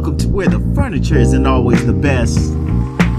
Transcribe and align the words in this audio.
Welcome 0.00 0.16
to 0.16 0.28
where 0.28 0.48
the 0.48 0.74
furniture 0.74 1.18
isn't 1.18 1.46
always 1.46 1.84
the 1.84 1.92
best, 1.92 2.54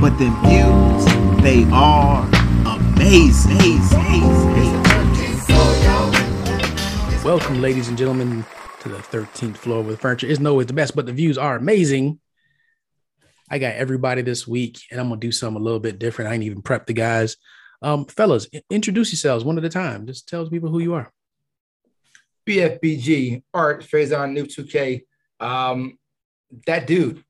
but 0.01 0.17
the 0.17 0.31
views, 0.41 1.43
they 1.43 1.63
are 1.71 2.27
amazing. 2.65 3.79
Welcome, 7.23 7.61
ladies 7.61 7.87
and 7.87 7.95
gentlemen, 7.95 8.43
to 8.79 8.89
the 8.89 8.97
13th 8.97 9.57
floor 9.57 9.83
where 9.83 9.91
the 9.91 9.97
furniture 9.99 10.25
isn't 10.25 10.47
always 10.47 10.65
the 10.65 10.73
best, 10.73 10.95
but 10.95 11.05
the 11.05 11.13
views 11.13 11.37
are 11.37 11.55
amazing. 11.55 12.19
I 13.47 13.59
got 13.59 13.75
everybody 13.75 14.23
this 14.23 14.47
week, 14.47 14.79
and 14.89 14.99
I'm 14.99 15.09
gonna 15.09 15.21
do 15.21 15.31
something 15.31 15.61
a 15.61 15.63
little 15.63 15.79
bit 15.79 15.99
different. 15.99 16.31
I 16.31 16.33
ain't 16.33 16.43
even 16.45 16.63
prep 16.63 16.87
the 16.87 16.93
guys. 16.93 17.37
Um, 17.83 18.05
fellas, 18.05 18.47
introduce 18.71 19.11
yourselves 19.11 19.45
one 19.45 19.59
at 19.59 19.65
a 19.65 19.69
time. 19.69 20.07
Just 20.07 20.27
tell 20.27 20.49
people 20.49 20.71
who 20.71 20.79
you 20.79 20.95
are. 20.95 21.13
BFBG, 22.47 23.43
Art, 23.53 23.83
Faison, 23.83 24.33
New 24.33 24.47
2K. 24.47 25.03
Um, 25.39 25.99
that 26.65 26.87
dude. 26.87 27.23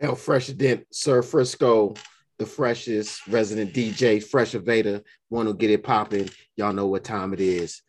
El 0.00 0.14
Freshident, 0.14 0.84
Sir 0.92 1.22
Frisco, 1.22 1.94
the 2.38 2.46
freshest 2.46 3.26
resident 3.26 3.74
DJ, 3.74 4.22
Fresh 4.22 4.52
Vader, 4.52 5.02
one 5.28 5.46
who 5.46 5.54
get 5.54 5.70
it 5.70 5.82
popping. 5.82 6.30
Y'all 6.56 6.72
know 6.72 6.86
what 6.86 7.02
time 7.02 7.32
it 7.32 7.40
is. 7.40 7.82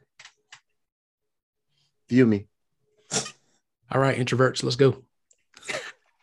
View 2.10 2.26
me. 2.26 2.48
All 3.92 4.02
right, 4.02 4.18
introverts, 4.18 4.64
let's 4.64 4.76
go. 4.76 5.04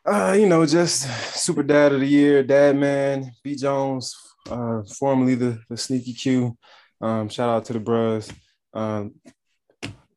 Uh, 0.04 0.36
you 0.38 0.46
know, 0.46 0.64
just 0.66 1.08
super 1.36 1.62
dad 1.62 1.92
of 1.92 2.00
the 2.00 2.06
year, 2.06 2.42
dad 2.42 2.76
man, 2.76 3.32
B 3.42 3.56
Jones, 3.56 4.14
uh, 4.48 4.82
formerly 4.98 5.34
the, 5.34 5.60
the 5.68 5.76
sneaky 5.76 6.12
Q. 6.12 6.56
Um, 7.00 7.28
shout 7.28 7.48
out 7.48 7.64
to 7.66 7.72
the 7.72 7.80
bros, 7.80 8.30
um, 8.72 9.14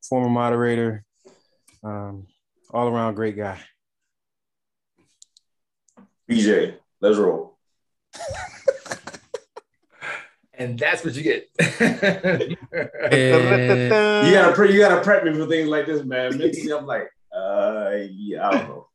former 0.08 0.30
moderator, 0.30 1.04
um, 1.84 2.28
all 2.70 2.88
around 2.88 3.16
great 3.16 3.36
guy. 3.36 3.60
BJ, 6.30 6.76
let's 7.02 7.18
roll. 7.18 7.58
And 10.54 10.78
that's 10.78 11.04
what 11.06 11.16
you 11.16 11.24
get. 11.24 11.48
And 11.60 12.58
You 14.28 14.34
gotta 14.34 14.54
pre- 14.54 14.74
you 14.74 14.80
gotta 14.80 15.02
prep 15.02 15.24
me 15.24 15.34
for 15.34 15.48
things 15.48 15.70
like 15.70 15.86
this, 15.86 16.04
man. 16.04 16.38
Mentally, 16.38 16.72
I'm 16.72 16.86
like, 16.86 17.10
uh, 17.36 17.92
yeah, 18.12 18.48
I 18.48 18.52
don't 18.52 18.68
know. 18.70 18.88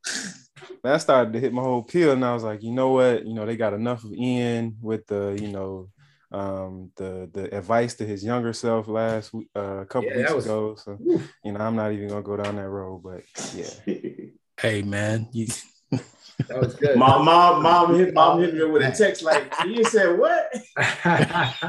That 0.83 1.01
started 1.01 1.33
to 1.33 1.39
hit 1.39 1.51
my 1.51 1.63
whole 1.63 1.81
pill, 1.81 2.11
and 2.11 2.23
I 2.23 2.33
was 2.33 2.43
like, 2.43 2.61
you 2.61 2.71
know 2.71 2.89
what? 2.89 3.25
You 3.25 3.33
know, 3.33 3.45
they 3.45 3.57
got 3.57 3.73
enough 3.73 4.03
of 4.03 4.13
Ian 4.13 4.77
with 4.81 5.07
the, 5.07 5.37
you 5.41 5.47
know, 5.47 5.89
um, 6.31 6.91
the 6.97 7.29
the 7.33 7.55
advice 7.55 7.93
to 7.95 8.05
his 8.05 8.23
younger 8.23 8.53
self 8.53 8.87
last 8.87 9.33
week, 9.33 9.49
uh, 9.55 9.79
a 9.81 9.85
couple 9.85 10.09
Yeah, 10.09 10.17
weeks 10.17 10.33
was- 10.33 10.45
ago. 10.45 10.75
So, 10.75 10.97
you 11.43 11.51
know, 11.51 11.59
I'm 11.59 11.75
not 11.75 11.91
even 11.93 12.07
gonna 12.09 12.21
go 12.21 12.37
down 12.37 12.55
that 12.57 12.69
road, 12.69 13.01
but 13.03 13.23
yeah. 13.53 13.69
hey, 14.59 14.81
man, 14.81 15.27
you, 15.31 15.47
that 15.91 16.59
was 16.59 16.75
good. 16.75 16.97
mom, 16.97 17.25
mom, 17.25 17.63
mom 17.63 17.95
hit 17.95 18.13
mom 18.13 18.39
hit 18.41 18.53
me 18.53 18.63
with 18.65 18.81
a 18.83 18.91
text 18.97 19.23
like, 19.23 19.53
you 19.65 19.83
said 19.85 20.17
what? 20.19 20.51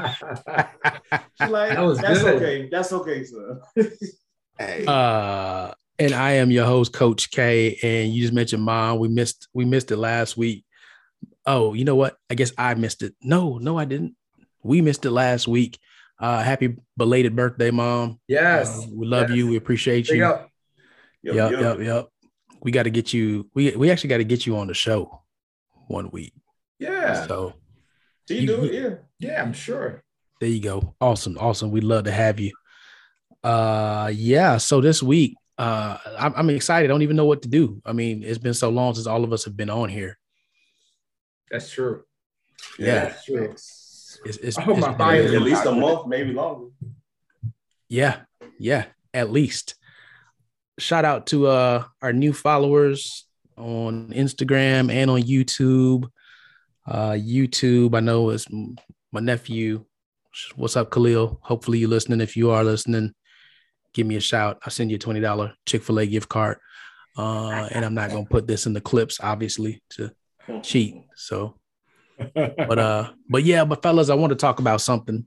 She's 1.35 1.49
like, 1.49 1.73
That 1.73 1.81
was 1.81 1.99
that's 1.99 2.21
good. 2.21 2.35
okay, 2.35 2.69
that's 2.71 2.91
okay, 2.93 3.23
sir. 3.23 3.61
Hey, 4.59 4.85
uh, 4.87 5.71
and 5.99 6.13
I 6.13 6.31
am 6.33 6.51
your 6.51 6.65
host, 6.65 6.93
Coach 6.93 7.31
K. 7.31 7.77
And 7.83 8.11
you 8.13 8.21
just 8.21 8.33
mentioned 8.33 8.63
mom. 8.63 8.99
We 8.99 9.07
missed 9.07 9.47
we 9.53 9.65
missed 9.65 9.91
it 9.91 9.97
last 9.97 10.35
week. 10.37 10.65
Oh, 11.45 11.73
you 11.73 11.85
know 11.85 11.95
what? 11.95 12.17
I 12.29 12.35
guess 12.35 12.51
I 12.57 12.73
missed 12.75 13.03
it. 13.03 13.13
No, 13.21 13.57
no, 13.57 13.77
I 13.77 13.85
didn't. 13.85 14.15
We 14.67 14.81
missed 14.81 15.05
it 15.05 15.11
last 15.11 15.47
week. 15.47 15.79
Uh, 16.19 16.41
happy 16.43 16.75
belated 16.97 17.35
birthday, 17.35 17.71
mom. 17.71 18.19
yes. 18.27 18.83
Uh, 18.83 18.87
we 18.93 19.05
love 19.07 19.29
Yes. 19.29 19.37
you. 19.37 19.47
We 19.47 19.55
appreciate 19.55 20.09
you. 20.09 20.25
up. 20.25 20.49
Yup, 21.23 21.35
yep, 21.35 21.51
yep, 21.61 21.79
yep. 21.79 22.07
We 22.61 22.71
got 22.71 22.83
to 22.83 22.89
get 22.89 23.13
you. 23.13 23.49
We 23.53 23.75
we 23.75 23.91
actually 23.91 24.09
got 24.09 24.17
to 24.17 24.23
get 24.23 24.45
you 24.45 24.57
on 24.57 24.67
the 24.67 24.73
show 24.73 25.21
one 25.87 26.09
week. 26.11 26.33
Yeah, 26.79 27.25
So 27.27 27.53
do 28.27 28.35
you 28.35 28.41
you- 28.41 28.47
do 28.47 28.63
it? 28.65 28.73
Yeah. 28.73 28.95
Yeah, 29.19 29.41
I'm 29.41 29.53
sure. 29.53 30.03
there 30.39 30.49
you 30.49 30.61
go. 30.61 30.95
Awesome, 31.01 31.37
awesome. 31.39 31.71
We'd 31.71 31.83
love 31.83 32.03
to 32.05 32.11
have 32.11 32.39
you. 32.39 32.51
Uh, 33.43 34.11
yeah. 34.13 34.57
So 34.57 34.81
this 34.81 35.01
week, 35.01 35.35
uh, 35.57 35.97
I'm, 36.19 36.33
I'm 36.35 36.49
excited. 36.51 36.85
I 36.85 36.89
don't 36.93 37.01
even 37.01 37.15
know 37.15 37.25
what 37.25 37.41
to 37.43 37.47
do. 37.47 37.81
I 37.85 37.93
mean, 37.93 38.23
it's 38.23 38.37
been 38.37 38.53
so 38.53 38.69
long 38.69 38.93
since 38.93 39.07
all 39.07 39.23
of 39.23 39.33
us 39.33 39.45
have 39.45 39.57
been 39.57 39.69
on 39.71 39.89
here. 39.89 40.17
That's 41.49 41.71
true. 41.71 42.03
Yeah. 42.77 43.05
That's 43.05 43.25
true. 43.25 43.55
It's, 44.27 44.37
it's, 44.37 44.57
Oh, 44.59 44.71
it's 44.71 44.81
my 44.81 44.87
been 44.89 44.97
body 44.97 45.19
really- 45.19 45.35
At 45.35 45.41
least 45.41 45.65
a 45.65 45.71
month, 45.71 46.07
maybe 46.07 46.33
longer. 46.33 46.69
Yeah, 47.89 48.21
yeah, 48.59 48.85
at 49.13 49.31
least. 49.31 49.75
Shout 50.79 51.05
out 51.05 51.27
to 51.27 51.47
uh 51.47 51.85
our 52.01 52.13
new 52.13 52.33
followers 52.33 53.25
on 53.57 54.11
Instagram 54.13 54.91
and 54.91 55.09
on 55.09 55.21
YouTube. 55.23 56.09
Uh 56.85 57.11
YouTube, 57.11 57.95
I 57.95 57.99
know 58.01 58.29
is 58.29 58.45
my 59.11 59.21
nephew. 59.21 59.85
What's 60.55 60.75
up, 60.75 60.91
Khalil? 60.91 61.39
Hopefully 61.41 61.79
you're 61.79 61.89
listening. 61.89 62.21
If 62.21 62.35
you 62.37 62.51
are 62.51 62.63
listening, 62.63 63.13
give 63.93 64.05
me 64.05 64.17
a 64.17 64.21
shout. 64.21 64.59
I'll 64.63 64.69
send 64.71 64.91
you 64.91 64.97
a 64.97 64.99
$20 64.99 65.53
Chick-fil-A 65.65 66.05
gift 66.05 66.29
card. 66.29 66.57
Uh, 67.17 67.67
and 67.71 67.83
I'm 67.83 67.95
not 67.95 68.11
gonna 68.11 68.25
put 68.25 68.45
this 68.45 68.67
in 68.67 68.73
the 68.73 68.81
clips, 68.81 69.19
obviously, 69.19 69.81
to 69.91 70.11
cheat. 70.61 70.93
So 71.15 71.56
but 72.33 72.79
uh 72.79 73.11
but 73.29 73.43
yeah 73.43 73.63
but 73.65 73.81
fellas 73.81 74.09
i 74.09 74.15
want 74.15 74.31
to 74.31 74.35
talk 74.35 74.59
about 74.59 74.81
something 74.81 75.25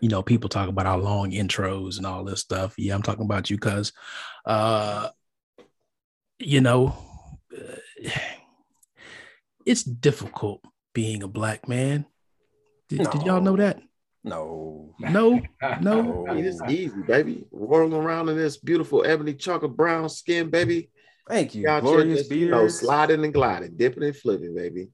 you 0.00 0.08
know 0.08 0.22
people 0.22 0.48
talk 0.48 0.68
about 0.68 0.86
our 0.86 0.98
long 0.98 1.30
intros 1.30 1.96
and 1.96 2.06
all 2.06 2.24
this 2.24 2.40
stuff 2.40 2.74
yeah 2.78 2.94
i'm 2.94 3.02
talking 3.02 3.24
about 3.24 3.50
you 3.50 3.58
cuz 3.58 3.92
uh 4.44 5.08
you 6.38 6.60
know 6.60 6.94
uh, 7.56 8.10
it's 9.66 9.82
difficult 9.82 10.62
being 10.94 11.22
a 11.22 11.28
black 11.28 11.68
man 11.68 12.06
did, 12.88 13.10
did 13.10 13.22
y'all 13.24 13.40
know 13.40 13.56
that 13.56 13.80
No. 14.98 15.10
no 15.12 15.40
no 15.80 16.26
I 16.28 16.34
mean, 16.34 16.44
it's 16.44 16.60
easy, 16.68 17.02
baby. 17.02 17.44
Rolling 17.50 17.92
around 17.92 18.28
in 18.28 18.36
this 18.36 18.56
beautiful 18.56 19.04
ebony 19.04 19.34
chocolate 19.34 19.76
brown 19.76 20.08
skin, 20.08 20.50
baby. 20.50 20.90
Thank 21.28 21.54
you. 21.54 21.62
Y'all 21.62 21.80
Glorious 21.80 22.20
just, 22.20 22.32
you 22.32 22.50
know, 22.50 22.68
sliding 22.68 23.24
and 23.24 23.32
gliding, 23.32 23.76
dipping 23.76 24.02
and 24.02 24.16
flipping, 24.16 24.54
baby. 24.54 24.88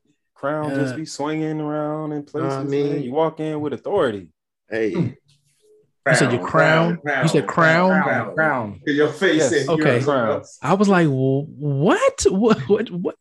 Crown 0.45 0.71
Yeah. 0.71 0.77
just 0.77 0.97
be 0.97 1.07
swinging 1.07 1.61
around 1.61 2.13
in 2.13 2.23
places. 2.25 2.53
I 2.55 2.63
man. 2.65 3.03
you 3.03 3.13
walk 3.13 3.41
in 3.41 3.61
with 3.61 3.73
authority. 3.73 4.29
Hey, 4.71 4.91
you 4.91 6.15
said 6.15 6.33
your 6.33 6.47
crown 6.47 6.99
you 7.23 7.29
said 7.29 7.47
crown 7.47 8.03
Crown. 8.03 8.35
Crown. 8.35 8.81
Your 8.87 9.09
face 9.09 9.51
Yes. 9.53 9.69
Okay. 9.69 10.01
you're 10.01 10.43
I 10.63 10.75
was 10.75 10.89
like, 10.89 11.09
what? 11.09 12.27
What? 12.31 12.59
What? 12.69 12.91
What? 12.91 13.17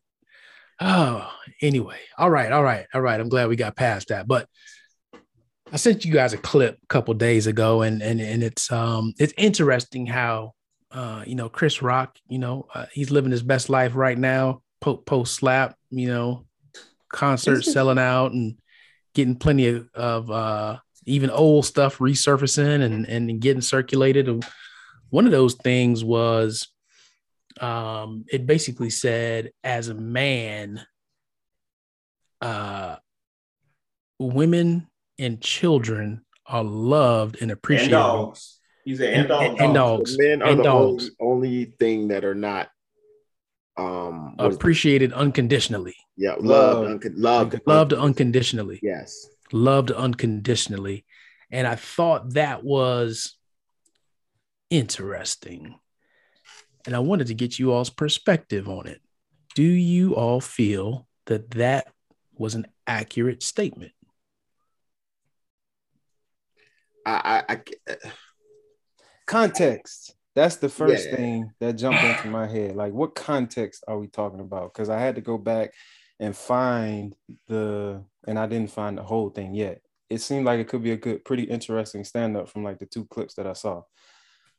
Oh, 0.81 1.31
anyway. 1.61 1.99
All 2.17 2.29
right. 2.29 2.51
All 2.51 2.63
right. 2.63 2.85
All 2.93 3.01
right. 3.01 3.19
I'm 3.19 3.29
glad 3.29 3.47
we 3.47 3.55
got 3.55 3.75
past 3.75 4.09
that. 4.09 4.27
But 4.27 4.49
I 5.71 5.77
sent 5.77 6.03
you 6.03 6.11
guys 6.11 6.33
a 6.33 6.37
clip 6.37 6.77
a 6.83 6.87
couple 6.87 7.13
days 7.13 7.47
ago, 7.47 7.81
and 7.83 8.01
and 8.01 8.19
and 8.19 8.43
it's 8.43 8.71
um 8.71 9.13
it's 9.17 9.33
interesting 9.37 10.05
how 10.05 10.53
uh 10.91 11.23
you 11.25 11.35
know 11.35 11.47
Chris 11.49 11.81
Rock, 11.81 12.17
you 12.27 12.37
know, 12.39 12.67
uh, 12.75 12.85
he's 12.91 13.11
living 13.11 13.31
his 13.31 13.43
best 13.43 13.69
life 13.69 13.95
right 13.95 14.17
now. 14.17 14.61
Post 14.81 15.05
post 15.05 15.33
slap, 15.35 15.75
you 15.89 16.07
know, 16.07 16.45
concerts 17.13 17.71
selling 17.71 17.97
out 17.99 18.31
and 18.33 18.57
getting 19.15 19.35
plenty 19.37 19.67
of, 19.67 19.89
of 19.93 20.29
uh 20.31 20.77
even 21.05 21.29
old 21.29 21.65
stuff 21.65 21.99
resurfacing 21.99 22.81
and 22.83 23.05
and 23.07 23.39
getting 23.39 23.61
circulated. 23.61 24.27
And 24.27 24.45
one 25.09 25.25
of 25.25 25.31
those 25.31 25.53
things 25.55 26.03
was 26.03 26.67
um 27.61 28.25
it 28.31 28.45
basically 28.47 28.89
said 28.89 29.51
as 29.63 29.87
a 29.87 29.93
man 29.93 30.81
uh 32.41 32.95
women 34.19 34.87
and 35.19 35.39
children 35.41 36.25
are 36.45 36.63
loved 36.63 37.35
and 37.35 37.43
And 37.43 37.51
appreciated 37.51 37.91
dogs. 37.91 38.59
He 38.83 38.95
said, 38.95 39.13
and 39.13 39.19
And- 39.21 39.27
dogs. 39.29 39.47
and- 39.49 39.61
and 39.61 39.73
dogs. 39.73 40.17
men 40.17 40.41
are 40.41 40.49
and 40.49 40.59
the 40.59 40.63
dogs. 40.63 41.11
only, 41.19 41.47
only 41.47 41.65
thing 41.79 42.09
that 42.09 42.25
are 42.25 42.35
not 42.35 42.69
um 43.77 44.35
what 44.37 44.49
is- 44.51 44.55
appreciated 44.55 45.13
unconditionally. 45.13 45.95
Yeah, 46.15 46.35
Love. 46.39 46.77
loved, 46.77 46.91
unco- 46.91 47.09
loved, 47.15 47.61
loved 47.65 47.93
unconditionally. 47.93 48.79
Yes. 48.83 49.27
loved 49.51 49.91
unconditionally. 49.91 51.05
And 51.51 51.65
i 51.67 51.75
thought 51.75 52.33
that 52.33 52.63
was 52.63 53.35
interesting. 54.69 55.75
And 56.85 56.95
i 56.95 56.99
wanted 56.99 57.27
to 57.27 57.33
get 57.33 57.57
you 57.59 57.71
all's 57.71 57.89
perspective 57.89 58.67
on 58.69 58.87
it. 58.87 59.01
Do 59.55 59.63
you 59.63 60.15
all 60.15 60.41
feel 60.41 61.07
that 61.25 61.51
that 61.51 61.87
was 62.35 62.55
an 62.55 62.65
accurate 62.87 63.41
statement? 63.43 63.91
I, 67.05 67.43
I, 67.49 67.53
I 67.53 67.95
Context. 69.25 70.15
That's 70.35 70.57
the 70.57 70.69
first 70.69 71.09
Yeah. 71.09 71.15
thing 71.15 71.53
that 71.59 71.73
jumped 71.73 72.03
into 72.03 72.27
my 72.27 72.47
head. 72.47 72.75
Like, 72.75 72.93
what 72.93 73.15
context 73.15 73.83
are 73.87 73.99
we 73.99 74.07
talking 74.07 74.39
about? 74.39 74.73
Because 74.73 74.89
I 74.89 74.99
had 74.99 75.15
to 75.15 75.21
go 75.21 75.37
back 75.37 75.71
and 76.19 76.35
find 76.35 77.15
the, 77.47 78.03
and 78.27 78.39
I 78.39 78.47
didn't 78.47 78.71
find 78.71 78.97
the 78.97 79.03
whole 79.03 79.29
thing 79.29 79.53
yet. 79.53 79.81
It 80.09 80.19
seemed 80.21 80.45
like 80.45 80.59
it 80.59 80.67
could 80.67 80.83
be 80.83 80.91
a 80.91 80.97
good, 80.97 81.23
pretty 81.25 81.43
interesting 81.43 82.03
stand 82.03 82.37
up 82.37 82.49
from 82.49 82.63
like 82.63 82.79
the 82.79 82.85
two 82.85 83.05
clips 83.05 83.35
that 83.35 83.47
I 83.47 83.53
saw. 83.53 83.83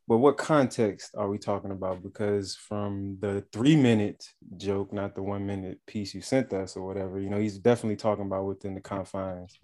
but 0.06 0.18
what 0.18 0.36
context 0.36 1.14
are 1.16 1.28
we 1.30 1.38
talking 1.38 1.70
about? 1.70 2.02
Because 2.02 2.56
from 2.56 3.16
the 3.20 3.44
three 3.52 3.76
minute 3.76 4.24
joke, 4.58 4.92
not 4.92 5.14
the 5.14 5.22
one 5.22 5.46
minute 5.46 5.80
piece 5.86 6.14
you 6.14 6.20
sent 6.20 6.52
us 6.52 6.76
or 6.76 6.86
whatever, 6.86 7.18
you 7.20 7.30
know, 7.30 7.38
he's 7.40 7.58
definitely 7.58 7.96
talking 7.96 8.26
about 8.26 8.44
within 8.46 8.74
the 8.74 8.82
confines 8.82 9.58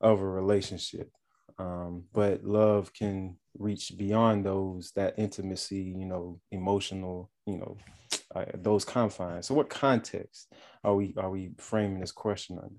of 0.00 0.20
a 0.20 0.26
relationship. 0.28 1.10
Um, 1.58 2.04
but 2.12 2.44
love 2.44 2.92
can 2.94 3.38
reach 3.58 3.92
beyond 3.96 4.44
those 4.44 4.92
that 4.96 5.14
intimacy, 5.18 5.94
you 5.96 6.06
know, 6.06 6.40
emotional, 6.50 7.30
you 7.46 7.58
know, 7.58 7.76
uh, 8.34 8.44
those 8.54 8.84
confines. 8.84 9.46
So, 9.46 9.54
what 9.54 9.68
context 9.68 10.52
are 10.84 10.94
we 10.94 11.14
are 11.16 11.30
we 11.30 11.52
framing 11.58 12.00
this 12.00 12.12
question 12.12 12.58
under? 12.58 12.76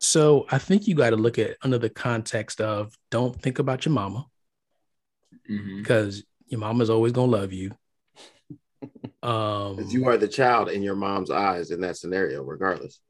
So, 0.00 0.46
I 0.50 0.58
think 0.58 0.88
you 0.88 0.94
got 0.94 1.10
to 1.10 1.16
look 1.16 1.38
at 1.38 1.56
under 1.62 1.78
the 1.78 1.90
context 1.90 2.60
of 2.60 2.94
don't 3.10 3.40
think 3.40 3.58
about 3.58 3.84
your 3.84 3.94
mama 3.94 4.26
because 5.46 6.20
mm-hmm. 6.20 6.46
your 6.48 6.60
mama's 6.60 6.90
always 6.90 7.12
gonna 7.12 7.32
love 7.32 7.52
you. 7.52 7.72
Um, 9.22 9.84
you 9.90 10.08
are 10.08 10.16
the 10.16 10.26
child 10.26 10.70
in 10.70 10.82
your 10.82 10.96
mom's 10.96 11.30
eyes 11.30 11.70
in 11.70 11.82
that 11.82 11.98
scenario, 11.98 12.42
regardless. 12.42 13.00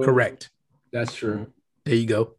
Correct. 0.00 0.50
That's 0.90 1.14
true. 1.14 1.52
There 1.84 1.94
you 1.94 2.06
go. 2.06 2.36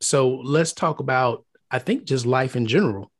So 0.00 0.36
let's 0.36 0.72
talk 0.72 1.00
about, 1.00 1.44
I 1.70 1.78
think, 1.78 2.04
just 2.04 2.26
life 2.26 2.56
in 2.56 2.66
general. 2.66 3.10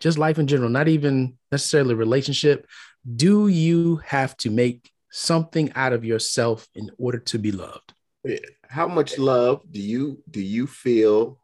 Just 0.00 0.18
life 0.18 0.38
in 0.38 0.46
general, 0.46 0.68
not 0.68 0.88
even 0.88 1.38
necessarily 1.50 1.94
relationship. 1.94 2.66
Do 3.16 3.48
you 3.48 3.96
have 3.96 4.36
to 4.38 4.50
make 4.50 4.90
something 5.10 5.72
out 5.74 5.92
of 5.92 6.04
yourself 6.04 6.68
in 6.74 6.90
order 6.98 7.18
to 7.18 7.38
be 7.38 7.52
loved? 7.52 7.94
How 8.68 8.88
much 8.88 9.18
love 9.18 9.62
do 9.70 9.80
you 9.80 10.22
do 10.30 10.40
you 10.40 10.66
feel 10.66 11.38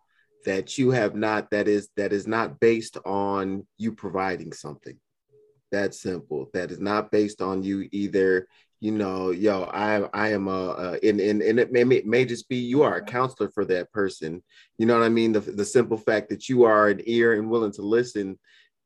that 0.44 0.76
you 0.76 0.90
have 0.90 1.14
not 1.14 1.50
that 1.50 1.68
is 1.68 1.88
that 1.96 2.12
is 2.12 2.26
not 2.26 2.60
based 2.60 2.98
on 3.06 3.66
you 3.78 3.92
providing 3.92 4.52
something? 4.52 4.98
That 5.70 5.94
simple. 5.94 6.50
That 6.52 6.70
is 6.70 6.80
not 6.80 7.10
based 7.10 7.40
on 7.40 7.62
you 7.62 7.88
either 7.92 8.48
you 8.82 8.90
know, 8.90 9.30
yo, 9.30 9.70
I 9.72 10.08
I 10.12 10.30
am 10.30 10.48
a, 10.48 10.70
uh, 10.70 10.96
and, 11.04 11.20
and 11.20 11.40
and 11.40 11.60
it 11.60 11.70
may, 11.70 11.82
it 11.82 12.04
may 12.04 12.24
just 12.24 12.48
be 12.48 12.56
you 12.56 12.82
are 12.82 12.96
a 12.96 13.04
counselor 13.04 13.48
for 13.48 13.64
that 13.66 13.92
person. 13.92 14.42
You 14.76 14.86
know 14.86 14.98
what 14.98 15.06
I 15.06 15.08
mean? 15.08 15.30
The 15.30 15.38
the 15.38 15.64
simple 15.64 15.96
fact 15.96 16.30
that 16.30 16.48
you 16.48 16.64
are 16.64 16.88
an 16.88 17.00
ear 17.04 17.34
and 17.34 17.48
willing 17.48 17.70
to 17.74 17.82
listen. 17.82 18.40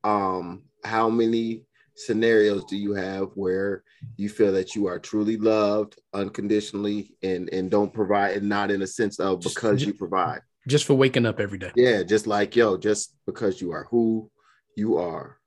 Um, 0.05 0.65
how 0.85 1.09
many 1.09 1.63
scenarios 1.95 2.67
do 2.67 2.77
you 2.77 2.93
have 2.93 3.31
where 3.37 3.85
you 4.19 4.29
feel 4.29 4.53
that 4.53 4.75
you 4.75 4.87
are 4.87 4.99
truly 4.99 5.39
loved 5.39 5.99
unconditionally 6.13 7.17
and 7.23 7.49
and 7.49 7.71
don't 7.71 7.95
provide 7.95 8.37
and 8.37 8.47
not 8.47 8.71
in 8.71 8.83
a 8.83 8.87
sense 8.87 9.19
of 9.19 9.41
because 9.41 9.79
just, 9.79 9.87
you 9.87 9.95
provide 9.95 10.43
just 10.69 10.85
for 10.85 10.93
waking 10.93 11.25
up 11.25 11.41
every 11.41 11.57
day 11.57 11.73
yeah 11.75 12.03
just 12.03 12.27
like 12.27 12.55
yo 12.55 12.77
just 12.77 13.17
because 13.25 13.63
you 13.63 13.73
are 13.73 13.85
who 13.91 14.31
you 14.77 14.99
are 14.99 15.39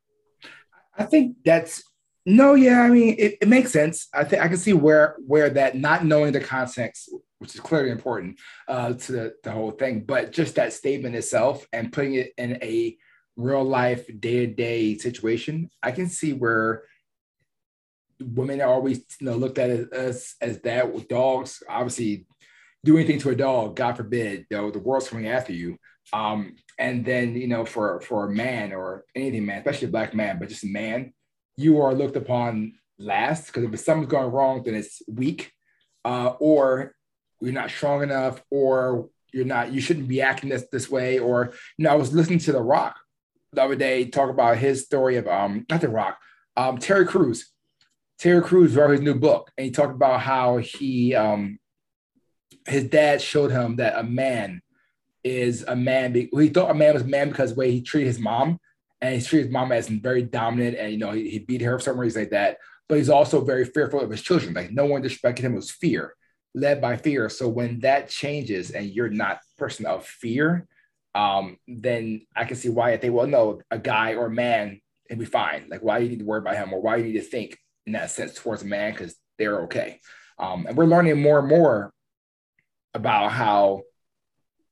i 0.98 1.06
think 1.06 1.36
that's 1.46 1.84
no, 2.25 2.54
yeah, 2.54 2.81
I 2.81 2.89
mean 2.89 3.16
it, 3.18 3.38
it 3.42 3.48
makes 3.48 3.71
sense. 3.71 4.07
I 4.13 4.24
think 4.24 4.42
I 4.42 4.48
can 4.48 4.57
see 4.57 4.74
where 4.74 5.16
where 5.25 5.50
that 5.51 5.77
not 5.77 6.06
knowing 6.06 6.33
the 6.33 6.39
context, 6.39 7.10
which 7.39 7.56
is 7.56 7.62
clearly 7.62 7.92
important 7.92 8.39
uh, 8.68 8.94
to 8.94 9.12
the, 9.12 9.33
the 9.44 9.51
whole 9.51 9.71
thing, 9.71 10.01
but 10.01 10.31
just 10.31 10.56
that 10.56 10.74
statement 10.74 11.16
itself 11.16 11.66
and 11.71 11.94
putting 11.94 12.16
it 12.16 12.33
in 12.38 12.62
a 12.62 12.98
real 13.38 13.63
life 13.63 14.06
day 14.19 14.45
to 14.45 14.54
day 14.54 14.98
situation, 14.98 15.69
I 15.81 15.92
can 15.92 16.10
see 16.10 16.33
where 16.33 16.83
women 18.19 18.60
are 18.60 18.74
always 18.74 19.00
you 19.19 19.27
know 19.27 19.36
looked 19.36 19.57
at 19.57 19.69
as 19.69 20.36
as, 20.42 20.60
that 20.62 20.94
with 20.94 21.07
dogs. 21.07 21.63
Obviously, 21.69 22.25
do 22.83 22.98
anything 22.98 23.19
to 23.19 23.30
a 23.30 23.36
dog, 23.36 23.75
God 23.75 23.95
forbid, 23.95 24.45
though 24.50 24.72
the 24.72 24.80
world's 24.80 25.10
coming 25.10 25.27
after 25.27 25.54
you. 25.54 25.77
Um, 26.12 26.56
and 26.77 27.06
then 27.06 27.36
you 27.36 27.48
know 27.48 27.65
for 27.65 28.01
for 28.01 28.25
a 28.25 28.31
man 28.31 28.74
or 28.74 29.06
anything 29.15 29.45
man, 29.45 29.60
especially 29.60 29.88
a 29.88 29.92
black 29.92 30.13
man, 30.13 30.38
but 30.38 30.50
just 30.50 30.63
a 30.63 30.68
man 30.68 31.13
you 31.59 31.81
are 31.81 31.94
looked 31.94 32.15
upon 32.15 32.73
last 32.97 33.47
because 33.47 33.63
if 33.63 33.79
something's 33.79 34.09
going 34.09 34.31
wrong, 34.31 34.63
then 34.63 34.75
it's 34.75 35.01
weak, 35.07 35.51
uh, 36.06 36.33
or 36.39 36.95
you're 37.41 37.53
not 37.53 37.69
strong 37.69 38.01
enough, 38.01 38.41
or 38.50 39.09
you're 39.33 39.45
not, 39.45 39.71
you 39.71 39.81
shouldn't 39.81 40.07
be 40.07 40.21
acting 40.21 40.50
this 40.50 40.65
this 40.71 40.89
way. 40.89 41.19
Or 41.19 41.53
you 41.77 41.83
know, 41.83 41.91
I 41.91 41.95
was 41.95 42.13
listening 42.13 42.39
to 42.39 42.51
The 42.53 42.61
Rock 42.61 42.97
the 43.51 43.63
other 43.63 43.75
day 43.75 44.06
talk 44.06 44.29
about 44.29 44.57
his 44.57 44.85
story 44.85 45.17
of 45.17 45.27
um 45.27 45.65
not 45.69 45.81
The 45.81 45.89
Rock, 45.89 46.19
um 46.56 46.77
Terry 46.77 47.06
Crews. 47.06 47.51
Terry 48.17 48.41
Crews 48.41 48.75
wrote 48.75 48.91
his 48.91 49.01
new 49.01 49.15
book, 49.15 49.51
and 49.57 49.65
he 49.65 49.71
talked 49.71 49.95
about 49.95 50.21
how 50.21 50.57
he 50.57 51.13
um 51.15 51.59
his 52.67 52.85
dad 52.85 53.21
showed 53.21 53.51
him 53.51 53.77
that 53.77 54.00
a 54.00 54.03
man 54.03 54.62
is 55.23 55.63
a 55.67 55.75
man. 55.75 56.13
Be- 56.13 56.29
he 56.33 56.50
thought 56.50 56.71
a 56.71 56.73
man 56.73 56.94
was 56.94 57.03
a 57.03 57.07
man 57.07 57.29
because 57.29 57.51
the 57.51 57.59
way 57.59 57.71
he 57.71 57.81
treated 57.81 58.07
his 58.07 58.19
mom, 58.19 58.59
and 59.01 59.16
he 59.16 59.22
treated 59.22 59.48
his 59.48 59.54
mom 59.54 59.72
as 59.72 59.88
very 59.88 60.24
dominant, 60.24 60.78
and 60.78 60.92
you 60.92 60.98
know 60.98 61.12
he, 61.12 61.30
he 61.30 61.40
beat 61.40 61.62
her 61.62 61.78
for 61.78 61.84
some 61.84 62.00
reason 62.00 62.24
like 62.24 62.31
that. 62.31 62.57
But 62.88 62.98
he's 62.98 63.10
also 63.10 63.44
very 63.44 63.66
fearful 63.66 64.01
of 64.01 64.10
his 64.10 64.22
children. 64.22 64.54
Like 64.54 64.72
no 64.72 64.86
one 64.86 65.04
disrespected 65.04 65.40
him. 65.40 65.54
It 65.54 65.57
was 65.57 65.72
fear, 65.72 66.16
led 66.54 66.81
by 66.81 66.98
fear. 66.98 67.30
So 67.30 67.48
when 67.48 67.80
that 67.81 68.10
changes, 68.10 68.72
and 68.72 68.88
you're 68.90 69.10
not 69.10 69.40
person 69.57 69.86
of 69.86 70.06
fear, 70.06 70.68
um, 71.16 71.57
then 71.68 72.25
I 72.36 72.46
can 72.46 72.57
see 72.57 72.69
why 72.69 72.92
I 72.92 72.98
think, 72.98 73.13
well, 73.13 73.28
no, 73.28 73.62
a 73.72 73.80
guy 73.80 74.16
or 74.16 74.28
a 74.28 74.31
man 74.31 74.81
can 75.07 75.19
be 75.19 75.25
fine. 75.25 75.68
Like 75.69 75.81
why 75.81 76.00
you 76.00 76.10
need 76.10 76.19
to 76.19 76.25
worry 76.25 76.40
about 76.40 76.56
him, 76.56 76.74
or 76.74 76.81
why 76.81 76.98
you 76.98 77.06
need 77.06 77.13
to 77.13 77.22
think 77.22 77.57
in 77.86 77.94
that 77.94 78.12
sense 78.12 78.34
towards 78.34 78.63
a 78.63 78.66
man 78.66 78.92
because 78.92 79.16
they're 79.38 79.62
okay. 79.62 80.00
Um, 80.38 80.66
and 80.68 80.78
we're 80.78 80.86
learning 80.86 81.22
more 81.22 81.40
and 81.40 81.48
more 81.48 81.92
about 82.94 83.31
how 83.31 83.81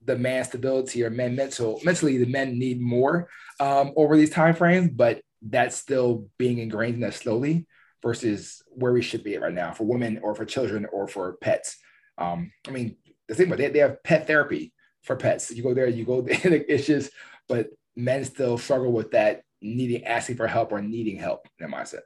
the 0.07 0.17
man 0.17 0.43
stability 0.43 1.03
or 1.03 1.09
men 1.09 1.35
mental 1.35 1.79
mentally 1.83 2.17
the 2.17 2.25
men 2.25 2.57
need 2.57 2.81
more 2.81 3.29
um, 3.59 3.93
over 3.95 4.17
these 4.17 4.29
time 4.29 4.55
frames, 4.55 4.89
but 4.91 5.21
that's 5.41 5.75
still 5.75 6.27
being 6.37 6.57
ingrained 6.57 6.95
in 6.95 7.03
us 7.03 7.17
slowly 7.17 7.67
versus 8.01 8.61
where 8.67 8.93
we 8.93 9.01
should 9.01 9.23
be 9.23 9.37
right 9.37 9.53
now 9.53 9.71
for 9.71 9.83
women 9.83 10.19
or 10.23 10.33
for 10.33 10.45
children 10.45 10.87
or 10.91 11.07
for 11.07 11.37
pets. 11.41 11.77
Um, 12.17 12.51
I 12.67 12.71
mean, 12.71 12.95
the 13.27 13.35
thing 13.35 13.47
about 13.47 13.57
they, 13.57 13.69
they 13.69 13.79
have 13.79 14.03
pet 14.03 14.27
therapy 14.27 14.73
for 15.03 15.15
pets. 15.15 15.51
You 15.51 15.63
go 15.63 15.73
there, 15.73 15.87
you 15.87 16.05
go 16.05 16.21
there, 16.21 16.37
it's 16.43 16.87
just, 16.87 17.11
but 17.47 17.67
men 17.95 18.23
still 18.25 18.57
struggle 18.57 18.91
with 18.91 19.11
that 19.11 19.41
needing, 19.61 20.05
asking 20.05 20.37
for 20.37 20.47
help 20.47 20.71
or 20.71 20.81
needing 20.81 21.17
help 21.17 21.47
in 21.59 21.69
their 21.69 21.79
mindset. 21.79 22.01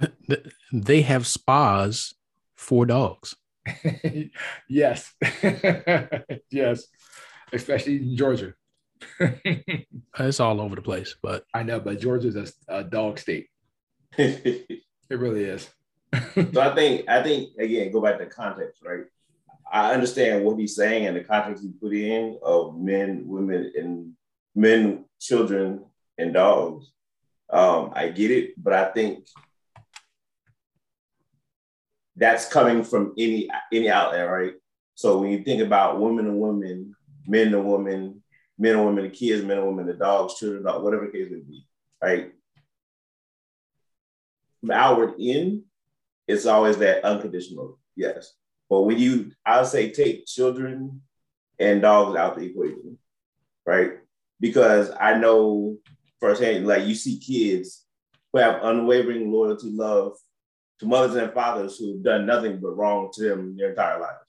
They 0.72 1.02
have 1.02 1.24
spas 1.24 2.14
for 2.56 2.84
dogs. 2.84 3.36
yes. 4.68 5.14
yes. 6.50 6.86
Especially 7.54 7.96
in 7.96 8.16
Georgia. 8.16 8.54
it's 9.20 10.40
all 10.40 10.60
over 10.60 10.74
the 10.74 10.82
place, 10.82 11.14
but 11.22 11.44
I 11.54 11.62
know, 11.62 11.80
but 11.80 12.00
Georgia's 12.00 12.36
a, 12.36 12.78
a 12.80 12.84
dog 12.84 13.18
state. 13.18 13.48
it 14.18 14.82
really 15.10 15.44
is. 15.44 15.70
so 16.34 16.60
I 16.60 16.74
think 16.74 17.08
I 17.08 17.22
think 17.22 17.50
again, 17.58 17.92
go 17.92 18.00
back 18.00 18.18
to 18.18 18.26
context, 18.26 18.82
right? 18.84 19.04
I 19.70 19.92
understand 19.92 20.44
what 20.44 20.58
he's 20.58 20.76
saying 20.76 21.06
and 21.06 21.16
the 21.16 21.24
context 21.24 21.64
he 21.64 21.70
put 21.70 21.92
in 21.92 22.38
of 22.42 22.78
men, 22.78 23.24
women, 23.26 23.72
and 23.76 24.12
men, 24.54 25.04
children, 25.20 25.84
and 26.18 26.32
dogs. 26.34 26.92
Um, 27.50 27.92
I 27.94 28.08
get 28.08 28.30
it, 28.30 28.54
but 28.56 28.72
I 28.72 28.92
think 28.92 29.26
that's 32.16 32.48
coming 32.48 32.84
from 32.84 33.14
any 33.18 33.48
any 33.72 33.88
outlet, 33.88 34.30
right? 34.30 34.54
So 34.94 35.18
when 35.18 35.30
you 35.30 35.42
think 35.42 35.60
about 35.60 36.00
women 36.00 36.26
and 36.26 36.40
women, 36.40 36.94
men 37.26 37.54
and 37.54 37.66
women, 37.66 38.22
men 38.58 38.76
and 38.76 38.84
women, 38.84 39.04
the 39.04 39.10
kids, 39.10 39.44
men 39.44 39.58
and 39.58 39.66
women, 39.66 39.86
the 39.86 39.94
dogs, 39.94 40.38
children, 40.38 40.62
dog, 40.64 40.82
whatever 40.82 41.06
the 41.06 41.12
case 41.12 41.30
may 41.30 41.40
be, 41.40 41.66
right? 42.02 42.32
From 44.60 44.70
outward 44.70 45.14
in, 45.18 45.64
it's 46.26 46.46
always 46.46 46.76
that 46.78 47.04
unconditional, 47.04 47.78
yes. 47.96 48.32
But 48.70 48.82
when 48.82 48.98
you, 48.98 49.32
I 49.44 49.62
say, 49.64 49.90
take 49.90 50.26
children 50.26 51.02
and 51.58 51.82
dogs 51.82 52.16
out 52.16 52.36
the 52.36 52.46
equation, 52.46 52.98
right? 53.66 53.92
Because 54.40 54.90
I 54.98 55.18
know 55.18 55.78
firsthand, 56.20 56.66
like 56.66 56.86
you 56.86 56.94
see 56.94 57.18
kids 57.18 57.84
who 58.32 58.38
have 58.38 58.62
unwavering 58.62 59.30
loyalty, 59.30 59.70
love 59.70 60.16
to 60.80 60.86
mothers 60.86 61.16
and 61.16 61.32
fathers 61.32 61.78
who've 61.78 62.02
done 62.02 62.26
nothing 62.26 62.58
but 62.60 62.76
wrong 62.76 63.10
to 63.14 63.22
them 63.22 63.56
their 63.56 63.70
entire 63.70 64.00
lives. 64.00 64.23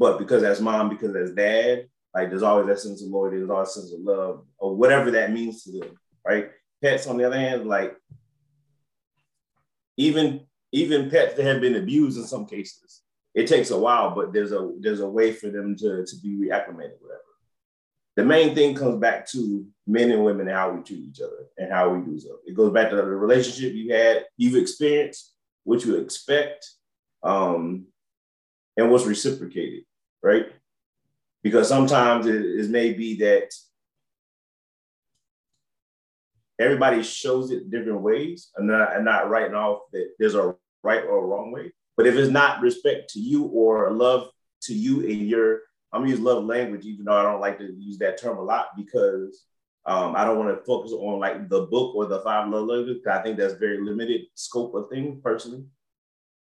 But 0.00 0.18
because 0.18 0.42
as 0.42 0.62
mom, 0.62 0.88
because 0.88 1.14
as 1.14 1.34
dad, 1.34 1.86
like 2.14 2.30
there's 2.30 2.42
always 2.42 2.66
that 2.68 2.80
sense 2.80 3.02
of 3.02 3.10
loyalty, 3.10 3.36
there's 3.36 3.50
always 3.50 3.68
a 3.68 3.72
sense 3.72 3.92
of 3.92 4.00
love, 4.00 4.46
or 4.56 4.74
whatever 4.74 5.10
that 5.10 5.30
means 5.30 5.62
to 5.64 5.72
them, 5.72 5.90
right? 6.26 6.48
Pets, 6.82 7.06
on 7.06 7.18
the 7.18 7.24
other 7.24 7.38
hand, 7.38 7.66
like 7.66 7.94
even 9.98 10.40
even 10.72 11.10
pets 11.10 11.34
that 11.34 11.44
have 11.44 11.60
been 11.60 11.76
abused 11.76 12.16
in 12.16 12.24
some 12.24 12.46
cases, 12.46 13.02
it 13.34 13.46
takes 13.46 13.70
a 13.70 13.78
while, 13.78 14.14
but 14.14 14.32
there's 14.32 14.52
a 14.52 14.72
there's 14.80 15.00
a 15.00 15.08
way 15.08 15.32
for 15.32 15.50
them 15.50 15.76
to, 15.76 16.06
to 16.06 16.16
be 16.22 16.30
reacclimated, 16.30 16.96
whatever. 17.02 17.20
The 18.16 18.24
main 18.24 18.54
thing 18.54 18.74
comes 18.74 19.00
back 19.00 19.28
to 19.32 19.66
men 19.86 20.10
and 20.10 20.24
women 20.24 20.48
and 20.48 20.56
how 20.56 20.72
we 20.72 20.82
treat 20.82 21.00
each 21.10 21.20
other 21.20 21.46
and 21.58 21.70
how 21.70 21.90
we 21.90 22.00
do 22.00 22.18
so. 22.18 22.38
It 22.46 22.54
goes 22.54 22.72
back 22.72 22.88
to 22.88 22.96
the 22.96 23.04
relationship 23.04 23.74
you 23.74 23.92
had, 23.92 24.24
you've 24.38 24.60
experienced, 24.60 25.34
what 25.64 25.84
you 25.84 25.96
expect, 25.96 26.66
um, 27.22 27.86
and 28.78 28.90
what's 28.90 29.04
reciprocated, 29.04 29.84
right? 30.22 30.46
because 31.42 31.68
sometimes 31.68 32.26
it, 32.26 32.44
it 32.44 32.70
may 32.70 32.92
be 32.92 33.16
that 33.18 33.52
everybody 36.58 37.02
shows 37.02 37.50
it 37.50 37.70
different 37.70 38.02
ways 38.02 38.50
and 38.56 38.68
not, 38.68 38.94
and 38.94 39.04
not 39.04 39.30
writing 39.30 39.54
off 39.54 39.82
that 39.92 40.10
there's 40.18 40.34
a 40.34 40.54
right 40.82 41.04
or 41.04 41.18
a 41.18 41.26
wrong 41.26 41.52
way. 41.52 41.72
But 41.96 42.06
if 42.06 42.14
it's 42.14 42.30
not 42.30 42.60
respect 42.60 43.10
to 43.10 43.20
you 43.20 43.44
or 43.44 43.90
love 43.90 44.30
to 44.62 44.74
you 44.74 45.00
in 45.00 45.26
your, 45.26 45.60
I'm 45.92 46.02
gonna 46.02 46.10
use 46.10 46.20
love 46.20 46.44
language, 46.44 46.84
even 46.84 47.06
though 47.06 47.16
I 47.16 47.22
don't 47.22 47.40
like 47.40 47.58
to 47.58 47.72
use 47.78 47.98
that 47.98 48.20
term 48.20 48.38
a 48.38 48.42
lot 48.42 48.68
because 48.76 49.44
um, 49.86 50.14
I 50.14 50.24
don't 50.24 50.38
want 50.38 50.56
to 50.56 50.64
focus 50.64 50.92
on 50.92 51.18
like 51.18 51.48
the 51.48 51.62
book 51.62 51.96
or 51.96 52.06
the 52.06 52.20
five 52.20 52.48
love 52.48 52.66
languages. 52.66 53.06
I 53.06 53.22
think 53.22 53.38
that's 53.38 53.54
very 53.54 53.82
limited 53.82 54.22
scope 54.34 54.74
of 54.74 54.88
thing 54.90 55.20
personally. 55.22 55.64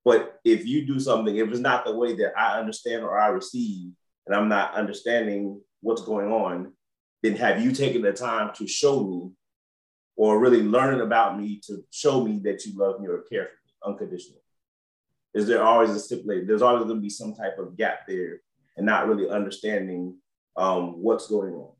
But 0.05 0.39
if 0.43 0.65
you 0.65 0.85
do 0.85 0.99
something, 0.99 1.35
if 1.37 1.49
it's 1.49 1.59
not 1.59 1.85
the 1.85 1.95
way 1.95 2.15
that 2.15 2.37
I 2.37 2.59
understand 2.59 3.03
or 3.03 3.17
I 3.17 3.27
receive, 3.27 3.91
and 4.25 4.35
I'm 4.35 4.49
not 4.49 4.73
understanding 4.75 5.61
what's 5.81 6.01
going 6.01 6.31
on, 6.31 6.73
then 7.21 7.35
have 7.35 7.63
you 7.63 7.71
taken 7.71 8.01
the 8.01 8.13
time 8.13 8.51
to 8.55 8.67
show 8.67 9.03
me 9.03 9.31
or 10.15 10.39
really 10.39 10.61
learning 10.61 11.01
about 11.01 11.39
me 11.39 11.61
to 11.67 11.83
show 11.91 12.23
me 12.23 12.39
that 12.43 12.65
you 12.65 12.77
love 12.77 12.99
me 12.99 13.07
or 13.07 13.21
care 13.21 13.45
for 13.45 13.89
me 13.89 13.93
unconditionally? 13.93 14.41
Is 15.33 15.47
there 15.47 15.63
always 15.63 15.89
a 15.91 15.99
stipulation? 15.99 16.47
There's 16.47 16.61
always 16.61 16.83
going 16.83 16.97
to 16.97 17.01
be 17.01 17.09
some 17.09 17.33
type 17.33 17.57
of 17.57 17.75
gap 17.77 18.07
there 18.07 18.41
and 18.77 18.85
not 18.85 19.07
really 19.07 19.29
understanding 19.29 20.17
um, 20.55 21.01
what's 21.01 21.27
going 21.27 21.53
on. 21.53 21.71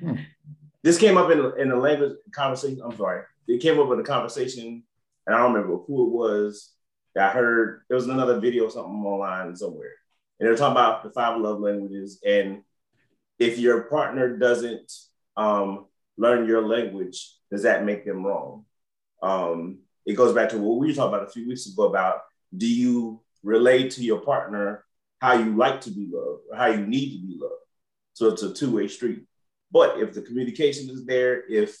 Hmm. 0.00 0.14
This 0.82 0.98
came 0.98 1.18
up 1.18 1.30
in 1.30 1.52
in 1.58 1.70
a 1.70 1.76
language 1.76 2.16
conversation. 2.32 2.80
I'm 2.82 2.96
sorry. 2.96 3.22
It 3.46 3.60
came 3.60 3.78
up 3.78 3.92
in 3.92 4.00
a 4.00 4.04
conversation, 4.04 4.82
and 5.26 5.34
I 5.34 5.38
don't 5.38 5.52
remember 5.52 5.76
who 5.76 6.06
it 6.06 6.12
was. 6.12 6.72
that 7.14 7.30
I 7.30 7.32
heard 7.32 7.82
it 7.88 7.94
was 7.94 8.06
another 8.06 8.40
video, 8.40 8.64
or 8.64 8.70
something 8.70 8.92
online 9.04 9.56
somewhere, 9.56 9.92
and 10.38 10.48
they're 10.48 10.56
talking 10.56 10.72
about 10.72 11.02
the 11.02 11.10
five 11.10 11.40
love 11.40 11.60
languages. 11.60 12.20
And 12.24 12.62
if 13.38 13.58
your 13.58 13.82
partner 13.82 14.36
doesn't 14.36 14.92
um, 15.36 15.86
learn 16.16 16.46
your 16.46 16.66
language, 16.66 17.34
does 17.50 17.62
that 17.62 17.84
make 17.84 18.04
them 18.04 18.24
wrong? 18.24 18.64
Um, 19.22 19.80
it 20.06 20.14
goes 20.14 20.34
back 20.34 20.50
to 20.50 20.58
what 20.58 20.78
we 20.78 20.94
talked 20.94 21.14
about 21.14 21.28
a 21.28 21.30
few 21.30 21.46
weeks 21.46 21.66
ago 21.66 21.88
about 21.88 22.22
do 22.56 22.66
you 22.66 23.22
relate 23.42 23.92
to 23.92 24.02
your 24.02 24.20
partner 24.20 24.84
how 25.20 25.34
you 25.34 25.56
like 25.56 25.82
to 25.82 25.90
be 25.90 26.08
loved 26.10 26.42
or 26.50 26.56
how 26.56 26.66
you 26.66 26.86
need 26.86 27.12
to 27.12 27.26
be 27.26 27.38
loved? 27.38 27.54
So 28.14 28.28
it's 28.28 28.42
a 28.42 28.52
two 28.52 28.74
way 28.74 28.88
street. 28.88 29.24
But 29.70 30.00
if 30.00 30.14
the 30.14 30.22
communication 30.22 30.90
is 30.90 31.04
there, 31.04 31.44
if 31.48 31.78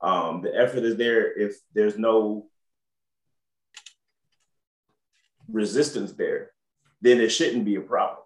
um, 0.00 0.42
the 0.42 0.54
effort 0.54 0.84
is 0.84 0.96
there, 0.96 1.36
if 1.38 1.56
there's 1.74 1.98
no 1.98 2.46
resistance 5.50 6.12
there, 6.12 6.50
then 7.00 7.20
it 7.20 7.30
shouldn't 7.30 7.64
be 7.64 7.76
a 7.76 7.80
problem. 7.80 8.18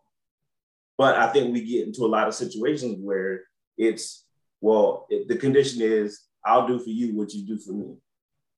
But 0.99 1.17
I 1.17 1.33
think 1.33 1.53
we 1.53 1.65
get 1.65 1.87
into 1.87 2.05
a 2.05 2.07
lot 2.07 2.29
of 2.29 2.35
situations 2.35 2.99
where 3.01 3.43
it's, 3.77 4.25
well, 4.61 5.07
it, 5.11 5.29
the 5.29 5.37
condition 5.37 5.83
is, 5.83 6.23
I'll 6.45 6.67
do 6.67 6.79
for 6.79 6.91
you 6.91 7.15
what 7.15 7.35
you 7.35 7.47
do 7.47 7.59
for 7.59 7.73
me. 7.73 7.97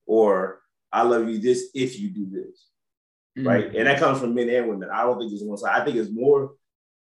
Or 0.05 0.61
I 0.91 1.03
love 1.03 1.29
you 1.29 1.39
this 1.39 1.69
if 1.73 1.99
you 1.99 2.09
do 2.09 2.27
this. 2.29 2.67
Mm-hmm. 3.37 3.47
Right. 3.47 3.75
And 3.75 3.87
that 3.87 3.99
comes 3.99 4.19
from 4.19 4.33
men 4.33 4.49
and 4.49 4.67
women. 4.67 4.89
I 4.91 5.03
don't 5.03 5.19
think 5.19 5.31
it's 5.31 5.43
one 5.43 5.57
side. 5.57 5.81
I 5.81 5.85
think 5.85 5.97
it's 5.97 6.11
more 6.11 6.51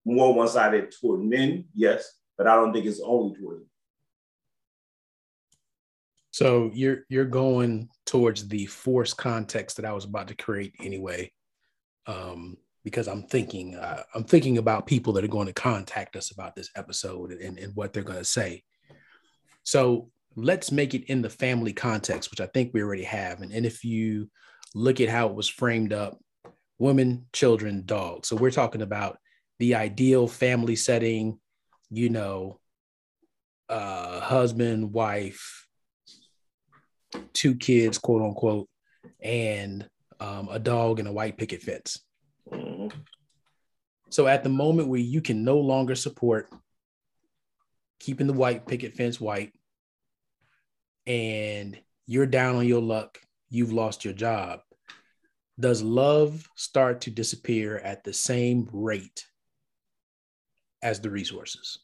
more 0.05 0.33
one-sided 0.33 0.93
toward 1.01 1.21
men, 1.21 1.65
yes, 1.74 2.19
but 2.38 2.45
I 2.45 2.55
don't 2.55 2.71
think 2.71 2.85
it's 2.85 3.01
only 3.03 3.35
toward 3.35 3.62
them. 3.62 3.69
So 6.31 6.69
you're 6.74 7.00
you're 7.09 7.25
going 7.25 7.89
towards 8.05 8.47
the 8.47 8.65
force 8.67 9.13
context 9.13 9.77
that 9.77 9.85
I 9.85 9.93
was 9.93 10.05
about 10.05 10.27
to 10.27 10.35
create 10.35 10.75
anyway, 10.79 11.31
um, 12.07 12.57
because 12.83 13.07
I'm 13.07 13.24
thinking 13.24 13.75
uh, 13.75 14.03
I'm 14.13 14.24
thinking 14.24 14.57
about 14.57 14.85
people 14.85 15.13
that 15.13 15.24
are 15.24 15.29
going 15.29 15.47
to 15.47 15.53
contact 15.53 16.15
us 16.15 16.31
about 16.31 16.55
this 16.55 16.69
episode 16.75 17.31
and, 17.31 17.57
and 17.57 17.75
what 17.75 17.93
they're 17.93 18.03
going 18.03 18.19
to 18.19 18.25
say. 18.25 18.63
So 19.63 20.09
let's 20.35 20.71
make 20.71 20.93
it 20.93 21.05
in 21.05 21.21
the 21.21 21.29
family 21.29 21.74
context, 21.74 22.29
which 22.29 22.41
I 22.41 22.47
think 22.47 22.74
we 22.74 22.83
already 22.83 23.03
have. 23.03 23.41
And, 23.41 23.51
and 23.51 23.65
if 23.65 23.83
you 23.83 24.29
look 24.75 25.01
at 25.01 25.09
how 25.09 25.27
it 25.27 25.35
was 25.35 25.47
framed 25.47 25.93
up, 25.93 26.19
women, 26.77 27.25
children, 27.33 27.83
dogs. 27.85 28.27
So 28.27 28.35
we're 28.35 28.51
talking 28.51 28.81
about 28.81 29.17
the 29.57 29.75
ideal 29.75 30.27
family 30.27 30.75
setting 30.75 31.39
you 31.89 32.09
know, 32.09 32.59
uh, 33.69 34.19
husband, 34.19 34.91
wife, 34.91 35.67
two 37.33 37.55
kids, 37.55 37.97
quote 37.97 38.21
unquote, 38.21 38.67
and 39.21 39.88
um, 40.19 40.50
a 40.50 40.60
dog 40.60 41.00
and 41.00 41.07
a 41.07 41.12
white 41.12 41.38
picket 41.38 41.62
fence. 41.62 42.00
Mm-hmm. 42.51 42.98
So 44.10 44.27
at 44.27 44.43
the 44.43 44.50
moment 44.50 44.88
where 44.88 45.00
you 45.00 45.22
can 45.22 45.43
no 45.43 45.57
longer 45.57 45.95
support 45.95 46.50
keeping 48.00 48.27
the 48.27 48.34
white 48.34 48.67
picket 48.67 48.93
fence 48.93 49.19
white 49.19 49.53
and 51.07 51.77
you're 52.05 52.25
down 52.25 52.55
on 52.55 52.67
your 52.67 52.81
luck, 52.81 53.19
you've 53.50 53.74
lost 53.74 54.05
your 54.05 54.13
job. 54.13 54.62
Does 55.60 55.81
love 55.81 56.48
start 56.55 57.01
to 57.01 57.12
disappear 57.12 57.77
at 57.77 58.03
the 58.03 58.13
same 58.13 58.69
rate 58.72 59.25
as 60.81 61.00
the 61.00 61.10
resources. 61.10 61.79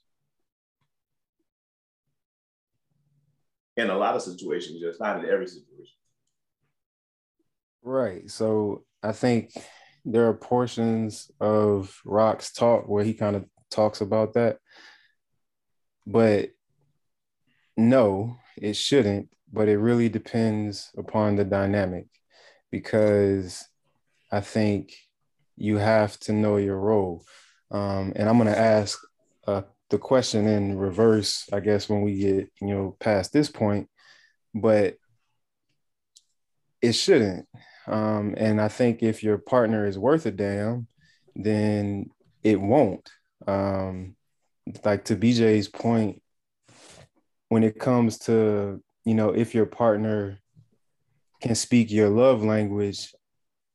In 3.78 3.90
a 3.90 3.98
lot 3.98 4.16
of 4.16 4.22
situations, 4.22 4.80
just 4.80 5.00
not 5.00 5.24
in 5.24 5.30
every 5.30 5.48
situation. 5.48 5.96
Right. 7.84 8.30
So 8.30 8.84
I 9.02 9.12
think 9.12 9.52
there 10.06 10.28
are 10.28 10.34
portions 10.34 11.32
of 11.40 12.00
Rock's 12.06 12.52
talk 12.54 12.88
where 12.88 13.04
he 13.04 13.14
kind 13.14 13.36
of 13.36 13.46
talks 13.70 14.02
about 14.02 14.34
that. 14.34 14.58
But 16.06 16.50
no, 17.78 18.38
it 18.58 18.76
shouldn't. 18.76 19.30
But 19.52 19.68
it 19.68 19.78
really 19.78 20.10
depends 20.10 20.92
upon 20.98 21.36
the 21.36 21.44
dynamic 21.44 22.08
because 22.72 23.66
I 24.32 24.42
think 24.42 24.94
you 25.58 25.78
have 25.78 26.18
to 26.22 26.34
know 26.34 26.58
your 26.58 26.78
role. 26.78 27.26
Um, 27.70 28.14
and 28.16 28.30
I'm 28.30 28.38
going 28.38 28.48
to 28.48 28.58
ask 28.58 29.00
uh, 29.48 29.64
the 29.90 29.98
question 29.98 30.48
in 30.48 30.78
reverse, 30.78 31.50
I 31.52 31.60
guess, 31.60 31.90
when 31.90 32.02
we 32.02 32.18
get 32.18 32.52
you 32.62 32.68
know 32.68 32.96
past 33.00 33.34
this 33.34 33.50
point. 33.50 33.90
But 34.54 34.96
it 36.82 36.94
shouldn't. 36.94 37.48
Um, 37.88 38.36
and 38.38 38.62
I 38.62 38.68
think 38.68 39.02
if 39.02 39.24
your 39.24 39.38
partner 39.38 39.86
is 39.86 39.98
worth 39.98 40.26
a 40.26 40.32
damn, 40.32 40.88
then 41.36 42.10
it 42.44 42.60
won't. 42.60 43.10
Um, 43.48 44.16
like 44.86 45.06
to 45.06 45.16
BJ's 45.16 45.68
point, 45.68 46.22
when 47.50 47.64
it 47.64 47.80
comes 47.80 48.20
to 48.20 48.82
you 49.04 49.16
know 49.16 49.30
if 49.30 49.54
your 49.54 49.66
partner 49.66 50.40
can 51.42 51.56
speak 51.56 51.92
your 51.92 52.10
love 52.10 52.44
language 52.44 53.12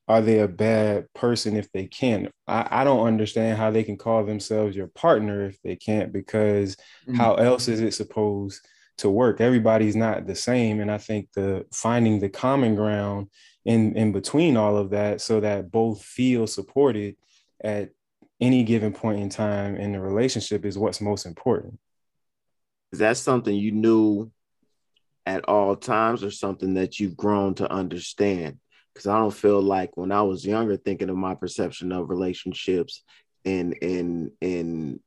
are 0.09 0.21
they 0.21 0.39
a 0.39 0.49
bad 0.49 1.13
person 1.15 1.57
if 1.57 1.71
they 1.73 1.87
can't? 1.87 2.31
I, 2.47 2.69
I 2.71 2.85
don't 2.85 3.07
understand 3.07 3.59
how 3.59 3.71
they 3.71 3.83
can 3.83 3.97
call 3.97 4.25
themselves 4.25 4.77
your 4.77 4.87
partner 4.87 5.47
if 5.47 5.61
they 5.63 5.77
can't, 5.77 6.13
because 6.13 6.77
mm-hmm. 6.77 7.15
how 7.15 7.35
else 7.35 7.67
is 7.69 7.81
it 7.81 7.95
supposed 7.95 8.65
to 8.99 9.11
work? 9.11 9.41
Everybody's 9.41 9.97
not 9.97 10.27
the 10.27 10.37
same. 10.37 10.81
And 10.81 10.91
I 10.91 10.99
think 10.99 11.29
the 11.35 11.67
finding 11.73 12.21
the 12.21 12.29
common 12.29 12.77
ground 12.77 13.29
in, 13.67 13.95
in 13.97 14.13
between 14.13 14.57
all 14.57 14.77
of 14.79 14.91
that 14.91 15.21
so 15.21 15.41
that 15.41 15.71
both 15.71 16.03
feel 16.03 16.47
supported 16.47 17.17
at 17.63 17.91
any 18.41 18.65
given 18.65 18.93
point 18.93 19.21
in 19.21 19.29
time 19.29 19.77
in 19.77 19.93
the 19.93 20.01
relationship 20.01 20.65
is 20.65 20.79
what's 20.79 21.01
most 21.01 21.27
important. 21.27 21.79
Is 22.93 23.01
that 23.01 23.19
something 23.19 23.55
you 23.55 23.73
knew 23.73 24.31
at 25.27 25.45
all 25.45 25.77
times 25.77 26.25
or 26.25 26.31
something 26.31 26.75
that 26.75 26.99
you've 26.99 27.17
grown 27.17 27.55
to 27.57 27.71
understand? 27.71 28.59
because 28.97 29.09
I 29.09 29.19
don't 29.19 29.35
feel 29.35 29.61
like 29.61 29.95
when 29.99 30.11
I 30.11 30.23
was 30.23 30.47
younger, 30.47 30.79
thinking 30.79 31.11
of 31.11 31.17
my 31.17 31.35
perception 31.35 31.93
of 31.93 32.09
relationships 32.09 33.03
and 33.45 33.77
and 33.83 34.31
and 34.41 35.01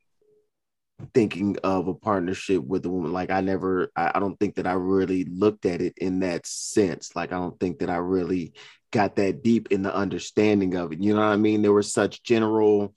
thinking 1.13 1.58
of 1.63 1.88
a 1.88 1.94
partnership 1.94 2.63
with 2.63 2.86
a 2.86 2.89
woman, 2.89 3.13
like 3.13 3.32
I 3.32 3.41
never, 3.41 3.91
I, 3.96 4.12
I 4.15 4.20
don't 4.20 4.39
think 4.39 4.56
that 4.56 4.68
I 4.68 4.74
really 4.74 5.25
looked 5.25 5.65
at 5.65 5.82
it 5.82 5.94
in 5.98 6.20
that 6.20 6.46
sense. 6.46 7.15
Like 7.15 7.32
I 7.32 7.38
don't 7.38 7.60
think 7.60 7.79
that 7.79 7.89
I 7.89 7.98
really 7.98 8.53
got 8.91 9.15
that 9.18 9.44
deep 9.44 9.70
in 9.72 9.82
the 9.82 9.96
understanding 9.96 10.75
of 10.75 10.91
it. 10.91 11.01
You 11.01 11.13
know 11.13 11.22
what 11.22 11.27
I 11.27 11.38
mean? 11.38 11.62
There 11.62 11.74
were 11.74 11.84
such 11.84 12.24
general 12.24 12.94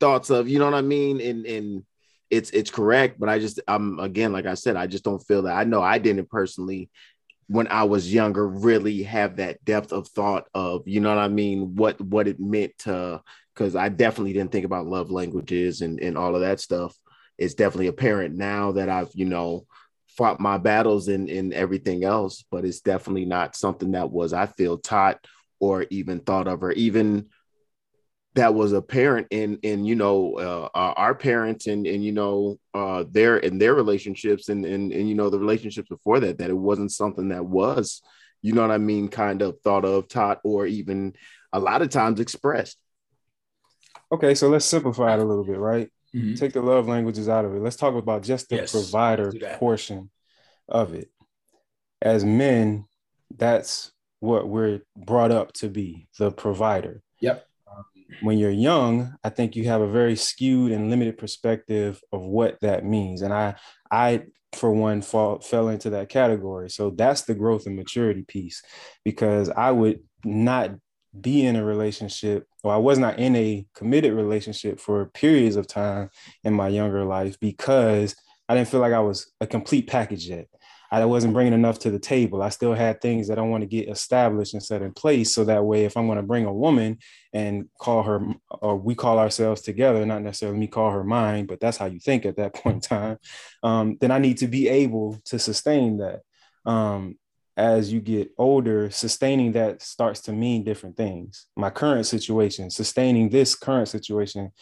thoughts 0.00 0.30
of, 0.30 0.48
you 0.48 0.58
know 0.58 0.66
what 0.66 0.74
I 0.74 0.82
mean, 0.82 1.20
and 1.20 1.46
and 1.46 1.84
it's 2.30 2.50
it's 2.50 2.70
correct, 2.70 3.18
but 3.18 3.28
I 3.28 3.38
just 3.38 3.60
I'm 3.66 3.98
again, 3.98 4.32
like 4.32 4.46
I 4.46 4.54
said, 4.54 4.76
I 4.76 4.86
just 4.86 5.04
don't 5.04 5.26
feel 5.26 5.42
that. 5.42 5.56
I 5.56 5.64
know 5.64 5.82
I 5.82 5.98
didn't 5.98 6.30
personally 6.30 6.90
when 7.48 7.66
I 7.68 7.84
was 7.84 8.12
younger 8.12 8.46
really 8.46 9.02
have 9.04 9.36
that 9.36 9.64
depth 9.64 9.90
of 9.90 10.06
thought 10.08 10.44
of, 10.52 10.86
you 10.86 11.00
know 11.00 11.08
what 11.08 11.18
I 11.18 11.28
mean, 11.28 11.74
what 11.76 12.00
what 12.00 12.28
it 12.28 12.38
meant 12.38 12.76
to 12.80 13.22
because 13.58 13.74
I 13.74 13.88
definitely 13.88 14.32
didn't 14.32 14.52
think 14.52 14.64
about 14.64 14.86
love 14.86 15.10
languages 15.10 15.80
and, 15.80 15.98
and 16.00 16.16
all 16.16 16.36
of 16.36 16.42
that 16.42 16.60
stuff. 16.60 16.96
It's 17.36 17.54
definitely 17.54 17.88
apparent 17.88 18.36
now 18.36 18.72
that 18.72 18.88
I've, 18.88 19.10
you 19.14 19.24
know, 19.24 19.66
fought 20.06 20.38
my 20.38 20.58
battles 20.58 21.08
and, 21.08 21.28
and 21.28 21.52
everything 21.52 22.04
else, 22.04 22.44
but 22.52 22.64
it's 22.64 22.80
definitely 22.80 23.24
not 23.24 23.56
something 23.56 23.92
that 23.92 24.10
was, 24.10 24.32
I 24.32 24.46
feel, 24.46 24.78
taught 24.78 25.26
or 25.58 25.86
even 25.90 26.20
thought 26.20 26.46
of, 26.46 26.62
or 26.62 26.70
even 26.72 27.26
that 28.34 28.54
was 28.54 28.72
apparent 28.72 29.26
in 29.30 29.58
in 29.62 29.84
you 29.84 29.96
know 29.96 30.34
uh, 30.34 30.68
our 30.74 31.14
parents 31.14 31.66
and 31.66 31.88
and 31.88 32.04
you 32.04 32.12
know 32.12 32.56
uh 32.74 33.02
their 33.10 33.38
in 33.38 33.58
their 33.58 33.74
relationships 33.74 34.48
and, 34.48 34.64
and 34.64 34.92
and 34.92 35.08
you 35.08 35.16
know 35.16 35.28
the 35.28 35.38
relationships 35.38 35.88
before 35.88 36.20
that 36.20 36.38
that 36.38 36.50
it 36.50 36.56
wasn't 36.56 36.92
something 36.92 37.30
that 37.30 37.44
was 37.44 38.00
you 38.42 38.52
know 38.52 38.62
what 38.62 38.70
I 38.70 38.78
mean 38.78 39.08
kind 39.08 39.42
of 39.42 39.60
thought 39.62 39.84
of 39.84 40.06
taught 40.06 40.38
or 40.44 40.66
even 40.66 41.14
a 41.52 41.58
lot 41.58 41.82
of 41.82 41.88
times 41.88 42.20
expressed. 42.20 42.78
Okay, 44.10 44.34
so 44.34 44.48
let's 44.48 44.64
simplify 44.64 45.14
it 45.14 45.20
a 45.20 45.24
little 45.24 45.44
bit, 45.44 45.58
right? 45.58 45.90
Mhm. 46.14 46.38
Take 46.38 46.52
the 46.54 46.62
love 46.62 46.88
languages 46.88 47.28
out 47.28 47.44
of 47.44 47.54
it. 47.54 47.60
Let's 47.60 47.76
talk 47.76 47.94
about 47.94 48.22
just 48.22 48.48
the 48.48 48.56
Yes, 48.56 48.72
provider 48.72 49.24
let's 49.24 49.34
do 49.34 49.40
that. 49.40 49.58
portion 49.58 50.10
of 50.68 50.94
it. 50.94 51.10
As 52.00 52.24
men, 52.24 52.86
that's 53.36 53.92
what 54.20 54.48
we're 54.48 54.80
brought 54.96 55.30
up 55.30 55.52
to 55.54 55.68
be 55.68 56.08
the 56.18 56.30
provider. 56.32 57.02
Yep. 57.20 57.44
When 58.22 58.38
you're 58.38 58.50
young, 58.50 59.14
I 59.22 59.28
think 59.28 59.54
you 59.54 59.64
have 59.64 59.80
a 59.82 59.86
very 59.86 60.16
skewed 60.16 60.72
and 60.72 60.90
limited 60.90 61.18
perspective 61.18 62.00
of 62.10 62.22
what 62.22 62.58
that 62.62 62.84
means. 62.84 63.22
And 63.22 63.32
I, 63.34 63.56
I, 63.92 64.24
for 64.54 64.72
one, 64.72 65.02
fall, 65.02 65.40
fell 65.40 65.68
into 65.68 65.90
that 65.90 66.08
category. 66.08 66.70
So 66.70 66.90
that's 66.90 67.22
the 67.22 67.34
growth 67.34 67.66
and 67.66 67.76
maturity 67.76 68.22
piece 68.22 68.62
because 69.04 69.50
I 69.50 69.70
would 69.70 70.00
not 70.24 70.70
be 71.18 71.44
in 71.44 71.56
a 71.56 71.64
relationship 71.64 72.46
or 72.62 72.72
I 72.72 72.76
was 72.76 72.98
not 72.98 73.18
in 73.18 73.34
a 73.36 73.66
committed 73.74 74.12
relationship 74.12 74.80
for 74.80 75.06
periods 75.06 75.56
of 75.56 75.66
time 75.66 76.10
in 76.44 76.52
my 76.54 76.68
younger 76.68 77.04
life 77.04 77.38
because 77.40 78.14
I 78.48 78.54
didn't 78.54 78.68
feel 78.68 78.80
like 78.80 78.92
I 78.92 79.00
was 79.00 79.30
a 79.40 79.46
complete 79.46 79.86
package 79.86 80.28
yet. 80.28 80.48
I 80.90 81.04
wasn't 81.04 81.34
bringing 81.34 81.52
enough 81.52 81.78
to 81.80 81.90
the 81.90 81.98
table. 81.98 82.42
I 82.42 82.48
still 82.48 82.72
had 82.72 83.00
things 83.00 83.28
that 83.28 83.38
I 83.38 83.42
want 83.42 83.60
to 83.60 83.66
get 83.66 83.88
established 83.88 84.54
and 84.54 84.62
set 84.62 84.80
in 84.80 84.92
place. 84.92 85.34
So 85.34 85.44
that 85.44 85.64
way, 85.64 85.84
if 85.84 85.96
I'm 85.96 86.06
going 86.06 86.16
to 86.16 86.22
bring 86.22 86.46
a 86.46 86.52
woman 86.52 86.98
and 87.32 87.68
call 87.78 88.02
her, 88.04 88.26
or 88.48 88.76
we 88.76 88.94
call 88.94 89.18
ourselves 89.18 89.60
together, 89.60 90.06
not 90.06 90.22
necessarily 90.22 90.58
me 90.58 90.66
call 90.66 90.90
her 90.90 91.04
mine, 91.04 91.44
but 91.44 91.60
that's 91.60 91.76
how 91.76 91.86
you 91.86 92.00
think 92.00 92.24
at 92.24 92.36
that 92.36 92.54
point 92.62 92.76
in 92.76 92.80
time, 92.80 93.18
um, 93.62 93.98
then 94.00 94.10
I 94.10 94.18
need 94.18 94.38
to 94.38 94.46
be 94.46 94.68
able 94.68 95.18
to 95.26 95.38
sustain 95.38 95.98
that. 95.98 96.22
Um, 96.64 97.18
as 97.58 97.92
you 97.92 98.00
get 98.00 98.30
older, 98.38 98.88
sustaining 98.88 99.50
that 99.50 99.82
starts 99.82 100.20
to 100.20 100.32
mean 100.32 100.62
different 100.62 100.96
things. 100.96 101.46
My 101.56 101.70
current 101.70 102.06
situation, 102.06 102.70
sustaining 102.70 103.30
this 103.30 103.56
current 103.56 103.88
situation, 103.88 104.52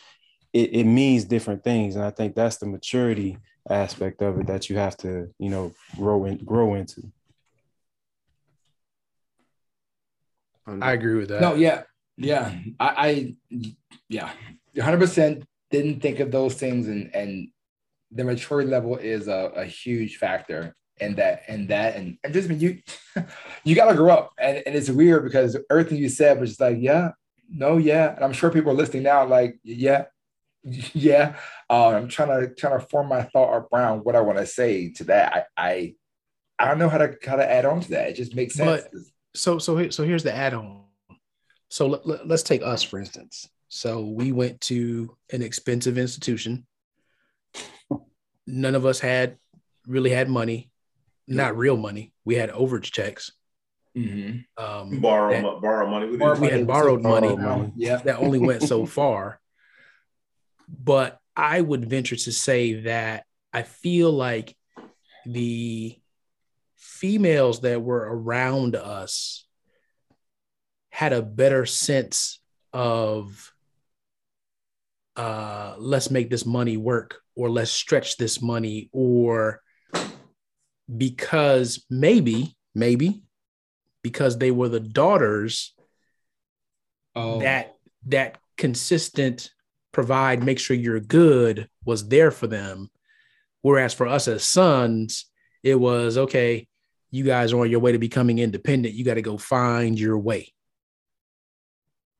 it, 0.54 0.72
it 0.72 0.84
means 0.84 1.26
different 1.26 1.62
things. 1.62 1.94
And 1.94 2.04
I 2.06 2.10
think 2.10 2.34
that's 2.34 2.56
the 2.56 2.64
maturity 2.64 3.36
aspect 3.68 4.22
of 4.22 4.40
it 4.40 4.46
that 4.46 4.70
you 4.70 4.78
have 4.78 4.96
to, 4.98 5.28
you 5.38 5.50
know, 5.50 5.74
grow 5.94 6.24
in, 6.24 6.38
grow 6.38 6.74
into. 6.74 7.02
I 10.66 10.92
agree 10.92 11.16
with 11.16 11.28
that. 11.28 11.42
No, 11.42 11.54
yeah, 11.54 11.82
yeah. 12.16 12.50
I, 12.80 13.34
I 13.50 13.68
yeah, 14.08 14.30
100 14.72 14.98
percent 14.98 15.44
didn't 15.70 16.00
think 16.00 16.18
of 16.20 16.32
those 16.32 16.54
things, 16.54 16.88
and 16.88 17.14
and 17.14 17.48
the 18.10 18.24
maturity 18.24 18.70
level 18.70 18.96
is 18.96 19.28
a, 19.28 19.52
a 19.54 19.64
huge 19.64 20.16
factor 20.16 20.74
in 20.98 21.16
that 21.16 21.42
and 21.48 21.68
that 21.68 21.96
and, 21.96 22.18
and 22.24 22.32
just 22.32 22.48
mean 22.48 22.60
you 22.60 22.80
you 23.64 23.74
gotta 23.74 23.94
grow 23.94 24.12
up. 24.12 24.32
And, 24.38 24.62
and 24.66 24.74
it's 24.74 24.90
weird 24.90 25.24
because 25.24 25.56
everything 25.70 25.98
you 25.98 26.08
said 26.08 26.40
was 26.40 26.50
just 26.50 26.60
like 26.60 26.78
yeah 26.80 27.10
no 27.48 27.76
yeah. 27.76 28.14
And 28.14 28.24
i'm 28.24 28.32
sure 28.32 28.50
people 28.50 28.72
are 28.72 28.76
listening 28.76 29.04
now 29.04 29.26
like 29.26 29.58
yeah 29.62 30.04
yeah. 30.64 31.36
Uh, 31.68 31.90
i'm 31.90 32.08
trying 32.08 32.28
to 32.28 32.54
trying 32.54 32.78
to 32.78 32.86
form 32.86 33.08
my 33.08 33.22
thought 33.22 33.66
around 33.72 34.04
what 34.04 34.16
i 34.16 34.20
want 34.20 34.38
to 34.38 34.46
say 34.46 34.90
to 34.92 35.04
that. 35.04 35.48
I 35.56 35.68
i 35.68 35.94
i 36.58 36.68
don't 36.68 36.78
know 36.78 36.88
how 36.88 36.98
to 36.98 37.16
how 37.24 37.36
to 37.36 37.50
add 37.50 37.64
on 37.64 37.80
to 37.80 37.90
that. 37.90 38.10
It 38.10 38.16
just 38.16 38.34
makes 38.34 38.54
sense. 38.54 38.82
But- 38.92 39.00
so 39.36 39.58
so 39.58 39.90
so 39.90 40.04
here's 40.04 40.22
the 40.22 40.34
add-on. 40.34 40.82
So 41.68 41.86
let, 41.86 42.06
let, 42.06 42.30
us 42.30 42.42
take 42.42 42.62
us 42.62 42.82
for 42.82 42.98
instance. 42.98 43.48
So 43.68 44.00
we 44.04 44.32
went 44.32 44.60
to 44.62 45.16
an 45.32 45.42
expensive 45.42 45.98
institution. 45.98 46.66
None 48.46 48.74
of 48.74 48.86
us 48.86 49.00
had 49.00 49.36
really 49.86 50.10
had 50.10 50.30
money, 50.30 50.70
not 51.26 51.56
real 51.56 51.76
money. 51.76 52.12
We 52.25 52.35
had 52.37 52.50
overage 52.50 52.90
checks. 52.92 53.33
Mhm. 53.96 54.44
Um, 54.59 55.00
borrow 55.00 55.33
that, 55.33 55.42
mo- 55.42 55.61
borrow 55.61 55.88
money. 55.90 56.07
We 56.11 56.16
Borrow 56.18 56.38
we 56.38 56.48
had 56.48 56.66
borrowed 56.66 57.03
money 57.03 57.29
Borrowed 57.35 57.40
money. 57.61 57.72
yeah 57.77 57.96
that 57.96 58.18
only 58.18 58.38
went 58.38 58.62
so 58.62 58.85
far. 58.98 59.40
But 60.68 61.18
I 61.35 61.61
would 61.61 61.88
venture 61.88 62.16
to 62.16 62.33
say 62.33 62.83
that 62.83 63.24
I 63.53 63.62
feel 63.62 64.12
like 64.12 64.55
the 65.24 65.98
females 66.77 67.61
that 67.62 67.81
were 67.83 68.07
around 68.07 68.77
us 68.77 69.46
had 70.90 71.12
a 71.12 71.22
better 71.22 71.64
sense 71.66 72.40
of 72.72 73.53
uh 75.16 75.74
let's 75.79 76.11
make 76.11 76.29
this 76.29 76.44
money 76.44 76.77
work 76.77 77.20
or 77.35 77.48
let's 77.48 77.70
stretch 77.70 78.18
this 78.18 78.42
money 78.42 78.90
or 78.92 79.62
because 80.94 81.85
maybe 81.90 82.57
maybe 82.75 83.22
because 84.03 84.38
they 84.38 84.51
were 84.51 84.68
the 84.68 84.81
daughters 84.81 85.75
oh 87.14 87.40
that 87.40 87.75
that 88.07 88.38
consistent 88.57 89.51
provide 89.92 90.44
make 90.44 90.59
sure 90.59 90.77
you're 90.77 91.01
good 91.01 91.68
was 91.85 92.09
there 92.09 92.31
for 92.31 92.46
them 92.46 92.90
whereas 93.62 93.94
for 93.94 94.07
us 94.07 94.29
as 94.29 94.44
sons 94.44 95.27
it 95.62 95.75
was 95.75 96.16
okay 96.16 96.66
you 97.11 97.25
guys 97.25 97.53
are 97.53 97.61
on 97.61 97.70
your 97.70 97.81
way 97.81 97.92
to 97.92 97.99
becoming 97.99 98.38
independent 98.38 98.94
you 98.94 99.05
got 99.05 99.14
to 99.14 99.22
go 99.22 99.37
find 99.37 99.99
your 99.99 100.18
way 100.18 100.53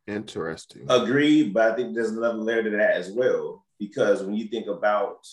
Interesting. 0.07 0.87
Agreed, 0.89 1.53
but 1.53 1.73
I 1.73 1.75
think 1.75 1.95
there's 1.95 2.11
another 2.11 2.39
layer 2.39 2.63
to 2.63 2.71
that 2.71 2.93
as 2.93 3.11
well. 3.11 3.65
Because 3.79 4.23
when 4.23 4.35
you 4.35 4.47
think 4.47 4.69
about 4.69 5.27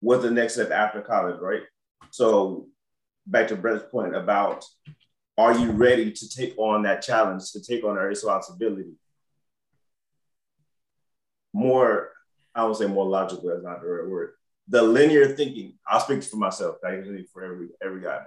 what's 0.00 0.22
the 0.22 0.30
next 0.30 0.54
step 0.54 0.70
after 0.70 1.00
college, 1.00 1.40
right? 1.40 1.62
So 2.10 2.68
back 3.26 3.48
to 3.48 3.56
Brett's 3.56 3.84
point 3.90 4.14
about 4.14 4.64
are 5.38 5.58
you 5.58 5.70
ready 5.70 6.12
to 6.12 6.28
take 6.28 6.56
on 6.58 6.82
that 6.84 7.02
challenge, 7.02 7.52
to 7.52 7.62
take 7.62 7.84
on 7.84 7.96
that 7.96 8.02
responsibility? 8.02 8.92
More, 11.52 12.10
I 12.54 12.64
would 12.64 12.76
say 12.76 12.86
more 12.86 13.04
logical, 13.04 13.50
that's 13.50 13.62
not 13.62 13.82
the 13.82 13.86
right 13.86 14.08
word. 14.08 14.32
The 14.68 14.82
linear 14.82 15.28
thinking, 15.28 15.74
I'll 15.86 16.00
speak 16.00 16.22
for 16.22 16.36
myself, 16.36 16.76
I 16.84 16.94
usually 16.96 17.26
for 17.32 17.44
every 17.44 17.68
every 17.84 18.02
guy. 18.02 18.24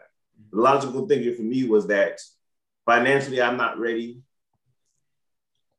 The 0.51 0.62
logical 0.62 1.08
thinking 1.08 1.36
for 1.36 1.41
me 1.41 1.65
was 1.65 1.88
that 1.88 2.19
financially 2.86 3.41
I'm 3.41 3.58
not 3.58 3.79
ready. 3.79 4.21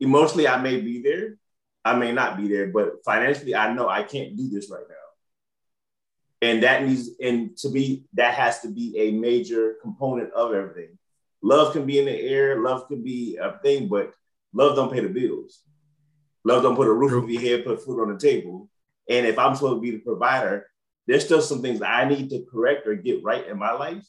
Emotionally, 0.01 0.49
I 0.49 0.61
may 0.61 0.81
be 0.81 1.03
there. 1.03 1.37
I 1.85 1.95
may 1.95 2.13
not 2.13 2.37
be 2.37 2.49
there, 2.49 2.69
but 2.69 3.05
financially, 3.05 3.55
I 3.55 3.73
know 3.73 3.89
I 3.89 4.03
can't 4.03 4.37
do 4.37 4.49
this 4.51 4.71
right 4.71 4.85
now. 4.89 4.95
And 6.43 6.63
that 6.63 6.87
needs, 6.87 7.11
and 7.21 7.57
to 7.59 7.69
be, 7.69 8.05
that 8.15 8.35
has 8.35 8.61
to 8.61 8.69
be 8.69 8.97
a 8.99 9.11
major 9.13 9.77
component 9.83 10.33
of 10.33 10.55
everything. 10.55 10.99
Love 11.43 11.73
can 11.73 11.87
be 11.87 11.99
in 11.99 12.07
the 12.07 12.19
air, 12.19 12.61
love 12.61 12.89
can 12.89 13.03
be 13.03 13.37
a 13.37 13.59
thing, 13.63 13.89
but 13.89 14.13
love 14.53 14.77
don't 14.77 14.93
pay 14.93 15.01
the 15.01 15.09
bills. 15.09 15.63
Love 16.45 16.63
don't 16.63 16.77
put 16.77 16.89
a 16.89 16.93
roof 16.93 17.13
over 17.13 17.31
your 17.31 17.43
head, 17.43 17.65
put 17.65 17.85
food 17.85 18.01
on 18.01 18.13
the 18.13 18.19
table. 18.19 18.69
And 19.09 19.27
if 19.27 19.39
I'm 19.39 19.55
supposed 19.55 19.77
to 19.77 19.81
be 19.81 19.91
the 19.91 19.99
provider, 19.99 20.67
there's 21.07 21.25
still 21.25 21.43
some 21.43 21.61
things 21.61 21.81
that 21.81 21.91
I 21.91 22.09
need 22.09 22.31
to 22.31 22.47
correct 22.51 22.87
or 22.87 22.95
get 22.95 23.23
right 23.23 23.47
in 23.47 23.59
my 23.59 23.73
life 23.73 24.05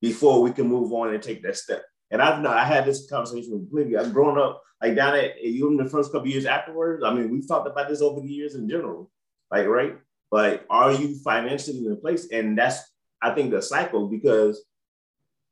before 0.00 0.42
we 0.42 0.50
can 0.50 0.68
move 0.68 0.92
on 0.92 1.14
and 1.14 1.22
take 1.22 1.42
that 1.42 1.56
step. 1.56 1.84
And 2.10 2.20
I've 2.20 2.42
not, 2.42 2.56
I 2.56 2.64
had 2.64 2.84
this 2.84 3.08
conversation 3.08 3.52
with 3.52 3.70
Blivy. 3.70 3.98
I've 3.98 4.12
grown 4.12 4.38
up 4.38 4.62
like 4.82 4.96
down 4.96 5.14
at 5.14 5.38
even 5.38 5.76
the 5.76 5.88
first 5.88 6.12
couple 6.12 6.28
years 6.28 6.46
afterwards. 6.46 7.04
I 7.04 7.12
mean, 7.12 7.30
we've 7.30 7.46
talked 7.46 7.68
about 7.68 7.88
this 7.88 8.00
over 8.00 8.20
the 8.20 8.28
years 8.28 8.54
in 8.54 8.68
general, 8.68 9.10
like 9.50 9.66
right. 9.66 9.96
But 10.30 10.66
are 10.68 10.92
you 10.92 11.18
financially 11.24 11.86
in 11.86 12.00
place? 12.00 12.28
And 12.30 12.58
that's 12.58 12.80
I 13.20 13.34
think 13.34 13.50
the 13.50 13.62
cycle 13.62 14.08
because 14.08 14.64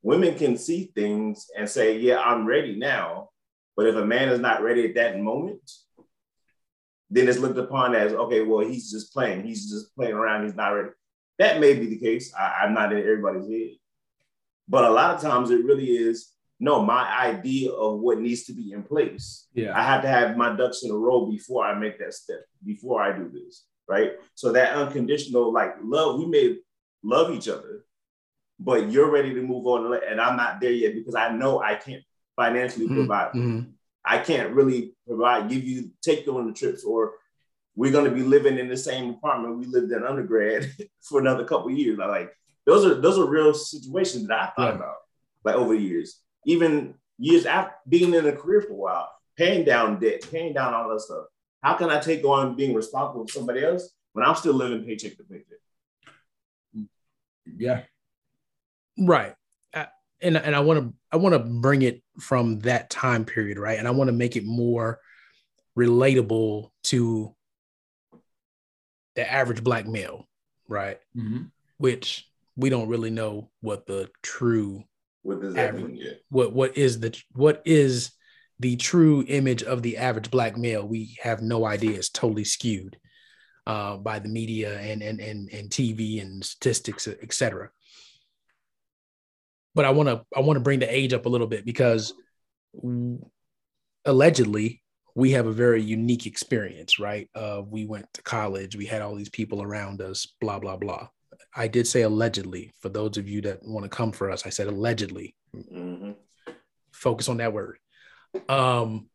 women 0.03 0.37
can 0.37 0.57
see 0.57 0.93
things 0.95 1.47
and 1.57 1.69
say, 1.69 1.99
"Yeah, 1.99 2.21
I'm 2.21 2.47
ready 2.47 2.77
now." 2.77 3.31
But 3.77 3.87
if 3.87 3.97
a 3.97 4.05
man 4.05 4.29
is 4.29 4.41
not 4.41 4.63
ready 4.63 4.89
at 4.89 4.95
that 4.95 5.19
moment, 5.19 5.71
then 7.11 7.29
it's 7.29 7.39
looked 7.39 7.59
upon 7.59 7.95
as 7.95 8.13
okay. 8.13 8.43
Well, 8.43 8.67
he's 8.67 8.91
just 8.91 9.13
playing. 9.13 9.45
He's 9.45 9.71
just 9.71 9.95
playing 9.97 10.15
around. 10.15 10.45
He's 10.45 10.55
not 10.55 10.71
ready. 10.71 10.91
That 11.39 11.61
may 11.61 11.75
be 11.75 11.87
the 11.87 11.99
case. 11.99 12.33
I, 12.35 12.63
I'm 12.63 12.75
not 12.75 12.93
in 12.93 12.99
everybody's 12.99 13.51
head, 13.51 13.77
but 14.69 14.85
a 14.85 14.91
lot 14.91 15.15
of 15.15 15.21
times 15.21 15.51
it 15.51 15.65
really 15.65 15.89
is 15.89 16.37
no, 16.59 16.83
my 16.83 17.05
idea 17.19 17.71
of 17.71 18.01
what 18.01 18.19
needs 18.19 18.45
to 18.45 18.55
be 18.55 18.73
in 18.73 18.83
place. 18.83 19.49
yeah 19.53 19.79
I 19.79 19.83
have 19.83 20.03
to 20.03 20.09
have 20.09 20.37
my 20.37 20.57
ducks 20.57 20.83
in 20.85 20.91
a 20.91 20.95
row 20.95 21.27
before 21.27 21.65
I 21.65 21.79
make 21.79 21.99
that 21.99 22.15
step, 22.15 22.41
before 22.65 23.03
I 23.03 23.17
do 23.17 23.31
this, 23.31 23.65
right? 23.89 24.13
So 24.35 24.53
that 24.53 24.75
unconditional, 24.75 25.53
like 25.53 25.77
love, 25.83 26.19
we 26.19 26.27
may 26.27 26.57
love 27.03 27.31
each 27.33 27.49
other, 27.49 27.85
but 28.59 28.91
you're 28.91 29.11
ready 29.11 29.35
to 29.35 29.43
move 29.43 29.67
on, 29.67 29.99
and 30.09 30.21
I'm 30.21 30.37
not 30.37 30.61
there 30.61 30.73
yet 30.73 30.95
because 30.95 31.15
I 31.15 31.31
know 31.33 31.61
I 31.61 31.75
can't 31.75 32.03
financially 32.37 32.87
Mhm, 32.89 32.95
provide. 32.95 33.33
mhm. 33.33 33.73
I 34.05 34.19
can't 34.19 34.53
really 34.55 34.95
provide, 35.07 35.49
give 35.51 35.65
you, 35.65 35.91
take 36.03 36.27
you 36.27 36.37
on 36.39 36.47
the 36.47 36.53
trips, 36.53 36.85
or 36.85 37.15
we're 37.75 37.93
going 37.93 38.05
to 38.09 38.15
be 38.15 38.23
living 38.23 38.59
in 38.59 38.69
the 38.69 38.77
same 38.77 39.11
apartment 39.11 39.59
we 39.59 39.67
lived 39.67 39.93
in 39.93 40.05
undergrad 40.05 40.71
for 41.03 41.21
another 41.21 41.45
couple 41.45 41.69
of 41.69 41.77
years. 41.79 41.99
I 42.01 42.07
like 42.07 42.33
those 42.65 42.85
are 42.87 42.95
those 42.95 43.19
are 43.19 43.27
real 43.27 43.53
situations 43.53 44.27
that 44.29 44.39
I 44.41 44.47
thought 44.57 44.69
Yeah. 44.71 44.77
about, 44.77 44.97
like 45.45 45.57
over 45.57 45.75
the 45.75 45.81
years, 45.83 46.21
even 46.47 46.95
years 47.19 47.47
after 47.47 47.75
being 47.89 48.15
in 48.15 48.27
a 48.27 48.33
career 48.33 48.63
for 48.63 48.73
a 48.73 48.77
while. 48.77 49.11
paying 49.37 49.65
down 49.67 50.01
debt, 50.01 50.27
paying 50.31 50.55
down 50.55 50.73
all 50.73 50.89
that 50.89 51.01
stuff. 51.01 51.27
How 51.67 51.75
can 51.75 51.91
I 51.91 51.99
take 51.99 52.23
on 52.25 52.55
being 52.55 52.75
responsible 52.75 53.27
for 53.27 53.33
somebody 53.33 53.65
else 53.65 53.91
when 54.13 54.25
I'm 54.25 54.37
still 54.37 54.55
living 54.55 54.85
paycheck 54.85 55.17
to 55.17 55.25
paycheck? 55.25 55.59
Yeah. 57.45 57.83
Right. 58.97 59.35
Uh, 59.75 59.87
and 60.21 60.37
and 60.37 60.55
I 60.55 60.61
want 60.61 60.79
to 60.79 60.95
I 61.11 61.17
want 61.17 61.33
to 61.33 61.41
bring 61.41 61.83
it 61.83 62.05
from 62.21 62.61
that 62.61 62.89
time 62.89 63.25
period, 63.25 63.59
right? 63.59 63.81
And 63.81 63.89
I 63.89 63.91
want 63.91 64.07
to 64.07 64.13
make 64.13 64.37
it 64.37 64.45
more 64.45 65.01
relatable 65.77 66.71
to 66.85 67.35
the 69.17 69.29
average 69.29 69.65
black 69.65 69.89
male, 69.89 70.29
right? 70.69 71.01
Mm-hmm. 71.17 71.47
Which 71.79 72.31
we 72.55 72.71
don't 72.71 72.89
really 72.89 73.11
know 73.11 73.51
what 73.61 73.87
the 73.87 74.09
true 74.23 74.85
What 75.23 75.41
does 75.41 75.55
that 75.55 75.71
Average. 75.71 75.85
mean? 75.85 75.97
Yeah. 75.97 76.13
what 76.29 76.53
what 76.53 76.77
is 76.77 77.01
the 77.01 77.21
what 77.33 77.61
is 77.65 78.13
the 78.59 78.77
true 78.77 79.25
image 79.29 79.63
of 79.63 79.83
the 79.83 79.97
average 79.97 80.31
black 80.31 80.57
male 80.57 80.87
we 80.87 81.17
have 81.23 81.43
no 81.43 81.67
idea 81.67 81.97
is 81.99 82.09
totally 82.09 82.45
skewed 82.45 82.99
uh, 83.67 83.97
by 83.97 84.19
the 84.19 84.29
media 84.29 84.79
and 84.79 85.03
and 85.03 85.21
and, 85.21 85.51
and 85.53 85.71
tv 85.71 86.23
and 86.23 86.45
statistics 86.45 87.07
etc 87.09 87.71
but 89.75 89.85
i 89.85 89.91
want 89.91 90.09
to 90.09 90.25
i 90.37 90.41
want 90.41 90.57
to 90.57 90.63
bring 90.63 90.79
the 90.79 90.95
age 90.95 91.13
up 91.13 91.27
a 91.27 91.29
little 91.29 91.47
bit 91.47 91.65
because 91.65 92.15
allegedly 94.05 94.83
we 95.15 95.31
have 95.31 95.47
a 95.47 95.53
very 95.53 95.83
unique 95.83 96.27
experience 96.27 96.99
right? 96.99 97.29
Uh, 97.35 97.63
we 97.67 97.87
went 97.87 98.07
to 98.13 98.23
college 98.23 98.77
we 98.77 98.87
had 98.87 99.03
all 99.03 99.15
these 99.15 99.31
people 99.31 99.63
around 99.63 100.01
us 100.01 100.27
blah 100.41 100.59
blah 100.59 100.77
blah. 100.77 101.09
I 101.55 101.69
did 101.69 101.87
say 101.87 102.03
allegedly. 102.03 102.73
For 102.81 102.91
those 102.91 103.17
of 103.17 103.27
you 103.27 103.41
that 103.43 103.63
want 103.63 103.85
to 103.85 103.89
come 103.89 104.13
for 104.13 104.31
us 104.31 104.47
i 104.47 104.51
said 104.51 104.67
allegedly. 104.69 105.35
Mhm. 105.55 106.17
focus 106.93 107.29
on 107.29 107.39
that 107.39 107.53
word. 107.53 107.79
Um, 108.49 109.09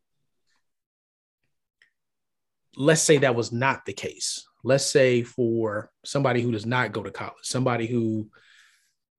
let's 2.76 3.02
say 3.02 3.20
that 3.20 3.36
was 3.36 3.52
not 3.52 3.86
the 3.86 3.94
case. 3.94 4.46
Let's 4.64 4.86
say 4.86 5.24
for 5.24 5.92
somebody 6.06 6.42
who 6.42 6.52
does 6.52 6.66
not 6.66 6.92
go 6.92 7.04
to 7.04 7.12
college, 7.12 7.44
somebody 7.44 7.88
who 7.88 8.30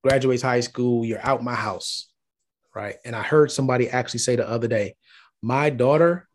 graduates 0.02 0.42
high 0.42 0.60
school, 0.60 1.04
you're 1.04 1.24
out 1.24 1.42
my 1.42 1.54
house, 1.54 2.08
right? 2.74 2.96
And 3.04 3.14
I 3.14 3.22
heard 3.22 3.50
somebody 3.50 3.88
actually 3.88 4.20
say 4.20 4.36
the 4.36 4.48
other 4.48 4.68
day, 4.68 4.96
my 5.42 5.70
daughter 5.70 6.28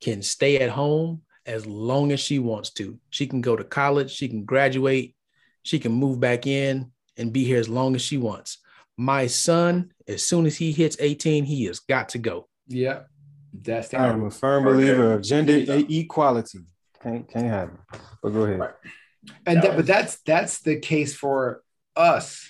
can 0.00 0.22
stay 0.22 0.58
at 0.58 0.70
home 0.70 1.22
as 1.46 1.66
long 1.66 2.12
as 2.12 2.20
she 2.20 2.38
wants 2.38 2.70
to. 2.70 2.98
She 3.10 3.26
can 3.26 3.40
go 3.40 3.56
to 3.56 3.64
college, 3.64 4.10
she 4.10 4.28
can 4.28 4.44
graduate, 4.44 5.14
she 5.62 5.78
can 5.78 5.92
move 5.92 6.20
back 6.20 6.46
in 6.46 6.92
and 7.16 7.32
be 7.32 7.44
here 7.44 7.58
as 7.58 7.68
long 7.68 7.94
as 7.94 8.02
she 8.02 8.16
wants. 8.16 8.58
My 8.96 9.26
son, 9.26 9.92
as 10.06 10.24
soon 10.24 10.46
as 10.46 10.56
he 10.56 10.72
hits 10.72 10.96
18, 10.98 11.44
he 11.44 11.64
has 11.66 11.80
got 11.80 12.10
to 12.10 12.18
go. 12.18 12.48
Yeah. 12.68 13.00
That's 13.52 13.88
the 13.88 13.98
I 13.98 14.08
am 14.08 14.24
a 14.24 14.30
firm 14.30 14.64
believer 14.64 15.14
of 15.14 15.22
gender 15.22 15.64
equality. 15.88 16.60
Can't 17.02 17.28
can't 17.28 17.46
have 17.46 17.70
it. 17.70 18.00
But 18.22 18.30
go 18.30 18.42
ahead. 18.42 18.60
Right. 18.60 18.74
and 19.46 19.62
that, 19.62 19.76
but 19.76 19.86
that's 19.86 20.20
that's 20.22 20.60
the 20.60 20.76
case 20.76 21.14
for 21.14 21.62
us, 21.96 22.48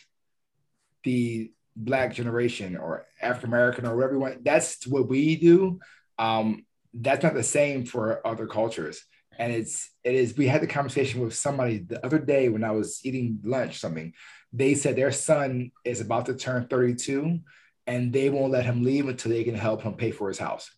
the 1.05 1.53
black 1.77 2.15
generation 2.15 2.77
or 2.77 3.07
African 3.21 3.51
American 3.51 3.87
or 3.87 3.95
whatever 3.95 4.15
you 4.15 4.21
want. 4.21 4.45
That's 4.45 4.87
what 4.87 5.09
we 5.09 5.37
do. 5.37 5.79
Um, 6.19 6.67
that's 6.93 7.23
not 7.23 7.35
the 7.35 7.43
same 7.43 7.85
for 7.85 8.27
other 8.27 8.47
cultures. 8.47 9.05
And 9.39 9.53
it's 9.53 9.91
it 10.03 10.15
is. 10.15 10.37
We 10.37 10.49
had 10.49 10.63
the 10.63 10.67
conversation 10.67 11.21
with 11.21 11.35
somebody 11.35 11.79
the 11.79 12.05
other 12.05 12.19
day 12.19 12.49
when 12.49 12.65
I 12.65 12.73
was 12.73 13.01
eating 13.05 13.39
lunch. 13.45 13.79
Something 13.79 14.15
they 14.53 14.75
said 14.75 14.97
their 14.97 15.13
son 15.13 15.71
is 15.85 16.01
about 16.01 16.27
to 16.27 16.35
turn 16.35 16.67
32, 16.69 17.39
and 17.88 18.12
they 18.12 18.29
won't 18.29 18.53
let 18.53 18.66
him 18.66 18.85
leave 18.85 19.09
until 19.09 19.33
they 19.33 19.42
can 19.42 19.55
help 19.55 19.83
him 19.83 19.94
pay 19.94 20.11
for 20.11 20.29
his 20.29 20.38
house. 20.38 20.70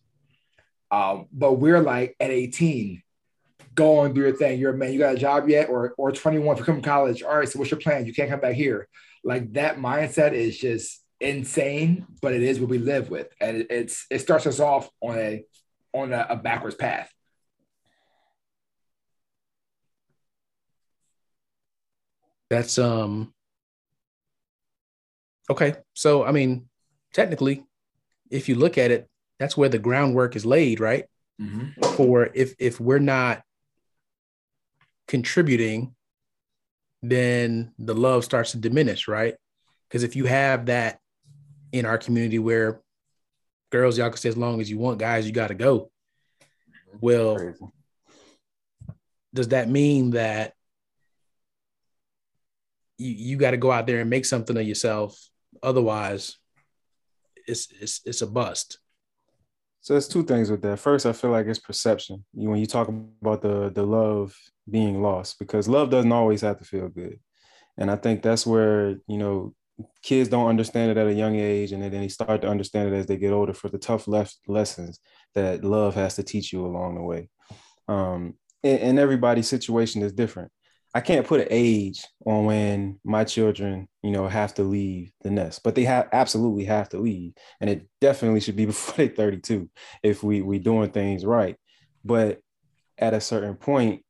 Um, 0.89 1.27
but 1.31 1.53
we're 1.53 1.81
like 1.81 2.15
at 2.21 2.31
18, 2.31 3.03
go 3.75 3.99
on, 3.99 4.13
do 4.13 4.21
your 4.21 4.35
thing. 4.35 4.59
You're 4.59 4.73
a 4.73 4.77
man, 4.77 4.93
you 4.93 4.99
got 4.99 5.15
a 5.15 5.19
job 5.19 5.49
yet? 5.49 5.69
Or 5.69 5.93
or 5.97 6.13
21 6.13 6.55
for 6.55 6.65
to 6.65 6.81
college. 6.81 7.21
All 7.21 7.37
right, 7.37 7.47
so 7.47 7.59
what's 7.59 7.69
your 7.69 7.81
plan? 7.81 8.05
You 8.05 8.13
can't 8.13 8.29
come 8.29 8.39
back 8.39 8.55
here. 8.55 8.87
Like 9.25 9.51
that 9.53 9.77
mindset 9.77 10.31
is 10.31 10.57
just 10.57 11.03
insane, 11.19 12.07
but 12.21 12.33
it 12.33 12.43
is 12.43 12.61
what 12.61 12.69
we 12.69 12.77
live 12.77 13.09
with. 13.09 13.27
And 13.41 13.57
it, 13.57 13.67
it's 13.69 14.05
it 14.09 14.19
starts 14.19 14.47
us 14.47 14.61
off 14.61 14.89
on 15.01 15.17
a 15.17 15.43
on 15.93 16.13
a, 16.13 16.27
a 16.29 16.35
backwards 16.37 16.75
path. 16.75 17.11
That's 22.49 22.79
um 22.79 23.33
okay. 25.49 25.75
So 25.93 26.23
I 26.23 26.31
mean, 26.31 26.69
technically, 27.13 27.63
if 28.29 28.47
you 28.49 28.55
look 28.55 28.77
at 28.77 28.91
it, 28.91 29.09
that's 29.39 29.57
where 29.57 29.69
the 29.69 29.79
groundwork 29.79 30.35
is 30.35 30.45
laid, 30.45 30.79
right? 30.79 31.05
Mm-hmm. 31.41 31.81
For 31.95 32.29
if 32.33 32.53
if 32.59 32.79
we're 32.79 32.99
not 32.99 33.43
contributing, 35.07 35.95
then 37.01 37.73
the 37.79 37.95
love 37.95 38.23
starts 38.23 38.51
to 38.51 38.57
diminish, 38.57 39.07
right? 39.07 39.35
Because 39.87 40.03
if 40.03 40.15
you 40.15 40.25
have 40.25 40.67
that 40.67 40.99
in 41.71 41.85
our 41.85 41.97
community 41.97 42.39
where 42.39 42.81
girls, 43.71 43.97
y'all 43.97 44.09
can 44.09 44.17
stay 44.17 44.29
as 44.29 44.37
long 44.37 44.61
as 44.61 44.69
you 44.69 44.77
want, 44.77 44.99
guys, 44.99 45.25
you 45.25 45.31
got 45.31 45.47
to 45.47 45.53
go. 45.53 45.89
Well, 46.99 47.37
Crazy. 47.37 47.65
does 49.33 49.47
that 49.49 49.69
mean 49.69 50.11
that 50.11 50.53
you, 52.97 53.11
you 53.11 53.37
got 53.37 53.51
to 53.51 53.57
go 53.57 53.71
out 53.71 53.87
there 53.87 54.01
and 54.01 54.09
make 54.09 54.25
something 54.25 54.55
of 54.55 54.67
yourself 54.67 55.17
otherwise 55.63 56.37
it's 57.47 57.67
it's 57.81 58.01
it's 58.05 58.21
a 58.21 58.27
bust 58.27 58.79
So 59.81 59.93
there's 59.93 60.07
two 60.07 60.23
things 60.23 60.51
with 60.51 60.61
that. 60.61 60.79
First, 60.79 61.05
I 61.05 61.13
feel 61.13 61.31
like 61.31 61.47
it's 61.47 61.59
perception. 61.59 62.23
You 62.33 62.49
when 62.49 62.59
you 62.59 62.67
talk 62.67 62.87
about 62.87 63.41
the 63.41 63.71
the 63.73 63.83
love 63.83 64.35
being 64.69 65.01
lost, 65.01 65.39
because 65.39 65.67
love 65.67 65.89
doesn't 65.89 66.11
always 66.11 66.41
have 66.41 66.59
to 66.59 66.65
feel 66.65 66.87
good, 66.89 67.19
and 67.77 67.89
I 67.89 67.95
think 67.95 68.21
that's 68.21 68.45
where 68.45 68.97
you 69.07 69.17
know 69.17 69.55
kids 70.03 70.29
don't 70.29 70.47
understand 70.49 70.91
it 70.91 70.97
at 70.97 71.07
a 71.07 71.13
young 71.13 71.35
age, 71.35 71.71
and 71.71 71.81
then 71.81 71.91
they 71.91 72.07
start 72.09 72.41
to 72.41 72.47
understand 72.49 72.93
it 72.93 72.97
as 72.97 73.05
they 73.07 73.17
get 73.17 73.33
older 73.33 73.53
for 73.53 73.69
the 73.69 73.79
tough 73.79 74.07
left 74.07 74.37
lessons 74.47 74.99
that 75.33 75.63
love 75.63 75.95
has 75.95 76.15
to 76.15 76.23
teach 76.23 76.53
you 76.53 76.65
along 76.65 76.95
the 76.95 77.01
way. 77.01 77.29
Um, 77.87 78.35
and, 78.63 78.79
and 78.79 78.99
everybody's 78.99 79.47
situation 79.47 80.03
is 80.03 80.13
different. 80.13 80.51
I 80.93 80.99
can't 80.99 81.25
put 81.25 81.39
an 81.41 81.47
age 81.49 82.05
on 82.25 82.45
when 82.45 82.99
my 83.03 83.23
children, 83.23 83.87
you 84.03 84.11
know, 84.11 84.27
have 84.27 84.53
to 84.55 84.63
leave 84.63 85.11
the 85.21 85.31
nest, 85.31 85.61
but 85.63 85.73
they 85.73 85.85
have 85.85 86.09
absolutely 86.11 86.65
have 86.65 86.89
to 86.89 86.99
leave, 86.99 87.33
and 87.59 87.69
it 87.69 87.87
definitely 88.01 88.41
should 88.41 88.57
be 88.57 88.65
before 88.73 89.05
they're 89.05 89.15
32 89.15 89.69
if 90.03 90.23
we 90.23 90.41
we're 90.41 90.59
doing 90.59 90.91
things 90.91 91.25
right. 91.25 91.55
But 92.03 92.39
at 92.97 93.13
a 93.13 93.21
certain 93.21 93.55
point, 93.55 94.03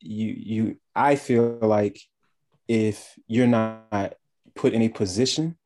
you 0.00 0.34
you 0.36 0.76
I 0.94 1.16
feel 1.16 1.58
like 1.62 1.98
if 2.68 3.14
you're 3.26 3.46
not 3.46 4.14
put 4.54 4.74
in 4.74 4.82
a 4.82 4.88
position 4.88 5.56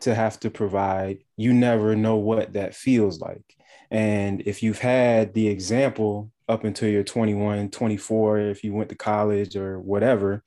to 0.00 0.14
have 0.14 0.38
to 0.40 0.50
provide, 0.50 1.18
you 1.36 1.54
never 1.54 1.96
know 1.96 2.16
what 2.16 2.52
that 2.52 2.74
feels 2.74 3.20
like. 3.20 3.56
And 3.90 4.42
if 4.44 4.62
you've 4.62 4.80
had 4.80 5.32
the 5.32 5.48
example 5.48 6.30
up 6.48 6.64
until 6.64 6.88
you're 6.88 7.02
21, 7.02 7.70
24, 7.70 8.38
if 8.38 8.64
you 8.64 8.72
went 8.72 8.88
to 8.90 8.94
college 8.94 9.56
or 9.56 9.80
whatever, 9.80 10.42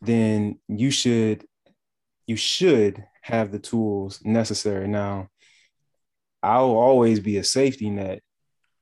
then 0.00 0.58
you 0.68 0.90
should 0.90 1.44
you 2.26 2.36
should 2.36 3.04
have 3.22 3.52
the 3.52 3.58
tools 3.58 4.20
necessary. 4.24 4.88
Now, 4.88 5.28
I'll 6.42 6.74
always 6.76 7.20
be 7.20 7.36
a 7.36 7.44
safety 7.44 7.88
net 7.88 8.20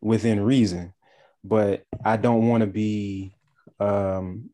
within 0.01 0.41
reason, 0.41 0.95
but 1.43 1.83
I 2.05 2.17
don't 2.17 2.49
want 2.49 2.63
to 2.63 2.67
be 2.67 3.37
um 3.81 4.51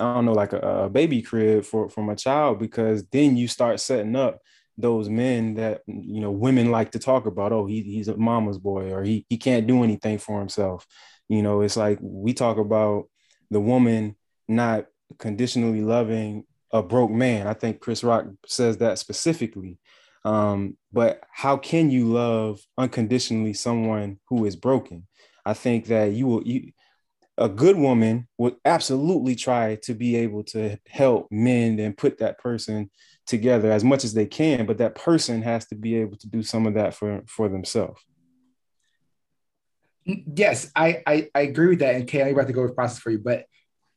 I 0.00 0.14
don't 0.14 0.26
know, 0.26 0.32
like 0.32 0.52
a, 0.52 0.84
a 0.84 0.88
baby 0.88 1.22
crib 1.22 1.64
for, 1.64 1.88
for 1.88 2.02
my 2.02 2.14
child, 2.14 2.60
because 2.60 3.04
then 3.08 3.36
you 3.36 3.48
start 3.48 3.80
setting 3.80 4.14
up 4.14 4.38
those 4.76 5.08
men 5.08 5.54
that 5.54 5.82
you 5.86 6.20
know 6.20 6.30
women 6.30 6.70
like 6.70 6.92
to 6.92 7.00
talk 7.00 7.26
about. 7.26 7.52
Oh, 7.52 7.66
he, 7.66 7.82
he's 7.82 8.08
a 8.08 8.16
mama's 8.16 8.58
boy, 8.58 8.92
or 8.92 9.02
he 9.02 9.26
he 9.28 9.36
can't 9.36 9.66
do 9.66 9.82
anything 9.82 10.18
for 10.18 10.38
himself. 10.38 10.86
You 11.28 11.42
know, 11.42 11.60
it's 11.60 11.76
like 11.76 11.98
we 12.00 12.32
talk 12.32 12.58
about 12.58 13.08
the 13.50 13.60
woman 13.60 14.16
not 14.48 14.86
conditionally 15.18 15.82
loving 15.82 16.44
a 16.72 16.82
broke 16.82 17.10
man. 17.10 17.46
I 17.46 17.54
think 17.54 17.80
Chris 17.80 18.04
Rock 18.04 18.26
says 18.46 18.78
that 18.78 18.98
specifically. 18.98 19.78
Um, 20.24 20.76
but 20.92 21.20
how 21.30 21.56
can 21.56 21.90
you 21.90 22.06
love 22.06 22.60
unconditionally 22.76 23.54
someone 23.54 24.18
who 24.28 24.44
is 24.44 24.56
broken? 24.56 25.06
I 25.44 25.54
think 25.54 25.86
that 25.86 26.12
you 26.12 26.26
will 26.26 26.42
you 26.46 26.72
a 27.38 27.48
good 27.48 27.76
woman 27.76 28.26
would 28.36 28.56
absolutely 28.64 29.36
try 29.36 29.76
to 29.76 29.94
be 29.94 30.16
able 30.16 30.42
to 30.42 30.76
help 30.88 31.28
mend 31.30 31.78
and 31.78 31.96
put 31.96 32.18
that 32.18 32.38
person 32.38 32.90
together 33.26 33.70
as 33.70 33.84
much 33.84 34.04
as 34.04 34.12
they 34.12 34.26
can 34.26 34.66
but 34.66 34.78
that 34.78 34.94
person 34.94 35.40
has 35.40 35.66
to 35.66 35.74
be 35.74 35.94
able 35.96 36.16
to 36.16 36.26
do 36.28 36.42
some 36.42 36.66
of 36.66 36.74
that 36.74 36.94
for 36.94 37.22
for 37.26 37.48
themselves 37.48 38.02
Yes, 40.08 40.70
I, 40.74 41.02
I 41.06 41.28
I 41.34 41.40
agree 41.42 41.68
with 41.68 41.80
that. 41.80 41.94
And 41.94 42.08
Kay, 42.08 42.22
I'm 42.22 42.32
about 42.32 42.46
to 42.46 42.52
go 42.54 42.62
with 42.62 42.74
process 42.74 42.98
for 42.98 43.10
you, 43.10 43.18
but 43.18 43.44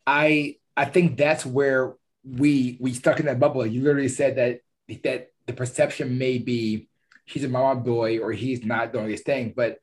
I 0.06 0.58
I 0.76 0.86
think 0.86 1.18
that's 1.18 1.46
where 1.46 1.94
we 2.24 2.78
we 2.82 2.94
stuck 2.94 3.20
in 3.20 3.28
that 3.28 3.40
bubble. 3.40 3.66
You 3.66 3.82
literally 3.82 4.10
said 4.10 4.36
that 4.36 4.60
that 5.04 5.30
the 5.48 5.54
perception 5.54 6.18
may 6.18 6.38
be 6.38 6.90
he's 7.26 7.44
a 7.46 7.50
mama 7.50 7.80
boy 7.80 8.20
or 8.20 8.32
he's 8.32 8.66
not 8.66 8.92
doing 8.92 9.10
his 9.10 9.22
thing. 9.22 9.54
But 9.56 9.78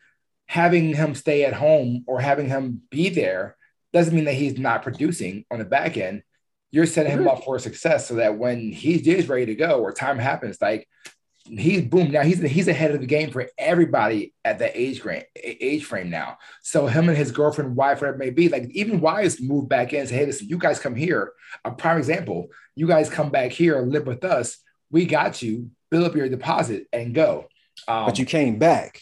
having 0.46 0.94
him 0.94 1.14
stay 1.14 1.44
at 1.44 1.54
home 1.54 2.04
or 2.06 2.20
having 2.20 2.48
him 2.48 2.82
be 2.90 3.08
there 3.08 3.56
doesn't 3.92 4.14
mean 4.14 4.26
that 4.26 4.34
he's 4.34 4.58
not 4.58 4.82
producing 4.82 5.44
on 5.50 5.58
the 5.58 5.64
back 5.64 5.96
end. 5.96 6.22
You're 6.70 6.86
setting 6.86 7.12
him 7.12 7.26
up 7.26 7.44
for 7.44 7.58
success 7.58 8.06
so 8.06 8.16
that 8.16 8.36
when 8.36 8.70
he 8.70 8.96
is 8.96 9.28
ready 9.28 9.46
to 9.46 9.54
go 9.54 9.80
or 9.80 9.92
time 9.92 10.18
happens, 10.18 10.58
like 10.60 10.86
he's 11.48 11.82
boom 11.82 12.10
now 12.10 12.22
he's 12.22 12.40
he's 12.40 12.68
ahead 12.68 12.90
of 12.90 13.00
the 13.00 13.06
game 13.06 13.30
for 13.30 13.46
everybody 13.56 14.34
at 14.44 14.58
that 14.58 14.72
age 14.74 15.00
frame 15.00 15.22
age 15.36 15.84
frame 15.84 16.10
now. 16.10 16.38
So 16.62 16.86
him 16.86 17.08
and 17.08 17.16
his 17.16 17.32
girlfriend, 17.32 17.76
wife, 17.76 18.00
whatever 18.00 18.16
it 18.16 18.18
may 18.18 18.30
be, 18.30 18.48
like 18.48 18.68
even 18.70 19.00
wives 19.00 19.40
move 19.40 19.68
back 19.68 19.92
in 19.92 20.00
and 20.00 20.08
say, 20.08 20.16
hey, 20.16 20.26
listen, 20.26 20.48
you 20.48 20.58
guys 20.58 20.78
come 20.78 20.94
here. 20.94 21.32
A 21.64 21.70
prime 21.70 21.98
example, 21.98 22.48
you 22.74 22.86
guys 22.86 23.10
come 23.10 23.30
back 23.30 23.52
here, 23.52 23.80
live 23.80 24.06
with 24.06 24.24
us. 24.24 24.58
We 24.90 25.06
got 25.06 25.42
you. 25.42 25.70
Build 25.90 26.04
up 26.04 26.14
your 26.14 26.28
deposit 26.28 26.86
and 26.92 27.14
go. 27.14 27.46
Um, 27.86 28.06
but 28.06 28.18
you 28.18 28.26
came 28.26 28.58
back. 28.58 29.00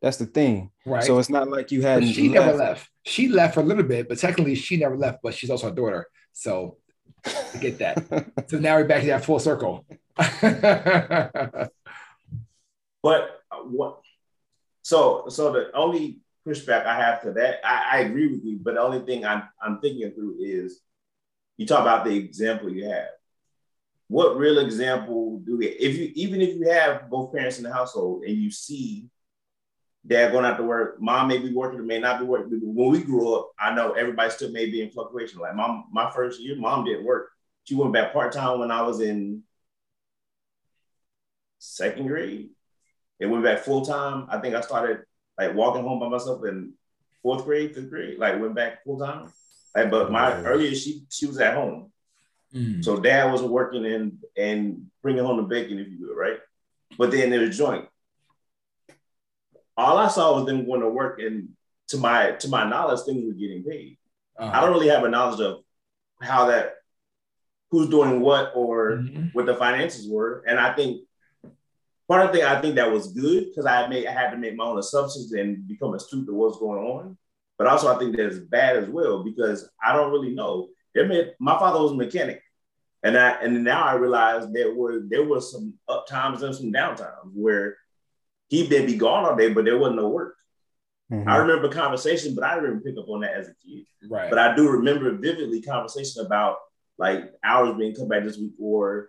That's 0.00 0.16
the 0.16 0.26
thing. 0.26 0.70
Right. 0.86 1.04
So 1.04 1.18
it's 1.18 1.30
not 1.30 1.48
like 1.48 1.70
you 1.70 1.82
had. 1.82 2.06
She 2.06 2.28
left. 2.28 2.46
never 2.46 2.58
left. 2.58 2.90
She 3.04 3.28
left 3.28 3.54
for 3.54 3.60
a 3.60 3.64
little 3.64 3.84
bit, 3.84 4.08
but 4.08 4.18
technically 4.18 4.54
she 4.54 4.76
never 4.76 4.96
left. 4.96 5.18
But 5.22 5.34
she's 5.34 5.50
also 5.50 5.68
a 5.70 5.74
daughter, 5.74 6.06
so 6.32 6.78
I 7.26 7.58
get 7.60 7.78
that. 7.78 8.02
so 8.48 8.58
now 8.58 8.76
we're 8.76 8.84
back 8.84 9.02
to 9.02 9.08
that 9.08 9.24
full 9.24 9.38
circle. 9.38 9.84
but 13.02 13.42
uh, 13.50 13.56
what? 13.58 14.00
So 14.82 15.26
so 15.28 15.52
the 15.52 15.70
only 15.74 16.18
pushback 16.46 16.86
I 16.86 16.96
have 16.96 17.22
to 17.22 17.32
that, 17.32 17.60
I, 17.64 17.98
I 17.98 17.98
agree 18.00 18.28
with 18.28 18.44
you, 18.44 18.58
but 18.62 18.74
the 18.74 18.80
only 18.80 19.00
thing 19.00 19.24
I'm 19.24 19.44
I'm 19.60 19.80
thinking 19.80 20.10
through 20.12 20.36
is 20.40 20.80
you 21.56 21.66
talk 21.66 21.80
about 21.80 22.04
the 22.04 22.16
example 22.16 22.70
you 22.70 22.88
have. 22.88 23.08
What 24.08 24.36
real 24.36 24.58
example 24.58 25.40
do 25.44 25.58
we? 25.58 25.68
If 25.68 25.96
you 25.96 26.12
even 26.14 26.40
if 26.40 26.54
you 26.56 26.68
have 26.70 27.08
both 27.08 27.32
parents 27.32 27.58
in 27.58 27.64
the 27.64 27.72
household 27.72 28.24
and 28.24 28.36
you 28.36 28.50
see 28.50 29.08
dad 30.06 30.32
going 30.32 30.44
out 30.44 30.56
to 30.56 30.64
work, 30.64 31.00
mom 31.00 31.28
may 31.28 31.38
be 31.38 31.52
working 31.52 31.78
or 31.78 31.84
may 31.84 31.98
not 31.98 32.18
be 32.18 32.26
working. 32.26 32.60
When 32.62 32.90
we 32.90 33.02
grew 33.02 33.34
up, 33.34 33.52
I 33.58 33.74
know 33.74 33.92
everybody 33.92 34.30
still 34.30 34.50
may 34.50 34.66
be 34.66 34.82
in 34.82 34.90
fluctuation. 34.90 35.40
Like 35.40 35.54
mom, 35.54 35.84
my 35.92 36.10
first 36.10 36.40
year, 36.40 36.56
mom 36.56 36.84
didn't 36.84 37.04
work. 37.04 37.30
She 37.64 37.74
went 37.74 37.92
back 37.92 38.12
part 38.12 38.32
time 38.32 38.58
when 38.58 38.70
I 38.70 38.82
was 38.82 39.00
in 39.00 39.44
second 41.58 42.08
grade. 42.08 42.50
It 43.22 43.30
went 43.30 43.44
back 43.44 43.60
full 43.60 43.84
time. 43.84 44.26
I 44.28 44.38
think 44.38 44.54
I 44.54 44.60
started 44.60 45.02
like 45.38 45.54
walking 45.54 45.82
home 45.82 46.00
by 46.00 46.08
myself 46.08 46.44
in 46.44 46.74
fourth 47.22 47.44
grade, 47.44 47.74
fifth 47.74 47.90
grade. 47.90 48.18
Like 48.18 48.40
went 48.40 48.54
back 48.54 48.84
full 48.84 48.98
time. 48.98 49.32
Like, 49.74 49.90
but 49.90 50.12
my 50.12 50.34
oh, 50.34 50.42
earlier 50.44 50.74
she 50.74 51.04
she 51.08 51.26
was 51.26 51.38
at 51.38 51.54
home. 51.54 51.90
Mm. 52.54 52.84
So 52.84 53.00
dad 53.00 53.32
was 53.32 53.42
working 53.42 53.86
and 53.86 54.18
and 54.36 54.90
bringing 55.02 55.24
home 55.24 55.38
the 55.38 55.44
bacon, 55.44 55.78
if 55.78 55.88
you 55.88 56.06
will, 56.06 56.14
right? 56.14 56.38
But 56.98 57.10
then 57.10 57.30
there's 57.30 57.56
joint 57.56 57.88
all 59.76 59.98
I 59.98 60.08
saw 60.08 60.36
was 60.36 60.46
them 60.46 60.66
going 60.66 60.80
to 60.80 60.88
work, 60.88 61.20
and 61.20 61.50
to 61.88 61.98
my 61.98 62.32
to 62.32 62.48
my 62.48 62.68
knowledge, 62.68 63.00
things 63.04 63.24
were 63.24 63.32
getting 63.32 63.64
paid. 63.64 63.98
Uh-huh. 64.36 64.50
I 64.52 64.60
don't 64.60 64.72
really 64.72 64.88
have 64.88 65.04
a 65.04 65.08
knowledge 65.08 65.40
of 65.40 65.62
how 66.20 66.46
that, 66.46 66.74
who's 67.70 67.88
doing 67.88 68.20
what, 68.20 68.52
or 68.54 68.92
mm-hmm. 68.92 69.26
what 69.32 69.46
the 69.46 69.54
finances 69.54 70.08
were. 70.08 70.44
And 70.46 70.58
I 70.58 70.72
think 70.74 71.02
part 72.12 72.26
of 72.26 72.32
the 72.32 72.38
thing 72.38 72.46
I 72.46 72.60
think 72.60 72.74
that 72.74 72.92
was 72.92 73.12
good 73.12 73.46
because 73.46 73.64
I 73.64 73.86
made 73.86 74.06
I 74.06 74.12
had 74.12 74.32
to 74.32 74.36
make 74.36 74.54
my 74.54 74.64
own 74.64 74.78
assumptions 74.78 75.32
and 75.32 75.66
become 75.66 75.94
astute 75.94 76.26
to 76.26 76.34
what's 76.34 76.58
going 76.58 76.84
on. 76.84 77.16
But 77.56 77.68
also 77.68 77.94
I 77.94 77.98
think 77.98 78.16
that's 78.16 78.36
bad 78.38 78.76
as 78.76 78.88
well 78.88 79.24
because 79.24 79.70
I 79.82 79.94
don't 79.94 80.12
really 80.12 80.34
know. 80.34 80.68
There 80.94 81.06
may, 81.06 81.32
my 81.40 81.58
father 81.58 81.80
was 81.80 81.92
a 81.92 81.96
mechanic. 81.96 82.42
And 83.02 83.16
I 83.16 83.30
and 83.42 83.64
now 83.64 83.82
I 83.82 83.94
realize 83.94 84.46
there 84.52 84.74
were 84.74 85.00
there 85.08 85.24
were 85.24 85.40
some 85.40 85.74
up 85.88 86.06
times 86.06 86.42
and 86.42 86.54
some 86.54 86.70
down 86.70 86.96
times 86.96 87.32
where 87.34 87.76
he 88.48 88.68
may 88.68 88.84
be 88.84 88.96
gone 88.96 89.24
all 89.24 89.34
day, 89.34 89.52
but 89.52 89.64
there 89.64 89.78
wasn't 89.78 89.96
no 89.96 90.08
work. 90.08 90.36
Mm-hmm. 91.10 91.28
I 91.28 91.38
remember 91.38 91.68
conversation, 91.68 92.34
but 92.34 92.44
I 92.44 92.56
didn't 92.56 92.82
pick 92.84 92.96
up 92.98 93.08
on 93.08 93.22
that 93.22 93.34
as 93.34 93.48
a 93.48 93.54
kid. 93.66 93.86
Right. 94.08 94.28
But 94.28 94.38
I 94.38 94.54
do 94.54 94.68
remember 94.68 95.16
vividly 95.16 95.62
conversation 95.62 96.24
about 96.24 96.58
like 96.98 97.32
hours 97.42 97.74
being 97.76 97.94
cut 97.94 98.08
back 98.08 98.22
this 98.22 98.38
week, 98.38 98.52
or 98.60 99.08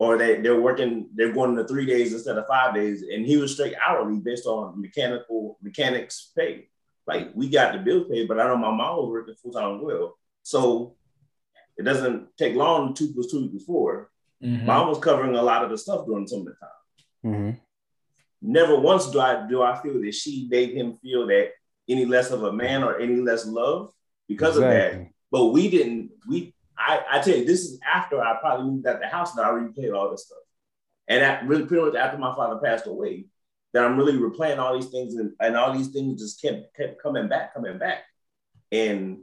or 0.00 0.18
they 0.18 0.40
they're 0.40 0.60
working, 0.60 1.08
they're 1.14 1.32
going 1.32 1.54
to 1.54 1.68
three 1.68 1.86
days 1.86 2.12
instead 2.12 2.36
of 2.36 2.46
five 2.48 2.74
days, 2.74 3.02
and 3.02 3.24
he 3.24 3.36
was 3.36 3.52
straight 3.52 3.74
hourly 3.86 4.18
based 4.18 4.46
on 4.46 4.80
mechanical 4.80 5.58
mechanics 5.62 6.32
pay. 6.36 6.68
Like 7.06 7.30
we 7.34 7.48
got 7.48 7.72
the 7.72 7.78
bill 7.78 8.04
paid, 8.04 8.26
but 8.26 8.40
I 8.40 8.46
know 8.46 8.56
my 8.56 8.70
mom 8.70 8.96
was 8.96 9.10
working 9.10 9.34
full 9.34 9.52
time 9.52 9.76
as 9.76 9.82
well, 9.82 10.18
so 10.42 10.96
it 11.76 11.84
doesn't 11.84 12.36
take 12.36 12.56
long. 12.56 12.94
Two 12.94 13.12
plus 13.12 13.30
two 13.30 13.44
equals 13.44 13.64
4 13.64 14.10
mm-hmm. 14.42 14.66
Mom 14.66 14.88
was 14.88 14.98
covering 14.98 15.36
a 15.36 15.42
lot 15.42 15.62
of 15.62 15.70
the 15.70 15.78
stuff 15.78 16.06
during 16.06 16.26
some 16.26 16.40
of 16.40 16.46
the 16.46 16.52
time. 16.52 17.34
Mm-hmm 17.34 17.50
never 18.42 18.78
once 18.78 19.10
do 19.10 19.20
I 19.20 19.46
do 19.46 19.62
I 19.62 19.80
feel 19.82 20.00
that 20.00 20.14
she 20.14 20.48
made 20.50 20.74
him 20.74 20.98
feel 21.02 21.26
that 21.26 21.50
any 21.88 22.06
less 22.06 22.30
of 22.30 22.44
a 22.44 22.52
man 22.52 22.82
or 22.82 22.98
any 22.98 23.16
less 23.16 23.46
love 23.46 23.92
because 24.28 24.56
exactly. 24.56 24.98
of 25.00 25.04
that. 25.04 25.10
But 25.30 25.46
we 25.46 25.68
didn't. 25.70 26.10
We 26.28 26.54
I, 26.80 27.04
I 27.10 27.20
tell 27.20 27.36
you, 27.36 27.44
this 27.44 27.60
is 27.60 27.78
after 27.86 28.20
I 28.20 28.38
probably 28.40 28.70
moved 28.70 28.86
out 28.86 29.00
the 29.00 29.06
house 29.06 29.36
and 29.36 29.44
I 29.44 29.48
already 29.48 29.72
played 29.72 29.92
all 29.92 30.10
this 30.10 30.26
stuff. 30.26 30.38
And 31.08 31.22
that 31.22 31.46
really 31.46 31.66
pretty 31.66 31.84
much 31.84 31.94
after 31.94 32.18
my 32.18 32.34
father 32.34 32.60
passed 32.62 32.86
away, 32.86 33.26
that 33.72 33.84
I'm 33.84 33.96
really 33.96 34.18
replaying 34.18 34.58
all 34.58 34.74
these 34.74 34.90
things 34.90 35.14
and, 35.14 35.32
and 35.40 35.56
all 35.56 35.76
these 35.76 35.88
things 35.88 36.20
just 36.20 36.40
kept 36.40 36.74
kept 36.76 37.02
coming 37.02 37.28
back, 37.28 37.54
coming 37.54 37.78
back. 37.78 38.04
And 38.72 39.18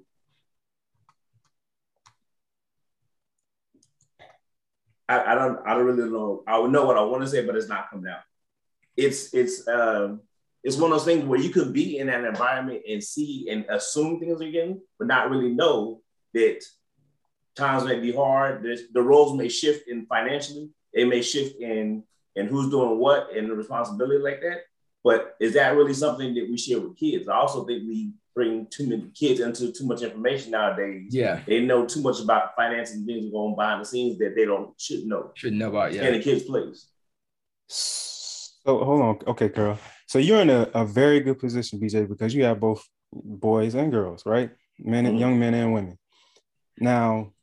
I, 5.09 5.31
I 5.31 5.35
don't 5.35 5.59
I 5.65 5.73
don't 5.73 5.85
really 5.85 6.09
know. 6.09 6.43
I 6.47 6.61
know 6.67 6.85
what 6.85 6.97
I 6.97 7.01
want 7.01 7.23
to 7.23 7.29
say, 7.29 7.45
but 7.45 7.55
it's 7.55 7.69
not 7.69 7.89
coming 7.89 8.11
out 8.11 8.21
it's 8.97 9.33
it's 9.33 9.65
um 9.67 10.19
it's 10.63 10.75
one 10.75 10.91
of 10.91 10.97
those 10.97 11.05
things 11.05 11.23
where 11.23 11.39
you 11.39 11.49
could 11.49 11.71
be 11.71 11.99
in 11.99 12.07
that 12.07 12.25
environment 12.25 12.81
and 12.89 13.01
see 13.01 13.47
and 13.49 13.63
assume 13.69 14.19
things 14.19 14.41
are 14.41 14.51
getting, 14.51 14.81
but 14.97 15.07
not 15.07 15.29
really 15.29 15.53
know 15.53 16.01
that 16.33 16.61
times 17.57 17.83
may 17.83 17.99
be 17.99 18.11
hard. 18.11 18.63
There's, 18.63 18.83
the 18.93 19.01
roles 19.01 19.35
may 19.37 19.49
shift 19.49 19.87
in 19.87 20.05
financially. 20.05 20.69
It 20.93 21.07
may 21.07 21.21
shift 21.21 21.59
in 21.59 22.03
and 22.35 22.47
who's 22.47 22.69
doing 22.69 22.99
what 22.99 23.35
and 23.35 23.49
the 23.49 23.55
responsibility 23.55 24.19
like 24.19 24.41
that. 24.41 24.61
But 25.03 25.35
is 25.39 25.53
that 25.53 25.75
really 25.75 25.93
something 25.93 26.33
that 26.35 26.47
we 26.49 26.57
share 26.57 26.79
with 26.79 26.97
kids? 26.97 27.27
I 27.27 27.35
also 27.35 27.65
think 27.65 27.83
we 27.87 28.11
bring 28.35 28.67
too 28.69 28.87
many 28.87 29.09
kids 29.15 29.39
into 29.39 29.71
too 29.71 29.85
much 29.87 30.01
information 30.01 30.51
nowadays. 30.51 31.07
Yeah, 31.09 31.41
they 31.47 31.61
know 31.61 31.85
too 31.85 32.01
much 32.01 32.19
about 32.19 32.55
finance 32.55 32.91
and 32.91 33.05
things 33.05 33.31
going 33.31 33.55
behind 33.55 33.81
the 33.81 33.85
scenes 33.85 34.17
that 34.19 34.35
they 34.35 34.45
don't 34.45 34.79
should 34.79 35.05
know. 35.05 35.31
Should 35.35 35.53
know 35.53 35.69
about 35.69 35.93
yeah. 35.93 36.07
In 36.07 36.15
a 36.15 36.21
kid's 36.21 36.43
place. 36.43 36.89
So 37.67 38.83
hold 38.83 39.01
on. 39.01 39.19
Okay, 39.27 39.49
Carl. 39.49 39.79
So 40.07 40.19
you're 40.19 40.41
in 40.41 40.49
a, 40.49 40.69
a 40.73 40.85
very 40.85 41.19
good 41.19 41.39
position, 41.39 41.79
BJ, 41.79 42.07
because 42.07 42.33
you 42.35 42.43
have 42.43 42.59
both 42.59 42.85
boys 43.13 43.75
and 43.75 43.91
girls, 43.91 44.25
right? 44.25 44.51
Men 44.79 45.05
and 45.05 45.15
mm-hmm. 45.15 45.21
young 45.21 45.39
men 45.39 45.53
and 45.53 45.73
women. 45.73 45.97
Now, 46.79 47.33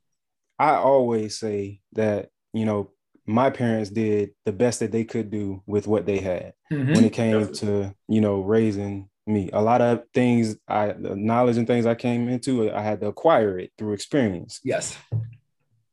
I 0.59 0.75
always 0.77 1.39
say 1.39 1.81
that, 1.93 2.31
you 2.53 2.65
know, 2.65 2.91
my 3.27 3.51
parents 3.51 3.91
did 3.91 4.31
the 4.45 4.53
best 4.53 4.81
that 4.81 4.93
they 4.93 5.05
could 5.05 5.31
do 5.31 5.63
with 5.67 5.87
what 5.87 6.07
they 6.07 6.19
had 6.19 6.53
mm-hmm. 6.71 6.93
when 6.93 7.05
it 7.05 7.13
came 7.13 7.53
to, 7.53 7.95
you 8.09 8.21
know, 8.21 8.41
raising 8.41 9.09
me. 9.27 9.51
A 9.53 9.63
lot 9.63 9.81
of 9.81 10.03
things 10.13 10.57
I 10.69 10.89
the 10.93 11.17
knowledge 11.17 11.57
and 11.57 11.67
things 11.67 11.87
I 11.87 11.95
came 11.95 12.29
into, 12.29 12.71
I 12.73 12.83
had 12.83 13.01
to 13.01 13.07
acquire 13.07 13.59
it 13.59 13.73
through 13.79 13.95
experience. 13.95 14.61
Yes. 14.63 14.97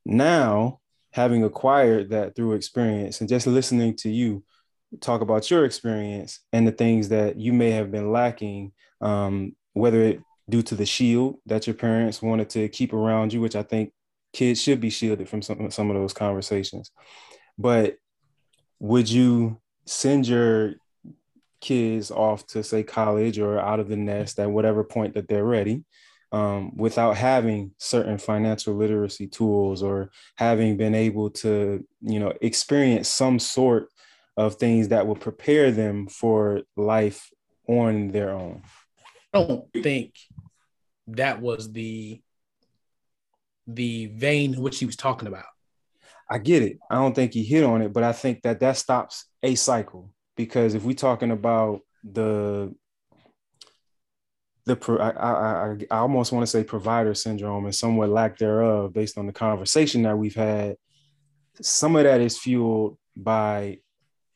Now, 0.05 0.79
having 1.13 1.43
acquired 1.43 2.09
that 2.09 2.35
through 2.35 2.53
experience 2.53 3.21
and 3.21 3.29
just 3.29 3.47
listening 3.47 3.95
to 3.97 4.09
you, 4.09 4.43
talk 4.99 5.21
about 5.21 5.49
your 5.49 5.63
experience 5.63 6.39
and 6.51 6.67
the 6.67 6.71
things 6.71 7.09
that 7.09 7.37
you 7.37 7.53
may 7.53 7.71
have 7.71 7.91
been 7.91 8.11
lacking, 8.11 8.73
um, 8.99 9.55
whether 9.73 10.01
it 10.01 10.21
due 10.49 10.61
to 10.61 10.75
the 10.75 10.85
shield 10.85 11.37
that 11.45 11.65
your 11.65 11.73
parents 11.73 12.21
wanted 12.21 12.49
to 12.49 12.67
keep 12.67 12.91
around 12.91 13.31
you, 13.31 13.39
which 13.39 13.55
I 13.55 13.63
think 13.63 13.93
kids 14.33 14.61
should 14.61 14.79
be 14.79 14.89
shielded 14.89 15.27
from 15.29 15.41
some, 15.41 15.69
some 15.71 15.89
of 15.89 15.95
those 15.95 16.13
conversations. 16.13 16.91
But 17.57 17.97
would 18.79 19.09
you 19.09 19.59
send 19.85 20.27
your 20.27 20.75
kids 21.59 22.11
off 22.11 22.47
to 22.47 22.63
say 22.63 22.83
college 22.83 23.37
or 23.39 23.59
out 23.59 23.79
of 23.79 23.87
the 23.87 23.95
nest 23.95 24.39
at 24.39 24.49
whatever 24.49 24.83
point 24.83 25.13
that 25.13 25.27
they're 25.27 25.45
ready 25.45 25.83
um, 26.31 26.75
without 26.75 27.17
having 27.17 27.71
certain 27.77 28.17
financial 28.17 28.73
literacy 28.73 29.27
tools 29.27 29.83
or 29.83 30.09
having 30.35 30.77
been 30.77 30.95
able 30.95 31.29
to 31.29 31.85
you 32.01 32.19
know 32.19 32.33
experience 32.41 33.07
some 33.07 33.37
sort 33.37 33.89
of 34.37 34.55
things 34.55 34.87
that 34.87 35.05
will 35.05 35.15
prepare 35.15 35.71
them 35.71 36.07
for 36.07 36.61
life 36.77 37.29
on 37.67 38.09
their 38.09 38.31
own. 38.31 38.63
I 39.33 39.43
don't 39.43 39.65
think 39.83 40.15
that 41.07 41.41
was 41.41 41.71
the 41.71 42.21
the 43.67 44.07
vein 44.07 44.59
which 44.61 44.79
he 44.79 44.85
was 44.85 44.95
talking 44.95 45.27
about. 45.27 45.45
I 46.29 46.37
get 46.37 46.63
it. 46.63 46.77
I 46.89 46.95
don't 46.95 47.13
think 47.13 47.33
he 47.33 47.43
hit 47.43 47.63
on 47.63 47.81
it, 47.81 47.91
but 47.93 48.03
I 48.03 48.13
think 48.13 48.41
that 48.43 48.59
that 48.61 48.77
stops 48.77 49.25
a 49.43 49.55
cycle 49.55 50.13
because 50.37 50.75
if 50.75 50.83
we're 50.83 50.93
talking 50.93 51.31
about 51.31 51.81
the 52.03 52.73
the 54.65 54.77
I, 54.99 55.09
I, 55.09 55.77
I 55.89 55.97
almost 55.99 56.31
want 56.31 56.43
to 56.43 56.47
say 56.47 56.63
provider 56.63 57.13
syndrome 57.13 57.65
and 57.65 57.75
somewhat 57.75 58.09
lack 58.09 58.37
thereof 58.37 58.93
based 58.93 59.17
on 59.17 59.25
the 59.25 59.33
conversation 59.33 60.03
that 60.03 60.17
we've 60.17 60.35
had. 60.35 60.75
Some 61.61 61.95
of 61.95 62.03
that 62.03 62.21
is 62.21 62.37
fueled 62.37 62.97
by 63.15 63.79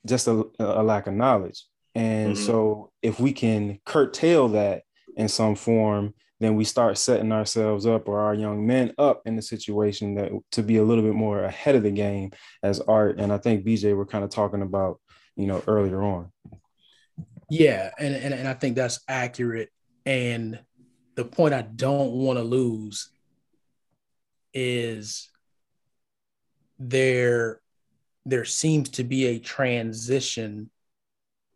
just 0.05 0.27
a, 0.27 0.45
a 0.59 0.83
lack 0.83 1.07
of 1.07 1.13
knowledge. 1.13 1.63
And 1.93 2.35
Mhm. 2.35 2.45
so 2.45 2.91
if 3.01 3.19
we 3.19 3.31
can 3.33 3.79
curtail 3.85 4.49
that 4.49 4.83
in 5.15 5.27
some 5.29 5.55
form, 5.55 6.13
then 6.39 6.55
we 6.55 6.63
start 6.63 6.97
setting 6.97 7.31
ourselves 7.31 7.85
up 7.85 8.09
or 8.09 8.19
our 8.19 8.33
young 8.33 8.67
men 8.67 8.93
up 8.97 9.21
in 9.25 9.35
the 9.35 9.41
situation 9.41 10.15
that 10.15 10.31
to 10.51 10.61
be 10.61 10.77
a 10.77 10.83
little 10.83 11.03
bit 11.03 11.13
more 11.13 11.43
ahead 11.43 11.75
of 11.75 11.83
the 11.83 11.91
game 11.91 12.31
as 12.61 12.81
art. 12.81 13.19
And 13.19 13.31
I 13.31 13.37
think 13.37 13.65
BJ 13.65 13.95
were 13.95 14.05
kind 14.05 14.23
of 14.23 14.29
talking 14.29 14.61
about, 14.61 14.99
you 15.37 15.47
know, 15.47 15.63
earlier 15.67 16.01
on. 16.03 16.31
Yeah, 17.49 17.91
and, 17.99 18.15
and 18.15 18.33
and 18.33 18.47
I 18.47 18.53
think 18.53 18.75
that's 18.75 18.99
accurate. 19.07 19.69
And 20.05 20.59
the 21.15 21.25
point 21.25 21.53
I 21.53 21.61
don't 21.61 22.11
want 22.11 22.37
to 22.37 22.43
lose 22.43 23.09
is 24.53 25.29
there 26.79 27.61
there 28.25 28.45
seems 28.45 28.89
to 28.89 29.03
be 29.03 29.25
a 29.27 29.39
transition, 29.39 30.71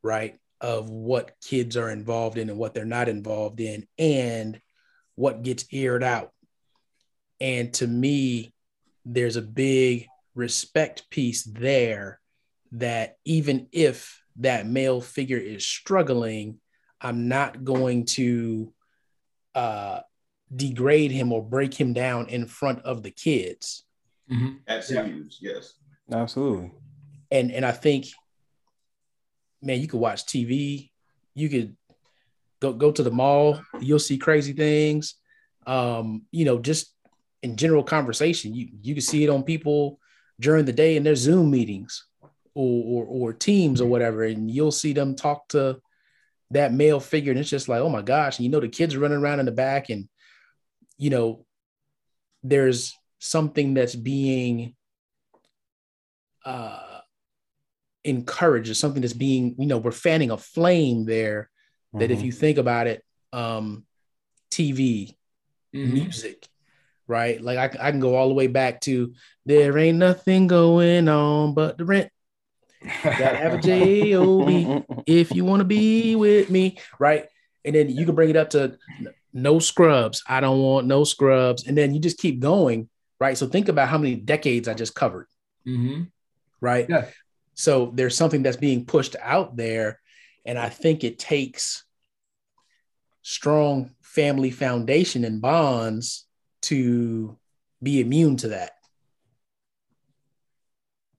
right, 0.03 0.37
of 0.61 0.89
what 0.89 1.31
kids 1.41 1.75
are 1.75 1.89
involved 1.89 2.37
in 2.37 2.49
and 2.49 2.59
what 2.59 2.73
they're 2.73 2.85
not 2.85 3.09
involved 3.09 3.59
in, 3.59 3.87
and 3.97 4.61
what 5.19 5.43
gets 5.43 5.65
aired 5.73 6.01
out. 6.01 6.31
And 7.41 7.73
to 7.73 7.85
me, 7.85 8.53
there's 9.03 9.35
a 9.35 9.41
big 9.41 10.07
respect 10.33 11.09
piece 11.09 11.43
there 11.43 12.21
that 12.71 13.17
even 13.25 13.67
if 13.73 14.23
that 14.37 14.65
male 14.65 15.01
figure 15.01 15.37
is 15.37 15.65
struggling, 15.65 16.61
I'm 17.01 17.27
not 17.27 17.65
going 17.65 18.05
to 18.17 18.73
uh, 19.53 19.99
degrade 20.55 21.11
him 21.11 21.33
or 21.33 21.43
break 21.43 21.73
him 21.73 21.91
down 21.91 22.29
in 22.29 22.45
front 22.45 22.79
of 22.83 23.03
the 23.03 23.11
kids. 23.11 23.83
That's 24.65 24.89
Yeah. 24.89 25.03
huge. 25.05 25.39
Yes. 25.41 25.73
Absolutely. 26.09 26.71
And 27.29 27.51
and 27.51 27.65
I 27.65 27.73
think, 27.73 28.05
man, 29.61 29.81
you 29.81 29.87
could 29.89 29.99
watch 29.99 30.25
TV, 30.25 30.91
you 31.35 31.49
could 31.49 31.75
go 32.61 32.73
go 32.73 32.91
to 32.91 33.03
the 33.03 33.11
mall, 33.11 33.61
you'll 33.79 33.99
see 33.99 34.17
crazy 34.17 34.53
things. 34.53 35.15
Um, 35.67 36.23
you 36.31 36.45
know, 36.45 36.59
just 36.59 36.93
in 37.43 37.55
general 37.55 37.83
conversation, 37.83 38.53
you 38.53 38.69
you 38.81 38.93
can 38.95 39.01
see 39.01 39.23
it 39.23 39.29
on 39.29 39.43
people 39.43 39.99
during 40.39 40.65
the 40.65 40.73
day 40.73 40.95
in 40.95 41.03
their 41.03 41.15
Zoom 41.15 41.51
meetings 41.51 42.05
or, 42.53 43.03
or 43.03 43.05
or 43.05 43.33
teams 43.33 43.81
or 43.81 43.87
whatever, 43.87 44.23
and 44.23 44.49
you'll 44.49 44.71
see 44.71 44.93
them 44.93 45.15
talk 45.15 45.47
to 45.49 45.79
that 46.51 46.73
male 46.73 46.99
figure, 46.99 47.31
and 47.31 47.39
it's 47.39 47.49
just 47.49 47.69
like, 47.69 47.81
oh 47.81 47.89
my 47.89 48.01
gosh, 48.01 48.37
and 48.37 48.45
you 48.45 48.51
know 48.51 48.59
the 48.59 48.67
kids 48.67 48.95
are 48.95 48.99
running 48.99 49.19
around 49.19 49.39
in 49.39 49.45
the 49.45 49.51
back, 49.51 49.89
and 49.89 50.09
you 50.97 51.09
know, 51.09 51.45
there's 52.43 52.97
something 53.19 53.73
that's 53.73 53.95
being 53.95 54.75
uh 56.45 56.99
encouraged, 58.05 58.69
or 58.69 58.73
something 58.73 59.01
that's 59.01 59.13
being, 59.13 59.55
you 59.59 59.67
know, 59.67 59.77
we're 59.77 59.91
fanning 59.91 60.31
a 60.31 60.37
flame 60.37 61.05
there 61.05 61.49
that 61.93 62.11
if 62.11 62.19
Mhm. 62.19 62.23
you 62.25 62.31
think 62.31 62.57
about 62.57 62.87
it, 62.87 63.03
um, 63.33 63.85
TV, 64.51 65.15
Mhm. 65.73 65.91
music, 65.93 66.47
right? 67.07 67.41
Like 67.41 67.57
I, 67.57 67.87
I 67.87 67.91
can 67.91 67.99
go 67.99 68.15
all 68.15 68.27
the 68.27 68.33
way 68.33 68.47
back 68.47 68.81
to 68.81 69.13
there 69.45 69.77
ain't 69.77 69.97
nothing 69.97 70.47
going 70.47 71.07
on 71.07 71.53
but 71.53 71.77
the 71.77 71.85
rent. 71.85 72.11
Gotta 73.17 73.37
have 73.37 73.53
a 73.53 73.57
J-O-B 73.57 74.83
if 75.05 75.33
you 75.33 75.45
want 75.45 75.61
to 75.61 75.65
be 75.65 76.15
with 76.15 76.49
me, 76.49 76.77
right? 76.99 77.27
And 77.65 77.75
then 77.75 77.89
you 77.89 78.05
can 78.05 78.15
bring 78.15 78.29
it 78.29 78.35
up 78.37 78.51
to 78.51 78.77
no 79.33 79.59
scrubs. 79.59 80.23
I 80.27 80.39
don't 80.39 80.59
want 80.61 80.87
no 80.87 81.03
scrubs. 81.03 81.67
And 81.67 81.77
then 81.77 81.93
you 81.93 81.99
just 81.99 82.17
keep 82.17 82.39
going, 82.39 82.89
right? 83.19 83.37
So 83.37 83.47
think 83.47 83.67
about 83.67 83.89
how 83.89 83.97
many 83.97 84.15
decades 84.15 84.67
I 84.67 84.73
just 84.73 84.95
covered, 84.95 85.27
Mhm. 85.67 86.07
right? 86.61 86.87
Yeah. 86.89 87.05
So 87.53 87.91
there's 87.93 88.15
something 88.15 88.41
that's 88.43 88.57
being 88.57 88.85
pushed 88.85 89.15
out 89.21 89.55
there. 89.57 89.99
And 90.49 90.57
I 90.57 90.69
think 90.69 91.03
it 91.03 91.19
takes 91.19 91.83
strong 93.21 93.91
family 94.01 94.49
foundation 94.49 95.23
and 95.23 95.39
bonds 95.39 96.25
to 96.63 97.37
be 97.83 98.01
immune 98.01 98.35
to 98.37 98.47
that. 98.47 98.71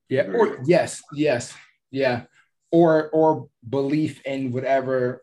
Yeah. 0.08 0.22
Or 0.34 0.58
yes, 0.64 1.00
yes, 1.12 1.54
yeah. 1.92 2.24
Or 2.72 3.08
or 3.10 3.48
belief 3.68 4.20
in 4.26 4.50
whatever 4.50 5.22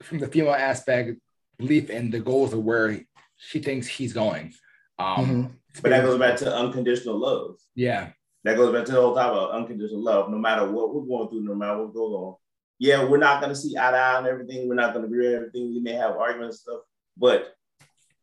from 0.00 0.20
the 0.20 0.28
female 0.28 0.54
aspect, 0.54 1.18
belief 1.58 1.90
in 1.90 2.12
the 2.12 2.20
goals 2.20 2.52
of 2.52 2.62
where 2.62 3.00
she 3.36 3.58
thinks 3.58 3.88
he's 3.88 4.12
going. 4.12 4.54
Um, 5.00 5.58
But 5.82 5.88
that 5.90 6.04
goes 6.04 6.20
back 6.20 6.36
to 6.36 6.54
unconditional 6.54 7.18
love. 7.18 7.56
yeah, 7.74 8.10
That 8.44 8.56
goes 8.56 8.72
back 8.72 8.84
to 8.84 8.92
the 8.92 9.00
whole 9.00 9.16
topic 9.16 9.38
of 9.40 9.50
unconditional 9.50 10.04
love. 10.04 10.30
No 10.30 10.38
matter 10.38 10.70
what 10.70 10.94
we're 10.94 11.02
going 11.02 11.28
through, 11.28 11.42
no 11.42 11.56
matter 11.56 11.78
what 11.82 11.92
goes 11.94 12.12
on. 12.14 12.34
Yeah, 12.78 13.04
we're 13.04 13.18
not 13.18 13.40
going 13.40 13.52
to 13.52 13.58
see 13.58 13.76
eye 13.76 13.90
to 13.90 13.96
eye 13.96 14.16
on 14.16 14.26
everything. 14.26 14.68
We're 14.68 14.74
not 14.76 14.94
going 14.94 15.04
to 15.04 15.12
agree 15.12 15.28
on 15.28 15.34
everything. 15.34 15.74
We 15.74 15.80
may 15.80 15.94
have 15.94 16.12
arguments 16.12 16.56
and 16.56 16.74
stuff, 16.74 16.80
but 17.16 17.54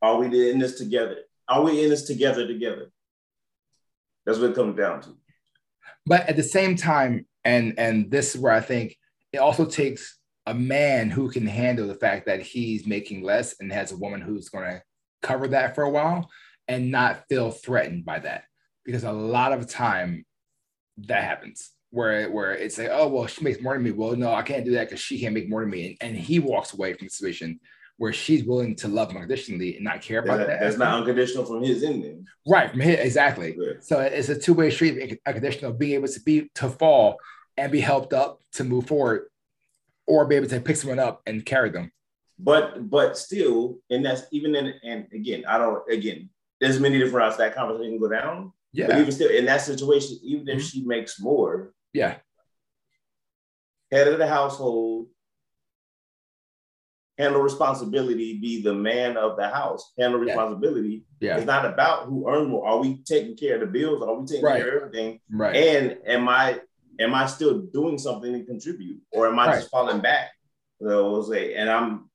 are 0.01 0.17
we 0.17 0.51
in 0.51 0.59
this 0.59 0.77
together? 0.77 1.17
Are 1.47 1.61
we 1.61 1.83
in 1.83 1.89
this 1.89 2.03
together 2.07 2.47
together? 2.47 2.91
That's 4.25 4.39
what 4.39 4.51
it 4.51 4.55
comes 4.55 4.77
down 4.77 5.01
to. 5.01 5.09
but 6.05 6.27
at 6.29 6.35
the 6.35 6.43
same 6.43 6.75
time, 6.75 7.25
and 7.43 7.75
and 7.77 8.09
this 8.09 8.33
is 8.33 8.41
where 8.41 8.53
I 8.53 8.61
think 8.61 8.97
it 9.31 9.37
also 9.37 9.65
takes 9.65 10.17
a 10.47 10.53
man 10.53 11.09
who 11.09 11.29
can 11.29 11.45
handle 11.45 11.87
the 11.87 11.95
fact 11.95 12.25
that 12.27 12.41
he's 12.41 12.87
making 12.87 13.23
less 13.23 13.55
and 13.59 13.71
has 13.71 13.91
a 13.91 13.97
woman 13.97 14.21
who's 14.21 14.49
going 14.49 14.65
to 14.65 14.81
cover 15.21 15.47
that 15.49 15.75
for 15.75 15.83
a 15.83 15.89
while 15.89 16.29
and 16.67 16.91
not 16.91 17.23
feel 17.29 17.51
threatened 17.51 18.05
by 18.05 18.19
that 18.19 18.43
because 18.85 19.03
a 19.03 19.11
lot 19.11 19.51
of 19.53 19.67
time 19.67 20.25
that 20.97 21.23
happens 21.23 21.71
where 21.95 22.29
where 22.29 22.51
it's 22.53 22.77
like 22.77 22.89
oh 22.91 23.07
well 23.07 23.25
she 23.25 23.43
makes 23.43 23.61
more 23.61 23.73
than 23.73 23.83
me 23.83 23.91
well 23.91 24.15
no 24.15 24.33
I 24.33 24.41
can't 24.41 24.65
do 24.65 24.71
that 24.71 24.87
because 24.89 24.99
she 24.99 25.19
can't 25.19 25.33
make 25.33 25.49
more 25.49 25.61
than 25.61 25.69
me 25.71 25.81
and, 25.87 25.97
and 26.01 26.17
he 26.17 26.39
walks 26.39 26.73
away 26.73 26.93
from 26.93 27.05
the 27.07 27.09
situation 27.09 27.59
where 27.97 28.11
she's 28.11 28.43
willing 28.43 28.75
to 28.75 28.89
love 28.89 29.09
him 29.09 29.15
unconditionally 29.17 29.75
and 29.75 29.85
not 29.85 30.01
care 30.01 30.19
about 30.19 30.39
That- 30.39 30.47
that 30.47 30.59
that's 30.59 30.77
not 30.77 30.99
unconditional 30.99 31.45
from 31.45 31.63
his 31.63 31.83
ending. 31.83 32.25
right 32.45 32.69
from 32.69 32.81
here 32.81 32.99
exactly 32.99 33.55
Yeah. 33.57 33.73
so 33.79 33.99
it's 34.01 34.29
a 34.29 34.37
two-way 34.37 34.69
street, 34.69 35.19
unconditional, 35.25 35.71
being 35.73 35.93
able 35.93 36.09
to 36.09 36.19
be 36.21 36.49
to 36.55 36.69
fall 36.69 37.17
and 37.57 37.71
be 37.71 37.79
helped 37.79 38.11
up 38.13 38.41
to 38.53 38.65
move 38.65 38.87
forward, 38.87 39.29
or 40.05 40.25
be 40.25 40.35
able 40.35 40.47
to 40.49 40.59
pick 40.59 40.75
someone 40.75 40.99
up 40.99 41.21
and 41.25 41.45
carry 41.45 41.69
them. 41.69 41.89
But 42.37 42.89
but 42.89 43.17
still, 43.17 43.79
and 43.89 44.05
that's 44.05 44.23
even 44.31 44.55
in 44.55 44.73
and 44.83 45.07
again, 45.13 45.45
I 45.47 45.57
don't 45.57 45.81
again, 45.89 46.29
there's 46.59 46.81
many 46.81 46.97
different 46.99 47.15
routes 47.15 47.37
that 47.37 47.55
conversation 47.55 47.93
can 47.93 47.99
go 48.01 48.09
down. 48.09 48.51
But 48.73 48.89
Yeah, 48.89 48.99
even 48.99 49.13
still 49.13 49.31
in 49.31 49.45
that 49.45 49.61
situation, 49.61 50.17
even 50.21 50.49
if 50.49 50.57
mm-hmm. 50.57 50.67
she 50.67 50.83
makes 50.85 51.17
more, 51.21 51.71
yeah, 51.95 52.17
head 53.91 54.07
of 54.09 54.17
the 54.19 54.27
household, 54.27 55.07
handle 57.17 57.41
responsibility, 57.41 58.37
be 58.39 58.61
the 58.61 58.73
man 58.73 59.15
of 59.15 59.37
the 59.37 59.47
house, 59.49 59.93
handle 59.97 60.19
Yeah. 60.19 60.25
responsibility. 60.27 61.05
yeah, 61.21 61.37
It's 61.37 61.45
not 61.45 61.65
about 61.65 62.07
who 62.07 62.29
earns 62.29 62.49
more. 62.49 62.67
Are 62.67 62.79
we 62.79 63.01
taking 63.03 63.37
care 63.37 63.55
of 63.55 63.61
the 63.61 63.67
bills? 63.67 64.03
Are 64.03 64.13
we 64.19 64.25
taking 64.27 64.43
Right. 64.43 64.61
care 64.61 64.77
of 64.77 64.83
everything? 64.83 65.19
right, 65.31 65.55
And 65.55 65.97
am 66.05 66.27
I 66.27 66.59
am 66.99 67.13
I 67.13 67.25
still 67.27 67.61
doing 67.73 67.97
something 67.97 68.31
to 68.33 68.45
contribute, 68.45 69.01
or 69.11 69.27
am 69.27 69.39
I 69.39 69.47
Right. 69.47 69.55
just 69.55 69.69
falling 69.71 70.01
back? 70.01 70.31
So 70.81 71.21
say, 71.23 71.55
and 71.55 71.69
I'm 71.69 72.09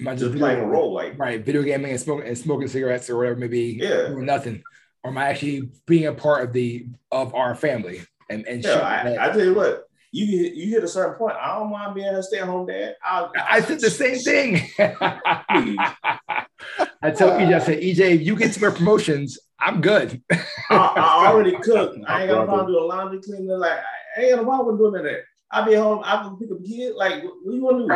Am 0.00 0.08
I 0.08 0.14
just 0.14 0.36
playing 0.36 0.60
a 0.60 0.66
role 0.66 0.92
like 0.92 1.18
right, 1.18 1.44
video 1.44 1.62
gaming 1.62 1.90
and 1.90 2.00
smoking 2.00 2.28
and 2.28 2.36
smoking 2.38 2.68
cigarettes 2.68 3.08
or 3.08 3.16
whatever, 3.16 3.36
maybe 3.36 3.78
Yeah. 3.80 4.08
nothing, 4.10 4.62
or 5.02 5.10
am 5.10 5.18
I 5.18 5.28
actually 5.30 5.70
being 5.86 6.06
a 6.06 6.12
part 6.12 6.44
of 6.44 6.52
the 6.52 6.86
of 7.10 7.34
our 7.34 7.54
family 7.54 8.02
and 8.30 8.46
and 8.46 8.64
Yeah, 8.64 8.80
I, 8.80 9.28
I 9.28 9.30
tell 9.30 9.44
you 9.44 9.54
what, 9.54 9.84
you 10.12 10.26
hit- 10.26 10.54
you 10.54 10.70
hit 10.70 10.84
a 10.84 10.88
certain 10.88 11.14
point. 11.16 11.36
I 11.40 11.58
don't 11.58 11.70
mind 11.70 11.94
being 11.94 12.06
a 12.08 12.22
stay 12.22 12.38
at 12.38 12.46
home 12.46 12.66
dad. 12.66 12.96
I'll, 13.04 13.32
I 13.36 13.60
said 13.60 13.80
the 13.80 13.90
same 13.90 14.18
thing. 14.18 14.68
I 17.02 17.10
told 17.10 17.32
EJ, 17.40 17.54
I 17.54 17.58
said, 17.58 17.80
EJ, 17.80 18.00
if 18.16 18.22
you 18.22 18.36
get 18.36 18.52
some 18.54 18.62
more 18.62 18.70
promotions, 18.72 19.38
I'm 19.60 19.80
good. 19.80 20.22
I, 20.30 20.38
I 20.70 21.26
already 21.26 21.52
cook. 21.62 21.96
I 22.06 22.22
ain't 22.22 22.30
got 22.30 22.40
no 22.40 22.44
problem 22.46 22.72
doing 22.72 22.88
laundry, 22.88 23.20
cleaning. 23.20 23.48
Like 23.48 23.78
I 24.16 24.20
ain't 24.22 24.30
got 24.36 24.42
no 24.42 24.48
problem 24.48 24.78
doing 24.78 25.02
that. 25.04 25.20
I'll 25.52 25.64
be 25.64 25.74
home. 25.74 26.02
I 26.04 26.22
can 26.22 26.36
pick 26.38 26.50
up 26.50 26.58
a 26.58 26.62
kid. 26.62 26.94
Like 26.96 27.22
what, 27.22 27.34
what 27.44 27.54
you 27.54 27.62
want 27.62 27.76
to 27.78 27.82
do? 27.84 27.88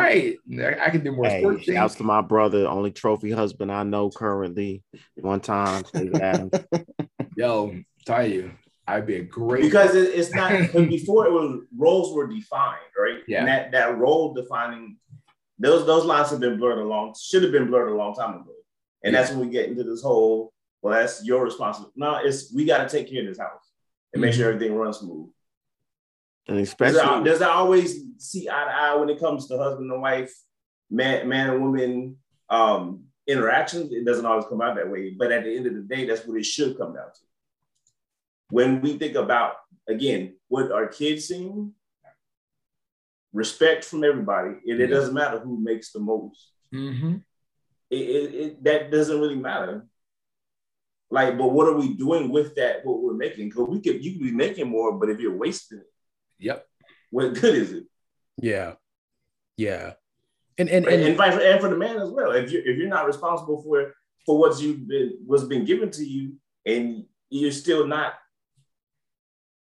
right. 0.57 0.79
I 0.79 0.89
can 0.89 1.03
do 1.03 1.11
more 1.11 1.27
Hey, 1.27 1.41
sports 1.41 1.63
shouts 1.63 1.93
things. 1.93 1.97
to 1.97 2.03
my 2.03 2.21
brother, 2.21 2.65
only 2.67 2.91
trophy 2.91 3.31
husband 3.31 3.71
I 3.71 3.83
know 3.83 4.09
currently. 4.09 4.83
One 5.15 5.41
time, 5.41 5.83
Dave 5.93 6.15
Adams. 6.15 6.53
Yo, 7.35 7.75
tell 8.05 8.25
you, 8.25 8.51
I'd 8.87 9.05
be 9.05 9.15
a 9.17 9.23
great 9.23 9.61
Because 9.63 9.95
it, 9.95 10.09
it's 10.13 10.33
not 10.33 10.51
before 10.73 11.25
it 11.27 11.31
was 11.31 11.61
roles 11.77 12.13
were 12.13 12.27
defined, 12.27 12.79
right? 12.97 13.19
Yeah. 13.27 13.39
And 13.39 13.47
that 13.47 13.71
that 13.71 13.97
role 13.97 14.33
defining 14.33 14.97
those 15.59 15.85
those 15.85 16.05
lines 16.05 16.29
have 16.31 16.39
been 16.39 16.57
blurred 16.57 16.79
a 16.79 16.83
long 16.83 17.13
should 17.19 17.43
have 17.43 17.51
been 17.51 17.67
blurred 17.67 17.89
a 17.91 17.95
long 17.95 18.15
time 18.15 18.35
ago. 18.41 18.51
And 19.03 19.15
that's 19.15 19.29
when 19.31 19.39
we 19.39 19.49
get 19.49 19.69
into 19.69 19.83
this 19.83 20.01
whole 20.01 20.53
well, 20.81 20.99
that's 20.99 21.23
your 21.23 21.43
responsibility. 21.43 21.93
No, 21.95 22.19
it's 22.23 22.53
we 22.53 22.65
got 22.65 22.87
to 22.87 22.97
take 22.97 23.09
care 23.09 23.21
of 23.21 23.27
this 23.27 23.37
house 23.39 23.71
and 24.13 24.21
make 24.21 24.33
Mhm. 24.33 24.37
sure 24.37 24.51
everything 24.53 24.75
runs 24.75 24.97
smooth. 24.97 25.29
and 26.47 26.57
Does 26.57 26.69
especially 26.69 26.97
that, 26.99 27.23
does 27.23 27.39
that 27.39 27.49
always 27.51 28.03
see 28.17 28.49
eye 28.49 28.65
to 28.65 28.75
eye 28.75 28.95
when 28.95 29.09
it 29.09 29.19
comes 29.19 29.47
to 29.47 29.57
husband 29.57 29.91
and 29.91 30.01
wife, 30.01 30.33
man, 30.89 31.29
man 31.29 31.51
and 31.51 31.63
woman 31.63 32.17
um, 32.49 33.03
interactions? 33.27 33.91
It 33.93 34.05
doesn't 34.05 34.25
always 34.25 34.45
come 34.45 34.59
out 34.61 34.75
that 34.75 34.89
way, 34.89 35.11
but 35.17 35.31
at 35.31 35.43
the 35.43 35.55
end 35.55 35.67
of 35.67 35.75
the 35.75 35.81
day, 35.81 36.05
that's 36.07 36.25
what 36.25 36.37
it 36.37 36.45
should 36.45 36.77
come 36.77 36.93
down 36.95 37.05
to. 37.13 37.21
When 38.51 38.81
we 38.81 38.97
think 38.97 39.15
about 39.15 39.55
again 39.87 40.35
what 40.47 40.71
our 40.71 40.87
kids 40.87 41.27
seeing, 41.27 41.73
respect 43.33 43.85
from 43.85 44.03
everybody, 44.03 44.55
and 44.67 44.79
it 44.81 44.87
doesn't 44.87 45.13
matter 45.13 45.39
who 45.39 45.59
makes 45.59 45.91
the 45.91 45.99
most. 45.99 46.51
Mm-hmm. 46.73 47.15
It, 47.89 47.95
it, 47.95 48.33
it 48.35 48.63
that 48.63 48.91
doesn't 48.91 49.19
really 49.19 49.35
matter. 49.35 49.87
Like, 51.09 51.37
but 51.37 51.51
what 51.51 51.67
are 51.67 51.75
we 51.75 51.93
doing 51.93 52.29
with 52.29 52.55
that? 52.55 52.85
What 52.85 53.01
we're 53.01 53.13
making? 53.13 53.49
Because 53.49 53.67
we 53.67 53.81
could 53.81 54.03
you 54.03 54.13
could 54.13 54.21
be 54.21 54.31
making 54.31 54.69
more, 54.69 54.93
but 54.93 55.09
if 55.09 55.19
you're 55.19 55.35
wasting 55.35 55.79
it, 55.79 55.91
Yep. 56.39 56.65
what 57.11 57.33
good 57.33 57.55
is 57.55 57.71
it? 57.73 57.83
Yeah. 58.37 58.73
Yeah. 59.57 59.93
And 60.57 60.69
and, 60.69 60.85
And, 60.85 60.95
and, 61.03 61.19
and, 61.19 61.41
and 61.41 61.61
for 61.61 61.69
the 61.69 61.77
man 61.77 61.97
as 61.97 62.09
well. 62.09 62.31
If 62.31 62.51
you 62.51 62.61
if 62.65 62.77
you're 62.77 62.87
not 62.87 63.07
responsible 63.07 63.61
for 63.61 63.93
for 64.25 64.37
what's 64.37 64.61
you've 64.61 64.87
been 64.87 65.19
what's 65.25 65.43
been 65.43 65.65
given 65.65 65.91
to 65.91 66.03
you, 66.03 66.35
and 66.65 67.05
you're 67.29 67.51
still 67.51 67.87
not 67.87 68.13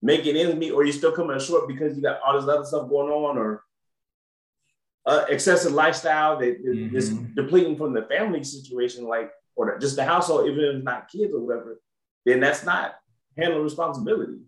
making 0.03 0.35
ends 0.35 0.55
meet, 0.55 0.71
or 0.71 0.83
you're 0.83 0.93
still 0.93 1.13
coming 1.13 1.39
short 1.39 1.67
because 1.67 1.95
you 1.95 2.03
got 2.03 2.19
all 2.21 2.39
this 2.39 2.49
other 2.49 2.65
stuff 2.65 2.89
going 2.89 3.11
on, 3.11 3.37
or 3.37 3.63
uh, 5.05 5.25
excessive 5.29 5.71
lifestyle 5.71 6.37
that 6.37 6.57
that 6.63 6.89
is 6.93 7.09
depleting 7.35 7.77
from 7.77 7.93
the 7.93 8.03
family 8.03 8.43
situation, 8.43 9.05
like 9.05 9.31
or 9.55 9.79
just 9.79 9.95
the 9.95 10.03
household, 10.03 10.47
even 10.47 10.63
if 10.63 10.75
it's 10.75 10.85
not 10.85 11.09
kids 11.09 11.33
or 11.33 11.39
whatever, 11.39 11.79
then 12.25 12.39
that's 12.39 12.65
not 12.65 12.95
handling 13.37 13.63
responsibility. 13.63 14.39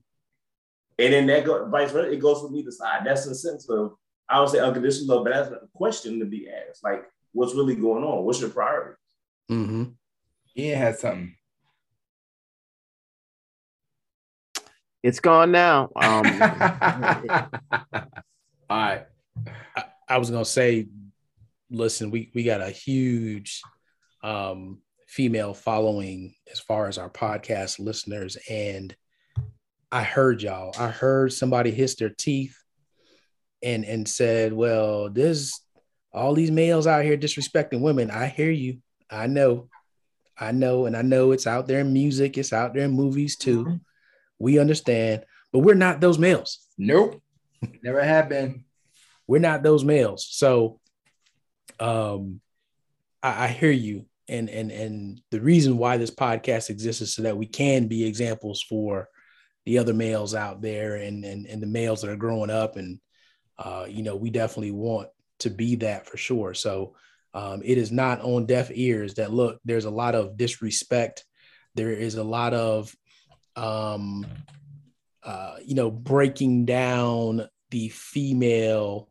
And 0.97 1.13
then 1.13 1.27
that 1.27 1.45
go 1.45 1.67
vice 1.69 1.91
versa, 1.91 2.11
it 2.11 2.21
goes 2.21 2.41
from 2.41 2.55
either 2.55 2.71
side. 2.71 3.01
That's 3.05 3.25
the 3.25 3.35
sense 3.35 3.69
of 3.69 3.93
I 4.27 4.39
would 4.39 4.49
say 4.49 4.59
unconditional 4.59 5.15
love, 5.15 5.25
but 5.25 5.33
that's 5.33 5.51
a 5.51 5.67
question 5.73 6.19
to 6.19 6.25
be 6.25 6.49
asked. 6.49 6.83
Like, 6.83 7.05
what's 7.31 7.53
really 7.53 7.75
going 7.75 8.03
on? 8.03 8.25
What's 8.25 8.41
your 8.41 8.49
priority? 8.49 8.95
Mm-hmm. 9.51 9.83
Ian 10.57 10.79
had 10.79 10.97
something. 10.97 11.35
It's 15.05 15.19
gone 15.19 15.51
now. 15.51 15.91
Um, 15.95 16.25
All 18.67 18.77
right. 18.77 19.05
I 20.09 20.17
was 20.17 20.31
gonna 20.31 20.43
say, 20.43 20.87
listen, 21.69 22.09
we 22.09 22.31
we 22.33 22.43
got 22.43 22.61
a 22.61 22.71
huge 22.71 23.61
um, 24.23 24.81
female 25.07 25.53
following 25.53 26.33
as 26.51 26.59
far 26.59 26.87
as 26.87 26.97
our 26.97 27.11
podcast 27.11 27.77
listeners, 27.77 28.35
and 28.49 28.95
I 29.91 30.01
heard 30.01 30.41
y'all. 30.41 30.73
I 30.79 30.89
heard 30.89 31.31
somebody 31.31 31.69
hiss 31.69 31.93
their 31.97 32.09
teeth 32.09 32.57
and 33.61 33.85
and 33.85 34.07
said, 34.07 34.53
"Well, 34.53 35.11
there's 35.11 35.61
all 36.11 36.33
these 36.33 36.49
males 36.49 36.87
out 36.87 37.05
here 37.05 37.15
disrespecting 37.15 37.81
women." 37.81 38.09
I 38.09 38.25
hear 38.25 38.49
you. 38.49 38.79
I 39.11 39.27
know. 39.27 39.69
I 40.35 40.51
know, 40.51 40.87
and 40.87 40.97
I 40.97 41.03
know 41.03 41.31
it's 41.31 41.45
out 41.45 41.67
there 41.67 41.81
in 41.81 41.93
music. 41.93 42.39
It's 42.39 42.53
out 42.53 42.73
there 42.73 42.85
in 42.85 42.91
movies 42.91 43.37
too. 43.37 43.65
Mhm. 43.65 43.79
We 44.39 44.59
understand, 44.59 45.23
but 45.51 45.59
we're 45.59 45.75
not 45.75 46.01
those 46.01 46.19
males 46.19 46.59
Nope. 46.77 47.21
Never 47.83 48.03
have 48.03 48.29
been. 48.29 48.65
we're 49.27 49.39
not 49.39 49.63
those 49.63 49.83
males. 49.83 50.27
So 50.29 50.79
um 51.79 52.41
I, 53.23 53.45
I 53.45 53.47
hear 53.47 53.71
you. 53.71 54.05
And 54.27 54.49
and 54.49 54.71
and 54.71 55.21
the 55.31 55.39
reason 55.39 55.77
why 55.77 55.97
this 55.97 56.11
podcast 56.11 56.69
exists 56.69 57.01
is 57.01 57.13
so 57.13 57.21
that 57.23 57.37
we 57.37 57.45
can 57.45 57.87
be 57.87 58.05
examples 58.05 58.63
for 58.67 59.07
the 59.65 59.77
other 59.77 59.93
males 59.93 60.33
out 60.35 60.61
there 60.61 60.95
and 60.95 61.23
and, 61.23 61.45
and 61.45 61.61
the 61.61 61.67
males 61.67 62.01
that 62.01 62.09
are 62.11 62.15
growing 62.15 62.49
up. 62.49 62.75
And 62.75 62.99
uh, 63.57 63.85
you 63.87 64.03
know, 64.03 64.15
we 64.15 64.29
definitely 64.31 64.71
want 64.71 65.09
to 65.39 65.49
be 65.49 65.75
that 65.77 66.07
for 66.07 66.17
sure. 66.17 66.53
So 66.53 66.95
um, 67.33 67.61
it 67.63 67.77
is 67.77 67.91
not 67.91 68.21
on 68.21 68.45
deaf 68.45 68.71
ears 68.73 69.15
that 69.15 69.31
look, 69.31 69.59
there's 69.65 69.85
a 69.85 69.91
lot 69.91 70.15
of 70.15 70.37
disrespect. 70.37 71.23
There 71.75 71.91
is 71.91 72.15
a 72.15 72.23
lot 72.23 72.53
of 72.53 72.95
um 73.55 74.25
uh, 75.23 75.55
you 75.65 75.73
know, 75.73 75.89
breaking 75.89 76.65
down 76.65 77.47
the 77.71 77.89
female 77.89 79.09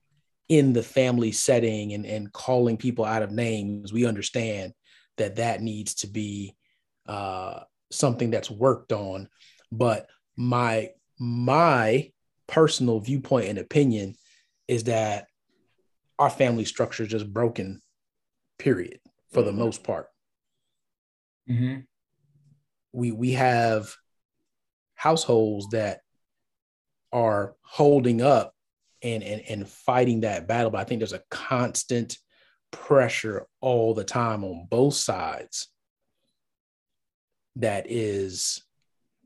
in 0.49 0.73
the 0.73 0.83
family 0.83 1.33
setting 1.33 1.93
and, 1.93 2.07
and 2.07 2.33
calling 2.33 2.77
people 2.77 3.05
out 3.05 3.23
of 3.23 3.33
names, 3.33 3.93
we 3.93 4.07
understand 4.07 4.73
that 5.17 5.37
that 5.37 5.61
needs 5.61 5.95
to 5.95 6.07
be 6.07 6.55
uh, 7.09 7.61
something 7.91 8.31
that's 8.31 8.51
worked 8.51 8.93
on. 8.93 9.29
But 9.73 10.09
my 10.37 10.91
my 11.19 12.13
personal 12.47 13.01
viewpoint 13.01 13.49
and 13.49 13.59
opinion 13.59 14.15
is 14.69 14.85
that 14.85 15.27
our 16.19 16.31
family 16.31 16.65
structure 16.65 17.03
is 17.03 17.09
just 17.09 17.33
broken, 17.33 17.81
period, 18.59 19.01
for 19.33 19.43
the 19.43 19.51
Mhm. 19.51 19.57
most 19.57 19.83
part. 19.83 20.09
Mm-hmm. 21.51 21.81
we 22.93 23.11
we 23.11 23.33
have 23.33 23.97
households 25.05 25.69
that 25.69 26.01
are 27.13 27.55
holding 27.61 28.23
up 28.23 28.55
and 29.03 29.23
and 29.23 29.43
and 29.51 29.69
fighting 29.69 30.23
that 30.23 30.49
battle 30.49 30.71
but 30.71 30.81
i 30.81 30.85
think 30.85 30.99
there's 30.99 31.13
a 31.13 31.23
constant 31.31 32.17
pressure 32.71 33.47
all 33.61 33.93
the 33.93 34.03
time 34.03 34.43
on 34.45 34.67
both 34.71 34.95
sides 34.95 35.69
that 37.57 37.85
is 37.91 38.63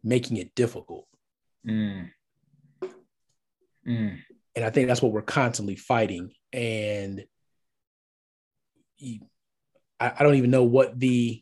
making 0.02 0.36
it 0.36 0.52
difficult 0.56 1.06
Mm. 1.64 2.10
Mm. 3.86 4.18
and 4.56 4.64
i 4.64 4.70
think 4.70 4.88
that's 4.88 5.00
what 5.00 5.12
we're 5.12 5.22
constantly 5.22 5.76
fighting 5.76 6.32
and 6.52 7.24
I, 10.00 10.12
I 10.18 10.22
don't 10.24 10.34
even 10.34 10.50
know 10.50 10.64
what 10.64 10.98
the 10.98 11.40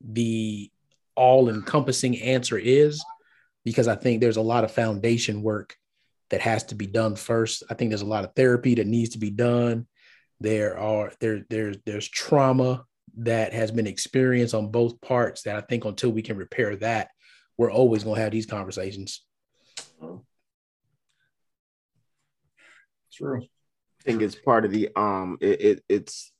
the 0.00 0.70
all 1.18 1.48
encompassing 1.48 2.20
answer 2.22 2.56
is 2.56 3.04
because 3.64 3.88
i 3.88 3.94
think 3.94 4.20
there's 4.20 4.36
a 4.36 4.42
lot 4.42 4.64
of 4.64 4.70
foundation 4.70 5.42
work 5.42 5.76
that 6.30 6.40
has 6.40 6.64
to 6.64 6.74
be 6.74 6.86
done 6.86 7.16
first. 7.16 7.62
I 7.70 7.74
think 7.74 7.90
there's 7.90 8.02
a 8.02 8.06
lot 8.06 8.24
of 8.24 8.34
therapy 8.34 8.74
that 8.74 8.86
needs 8.86 9.10
to 9.10 9.18
be 9.18 9.30
done. 9.30 9.86
There 10.40 10.78
are 10.78 11.12
there 11.20 11.44
there's 11.48 11.78
there's 11.84 12.08
trauma 12.08 12.84
that 13.16 13.52
has 13.52 13.70
been 13.70 13.86
experienced 13.86 14.54
on 14.54 14.70
both 14.70 15.00
parts 15.00 15.42
that 15.42 15.56
i 15.56 15.60
think 15.62 15.84
until 15.84 16.10
we 16.10 16.22
can 16.22 16.36
repair 16.36 16.76
that 16.76 17.08
we're 17.56 17.72
always 17.72 18.04
going 18.04 18.14
to 18.14 18.22
have 18.22 18.30
these 18.30 18.46
conversations. 18.46 19.24
True. 23.12 23.40
I 23.40 24.04
think 24.04 24.22
it's 24.22 24.36
part 24.36 24.64
of 24.64 24.70
the 24.70 24.90
um 24.94 25.38
it, 25.40 25.60
it 25.60 25.84
it's 25.88 26.32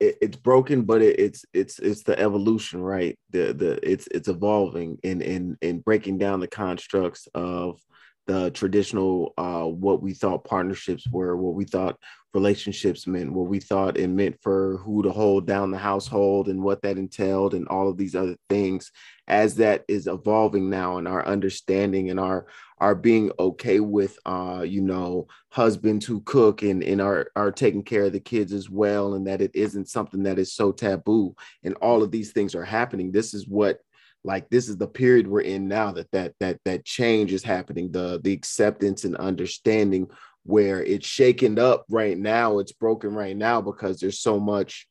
it, 0.00 0.16
it's 0.20 0.36
broken 0.36 0.82
but 0.82 1.02
it, 1.02 1.18
it's 1.18 1.44
it's 1.52 1.78
it's 1.78 2.02
the 2.02 2.18
evolution 2.18 2.80
right? 2.80 3.18
The 3.30 3.52
the 3.52 3.88
it's 3.88 4.08
it's 4.10 4.28
evolving 4.28 4.98
in 5.02 5.20
in 5.22 5.56
in 5.60 5.80
breaking 5.80 6.18
down 6.18 6.40
the 6.40 6.48
constructs 6.48 7.28
of 7.34 7.80
the 8.26 8.50
traditional 8.50 9.32
uh 9.38 9.64
what 9.64 10.02
we 10.02 10.12
thought 10.12 10.44
partnerships 10.44 11.06
were 11.08 11.36
what 11.36 11.54
we 11.54 11.64
thought 11.64 11.98
relationships 12.36 13.06
meant 13.06 13.32
what 13.32 13.48
we 13.48 13.58
thought 13.58 13.96
it 13.96 14.08
meant 14.08 14.36
for 14.42 14.76
who 14.84 15.02
to 15.02 15.10
hold 15.10 15.46
down 15.46 15.70
the 15.70 15.78
household 15.78 16.48
and 16.48 16.62
what 16.62 16.82
that 16.82 16.98
entailed 16.98 17.54
and 17.54 17.66
all 17.68 17.88
of 17.88 17.96
these 17.96 18.14
other 18.14 18.36
things. 18.50 18.92
As 19.26 19.54
that 19.54 19.86
is 19.88 20.06
evolving 20.06 20.68
now 20.68 20.98
and 20.98 21.08
our 21.08 21.24
understanding 21.26 22.10
and 22.10 22.20
our 22.20 22.46
our 22.78 22.94
being 22.94 23.32
okay 23.38 23.80
with 23.80 24.18
uh 24.26 24.62
you 24.66 24.82
know 24.82 25.26
husbands 25.48 26.04
who 26.04 26.20
cook 26.20 26.60
and, 26.62 26.84
and 26.84 27.00
are, 27.00 27.28
are 27.34 27.50
taking 27.50 27.82
care 27.82 28.04
of 28.04 28.12
the 28.12 28.20
kids 28.20 28.52
as 28.52 28.68
well 28.68 29.14
and 29.14 29.26
that 29.26 29.40
it 29.40 29.50
isn't 29.54 29.88
something 29.88 30.22
that 30.24 30.38
is 30.38 30.52
so 30.52 30.70
taboo 30.70 31.34
and 31.64 31.74
all 31.76 32.02
of 32.02 32.10
these 32.10 32.32
things 32.32 32.54
are 32.54 32.64
happening 32.64 33.10
this 33.10 33.32
is 33.32 33.48
what 33.48 33.80
like 34.26 34.50
this 34.50 34.68
is 34.68 34.76
the 34.76 34.88
period 34.88 35.28
we're 35.28 35.40
in 35.40 35.68
now 35.68 35.92
that 35.92 36.10
that 36.10 36.34
that 36.40 36.58
that 36.64 36.84
change 36.84 37.32
is 37.32 37.44
happening. 37.44 37.92
The 37.92 38.20
the 38.22 38.32
acceptance 38.32 39.04
and 39.04 39.16
understanding 39.16 40.08
where 40.42 40.82
it's 40.82 41.06
shaken 41.06 41.58
up 41.58 41.84
right 41.90 42.16
now 42.16 42.58
it's 42.58 42.72
broken 42.72 43.12
right 43.14 43.36
now 43.36 43.60
because 43.60 43.98
there's 43.98 44.20
so 44.20 44.38
much 44.38 44.86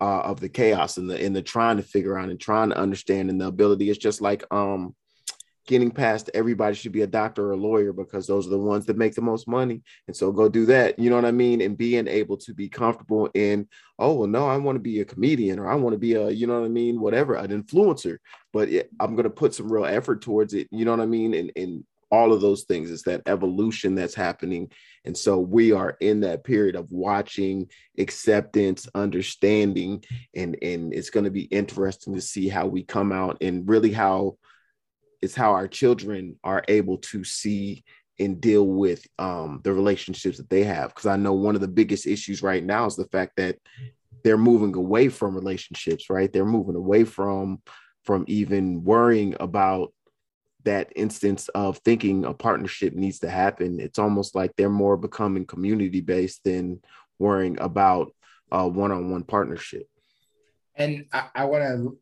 uh, 0.00 0.20
of 0.20 0.40
the 0.40 0.48
chaos 0.48 0.96
and 0.96 1.08
the 1.08 1.22
in 1.22 1.32
the 1.32 1.42
trying 1.42 1.78
to 1.78 1.82
figure 1.82 2.18
out 2.18 2.28
and 2.28 2.40
trying 2.40 2.70
to 2.70 2.78
understand 2.78 3.30
and 3.30 3.40
the 3.40 3.46
ability. 3.46 3.88
It's 3.88 3.98
just 3.98 4.20
like 4.20 4.44
um 4.50 4.94
getting 5.66 5.90
past 5.90 6.30
everybody 6.32 6.74
should 6.74 6.92
be 6.92 7.02
a 7.02 7.06
doctor 7.06 7.48
or 7.48 7.52
a 7.52 7.56
lawyer 7.56 7.92
because 7.92 8.26
those 8.26 8.46
are 8.46 8.50
the 8.50 8.58
ones 8.58 8.86
that 8.86 8.96
make 8.96 9.14
the 9.14 9.20
most 9.20 9.48
money. 9.48 9.82
And 10.06 10.16
so 10.16 10.32
go 10.32 10.48
do 10.48 10.66
that. 10.66 10.98
You 10.98 11.10
know 11.10 11.16
what 11.16 11.24
I 11.24 11.32
mean? 11.32 11.60
And 11.60 11.76
being 11.76 12.08
able 12.08 12.36
to 12.38 12.54
be 12.54 12.68
comfortable 12.68 13.28
in, 13.34 13.68
oh, 13.98 14.14
well, 14.14 14.28
no, 14.28 14.48
I 14.48 14.56
want 14.56 14.76
to 14.76 14.80
be 14.80 15.00
a 15.00 15.04
comedian 15.04 15.58
or 15.58 15.68
I 15.68 15.74
want 15.74 15.94
to 15.94 15.98
be 15.98 16.14
a, 16.14 16.30
you 16.30 16.46
know 16.46 16.60
what 16.60 16.66
I 16.66 16.70
mean? 16.70 17.00
Whatever, 17.00 17.34
an 17.34 17.48
influencer, 17.50 18.18
but 18.52 18.68
it, 18.68 18.90
I'm 19.00 19.14
going 19.14 19.24
to 19.24 19.30
put 19.30 19.54
some 19.54 19.70
real 19.70 19.86
effort 19.86 20.22
towards 20.22 20.54
it. 20.54 20.68
You 20.70 20.84
know 20.84 20.92
what 20.92 21.00
I 21.00 21.06
mean? 21.06 21.34
And, 21.34 21.52
and 21.56 21.84
all 22.10 22.32
of 22.32 22.40
those 22.40 22.64
things 22.64 22.90
is 22.90 23.02
that 23.02 23.22
evolution 23.26 23.94
that's 23.94 24.14
happening. 24.14 24.70
And 25.04 25.16
so 25.16 25.38
we 25.38 25.72
are 25.72 25.96
in 26.00 26.20
that 26.20 26.44
period 26.44 26.76
of 26.76 26.90
watching 26.90 27.68
acceptance, 27.98 28.88
understanding, 28.94 30.04
and, 30.34 30.56
and 30.62 30.94
it's 30.94 31.10
going 31.10 31.24
to 31.24 31.30
be 31.30 31.44
interesting 31.44 32.14
to 32.14 32.20
see 32.20 32.48
how 32.48 32.66
we 32.66 32.84
come 32.84 33.12
out 33.12 33.38
and 33.40 33.68
really 33.68 33.92
how 33.92 34.36
it's 35.22 35.34
how 35.34 35.52
our 35.52 35.68
children 35.68 36.38
are 36.44 36.62
able 36.68 36.98
to 36.98 37.24
see 37.24 37.84
and 38.18 38.40
deal 38.40 38.66
with 38.66 39.06
um, 39.18 39.60
the 39.62 39.72
relationships 39.72 40.38
that 40.38 40.48
they 40.48 40.64
have. 40.64 40.88
Because 40.88 41.06
I 41.06 41.16
know 41.16 41.34
one 41.34 41.54
of 41.54 41.60
the 41.60 41.68
biggest 41.68 42.06
issues 42.06 42.42
right 42.42 42.64
now 42.64 42.86
is 42.86 42.96
the 42.96 43.08
fact 43.08 43.32
that 43.36 43.56
they're 44.24 44.38
moving 44.38 44.74
away 44.74 45.08
from 45.08 45.34
relationships, 45.34 46.08
right? 46.08 46.32
They're 46.32 46.44
moving 46.44 46.76
away 46.76 47.04
from 47.04 47.60
from 48.04 48.24
even 48.28 48.84
worrying 48.84 49.34
about 49.40 49.92
that 50.66 50.92
instance 50.96 51.48
of 51.50 51.78
thinking 51.78 52.24
a 52.24 52.34
partnership 52.34 52.92
needs 52.92 53.20
to 53.20 53.30
happen, 53.30 53.80
it's 53.80 53.98
almost 53.98 54.34
like 54.34 54.52
they're 54.56 54.68
more 54.68 54.96
becoming 54.96 55.46
community 55.46 56.00
based 56.00 56.42
than 56.44 56.80
worrying 57.18 57.58
about 57.60 58.12
a 58.50 58.68
one-on-one 58.68 59.22
partnership. 59.22 59.88
And 60.74 61.06
I, 61.12 61.28
I 61.34 61.44
want 61.46 61.62
to 61.64 61.98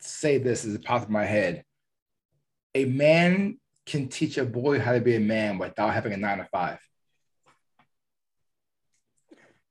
say 0.00 0.38
this 0.38 0.64
as 0.64 0.74
it 0.74 0.84
pops 0.84 1.06
in 1.06 1.12
my 1.12 1.24
head. 1.24 1.64
A 2.74 2.84
man 2.84 3.58
can 3.86 4.08
teach 4.08 4.38
a 4.38 4.44
boy 4.44 4.80
how 4.80 4.92
to 4.92 5.00
be 5.00 5.14
a 5.14 5.20
man 5.20 5.58
without 5.58 5.92
having 5.92 6.12
a 6.12 6.16
nine 6.16 6.38
to 6.38 6.44
five. 6.44 6.78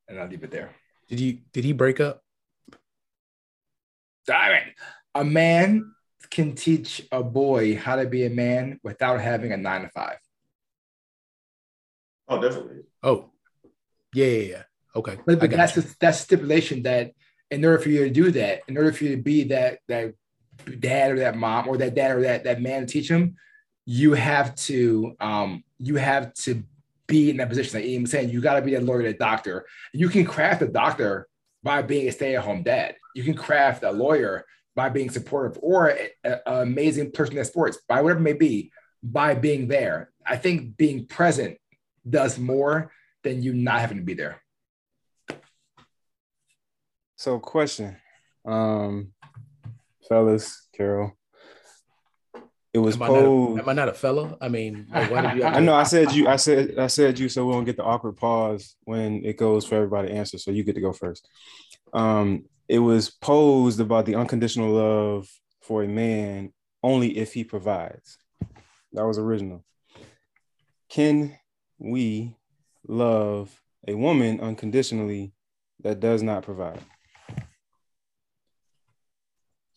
And 0.08 0.20
I'll 0.20 0.28
leave 0.28 0.44
it 0.44 0.52
there. 0.52 0.72
Did 1.10 1.20
you 1.20 1.40
did 1.52 1.64
he 1.64 1.74
break 1.74 2.00
up? 2.00 2.22
I 4.30 4.50
mean, 4.50 4.74
a 5.16 5.26
man 5.26 5.94
can 6.30 6.56
teach 6.56 7.06
a 7.12 7.22
boy 7.24 7.76
how 7.76 7.98
to 7.98 8.06
be 8.06 8.26
a 8.26 8.30
man 8.30 8.80
without 8.84 9.20
having 9.20 9.52
a 9.52 9.58
nine 9.58 9.82
to 9.82 9.90
five. 9.90 10.18
Oh, 12.28 12.42
definitely. 12.42 12.84
Oh, 13.02 13.32
yeah, 14.14 14.26
yeah, 14.26 14.48
yeah. 14.48 14.64
Okay, 14.96 15.18
But, 15.26 15.40
but 15.40 15.50
that's 15.52 15.76
you. 15.76 15.82
the, 15.82 15.96
that's 16.00 16.20
stipulation 16.20 16.84
that 16.84 17.12
in 17.52 17.66
order 17.66 17.80
for 17.80 17.90
you 17.90 18.06
to 18.06 18.10
do 18.10 18.32
that, 18.32 18.62
in 18.68 18.78
order 18.78 18.94
for 18.94 19.04
you 19.04 19.16
to 19.16 19.22
be 19.22 19.44
that 19.46 19.80
that 19.88 20.14
dad 20.80 21.12
or 21.12 21.20
that 21.20 21.38
mom 21.38 21.68
or 21.68 21.78
that 21.78 21.96
dad 21.96 22.16
or 22.16 22.22
that 22.22 22.44
that 22.46 22.62
man 22.62 22.86
teach 22.86 23.10
him, 23.10 23.36
you 23.86 24.14
have 24.14 24.56
to 24.56 25.16
um 25.20 25.64
you 25.78 25.96
have 25.96 26.34
to 26.34 26.64
be 27.08 27.30
in 27.30 27.38
that 27.38 27.50
position. 27.50 27.80
Like 27.80 28.02
was 28.02 28.12
saying, 28.12 28.30
you 28.30 28.42
got 28.42 28.56
to 28.56 28.62
be 28.62 28.72
that 28.72 28.84
lawyer, 28.84 29.04
that 29.04 29.20
doctor. 29.20 29.66
You 29.94 30.10
can 30.10 30.26
craft 30.26 30.62
a 30.62 30.68
doctor 30.68 31.28
by 31.62 31.82
being 31.82 32.08
a 32.08 32.12
stay-at-home 32.12 32.64
dad. 32.64 32.96
You 33.16 33.24
can 33.24 33.36
craft 33.36 33.84
a 33.84 33.92
lawyer 33.92 34.46
by 34.76 34.90
being 34.90 35.10
supportive 35.10 35.60
or 35.62 35.96
an 36.24 36.40
amazing 36.46 37.12
person 37.12 37.38
at 37.38 37.48
sports, 37.48 37.78
by 37.88 38.02
whatever 38.02 38.20
it 38.20 38.24
may 38.24 38.34
be, 38.34 38.72
by 39.04 39.36
being 39.36 39.68
there. 39.68 40.12
I 40.26 40.38
think 40.38 40.78
being 40.78 41.06
present 41.06 41.58
does 42.10 42.40
more 42.40 42.92
than 43.24 43.44
you 43.44 43.54
not 43.54 43.82
having 43.82 43.98
to 43.98 44.04
be 44.04 44.14
there. 44.14 44.42
So, 47.18 47.40
question, 47.40 47.98
um, 48.46 49.14
fellas, 50.08 50.68
Carol. 50.76 51.18
It 52.74 52.80
was 52.80 52.96
Am 52.96 53.04
I, 53.04 53.08
not 53.08 53.18
a, 53.18 53.22
posed. 53.22 53.60
am 53.62 53.70
I 53.70 53.74
not 53.74 53.90
a 53.90 53.94
fellow? 53.94 54.38
I 54.42 54.48
mean, 54.50 54.88
like, 54.92 55.12
why 55.12 55.22
did 55.22 55.38
you? 55.38 55.44
I 55.44 55.60
know 55.60 55.76
I 55.76 55.84
said 55.84 56.12
you. 56.12 56.28
I 56.28 56.38
said 56.38 56.80
I 56.80 56.88
said 56.88 57.20
you, 57.20 57.30
so 57.30 57.46
we 57.46 57.54
don't 57.54 57.66
get 57.66 57.78
the 57.78 57.84
awkward 57.84 58.18
pause 58.18 58.76
when 58.86 59.24
it 59.24 59.38
goes 59.38 59.64
for 59.66 59.76
everybody 59.76 60.08
to 60.08 60.14
answer. 60.16 60.40
So 60.40 60.50
you 60.50 60.64
get 60.64 60.74
to 60.76 60.82
go 60.82 60.92
first. 60.92 61.28
Um, 61.94 62.46
it 62.68 62.80
was 62.80 63.12
posed 63.12 63.80
about 63.80 64.08
the 64.08 64.16
unconditional 64.16 64.72
love 64.72 65.28
for 65.62 65.84
a 65.84 65.88
man 65.88 66.52
only 66.82 67.16
if 67.16 67.34
he 67.34 67.44
provides. 67.44 68.18
That 68.94 69.06
was 69.06 69.20
original. 69.20 69.64
Can 70.90 71.38
we 71.78 72.36
love 72.88 73.62
a 73.88 73.94
woman 73.94 74.40
unconditionally 74.40 75.34
that 75.82 76.00
does 76.00 76.24
not 76.24 76.44
provide? 76.44 76.80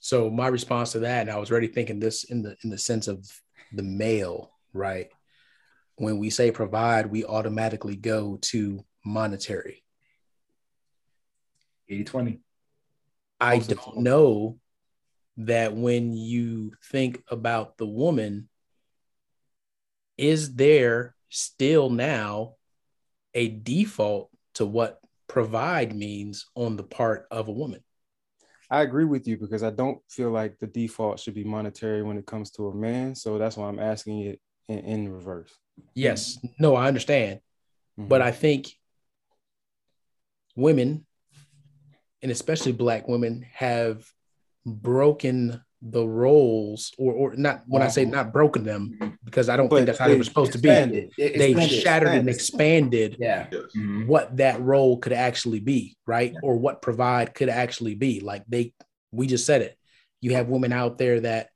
So 0.07 0.30
my 0.30 0.46
response 0.46 0.92
to 0.92 1.00
that, 1.00 1.22
and 1.22 1.30
I 1.30 1.36
was 1.36 1.50
already 1.50 1.66
thinking 1.66 1.98
this 1.98 2.22
in 2.22 2.40
the 2.40 2.57
in 2.62 2.70
the 2.70 2.78
sense 2.78 3.09
of 3.09 3.28
the 3.72 3.82
male, 3.82 4.52
right? 4.72 5.09
When 5.96 6.18
we 6.18 6.30
say 6.30 6.52
provide, 6.52 7.07
we 7.07 7.24
automatically 7.24 7.96
go 7.96 8.38
to 8.42 8.84
monetary. 9.04 9.82
80 11.88 12.04
20. 12.04 12.40
I 13.40 13.59
don't 13.59 13.96
know 13.96 14.61
that 15.38 15.74
when 15.74 16.12
you 16.12 16.74
think 16.84 17.24
about 17.28 17.76
the 17.76 17.86
woman, 17.88 18.48
is 20.16 20.54
there 20.54 21.16
still 21.30 21.90
now 21.90 22.54
a 23.34 23.48
default 23.48 24.30
to 24.54 24.66
what 24.66 25.00
provide 25.26 25.96
means 25.96 26.46
on 26.54 26.76
the 26.76 26.84
part 26.84 27.26
of 27.32 27.48
a 27.48 27.52
woman? 27.52 27.82
I 28.71 28.83
agree 28.83 29.05
with 29.05 29.29
you 29.29 29.37
because 29.37 29.62
I 29.62 29.71
don't 29.71 29.99
feel 30.09 30.31
like 30.31 30.59
the 30.59 30.67
default 30.67 31.21
should 31.21 31.35
be 31.35 31.45
monetary 31.45 32.03
when 32.03 32.19
it 32.19 32.27
comes 32.27 32.51
to 32.53 32.69
a 32.69 32.75
man. 32.75 33.14
So 33.14 33.39
that's 33.39 33.57
why 33.57 33.69
I'm 33.69 33.79
asking 33.79 34.21
it 34.21 34.41
in, 34.69 34.79
in 34.81 35.12
reverse. 35.12 35.55
Yes, 35.95 36.39
no, 36.59 36.75
I 36.75 36.89
understand. 36.89 37.41
Mhm. 37.99 38.09
But 38.09 38.23
I 38.23 38.33
think 38.33 38.69
women, 40.57 41.07
and 42.23 42.33
especially 42.33 42.73
black 42.73 43.07
women, 43.09 43.47
have 43.53 44.05
broken 44.64 45.62
the 45.83 46.07
roles, 46.07 46.93
or 46.99 47.12
or 47.12 47.37
not 47.37 47.62
when 47.66 47.83
I 47.83 47.89
say 47.89 48.05
not 48.05 48.33
broken 48.33 48.64
them, 48.64 49.18
because 49.24 49.49
I 49.49 49.57
don't 49.57 49.68
But 49.68 49.77
think 49.77 49.87
that's 49.87 49.99
how 49.99 50.07
they 50.07 50.12
were 50.14 50.18
they've 50.18 50.27
supposed 50.27 50.53
to 50.53 50.59
be. 50.59 50.68
They've 50.68 51.11
expanded. 51.18 51.70
shattered 51.70 52.09
and 52.09 52.29
expanded. 52.29 53.12
expanded 53.12 53.16
Yeah. 53.20 53.47
Mhm. 53.77 54.07
what 54.07 54.37
that 54.39 54.61
role 54.61 54.97
could 54.99 55.12
actually 55.12 55.61
be, 55.61 55.97
right? 56.07 56.33
Yeah. 56.33 56.39
Or 56.43 56.57
what 56.57 56.81
provide 56.83 57.35
could 57.35 57.49
actually 57.51 57.95
be. 57.95 58.20
Like 58.20 58.45
they, 58.49 58.72
we 59.12 59.27
just 59.27 59.45
said 59.47 59.62
it. 59.62 59.77
You 60.20 60.33
have 60.35 60.49
women 60.49 60.72
out 60.72 60.97
there 60.99 61.20
that, 61.20 61.51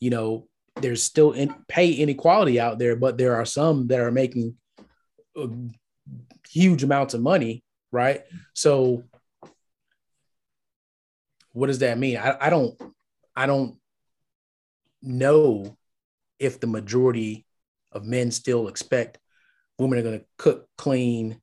you 0.00 0.10
know, 0.10 0.48
there's 0.80 1.02
still 1.02 1.32
in, 1.32 1.54
pay 1.68 1.92
inequality 1.92 2.58
out 2.58 2.78
there, 2.78 2.96
but 2.96 3.18
there 3.18 3.36
are 3.36 3.44
some 3.44 3.88
that 3.88 4.00
are 4.00 4.10
making 4.10 4.56
uh, 5.38 5.48
huge 6.50 6.82
amounts 6.82 7.14
of 7.14 7.20
money, 7.20 7.62
right? 7.92 8.22
So, 8.54 9.04
what 11.52 11.68
does 11.68 11.78
that 11.80 11.98
mean? 11.98 12.16
I, 12.18 12.36
I 12.40 12.50
don't, 12.50 12.74
I 13.36 13.46
don't 13.46 13.78
know 15.02 15.76
if 16.38 16.58
the 16.60 16.66
majority 16.66 17.46
of 17.92 18.04
men 18.04 18.30
still 18.30 18.68
expect 18.68 19.18
women 19.78 19.98
are 19.98 20.02
going 20.02 20.20
to 20.20 20.26
cook, 20.38 20.68
clean, 20.76 21.40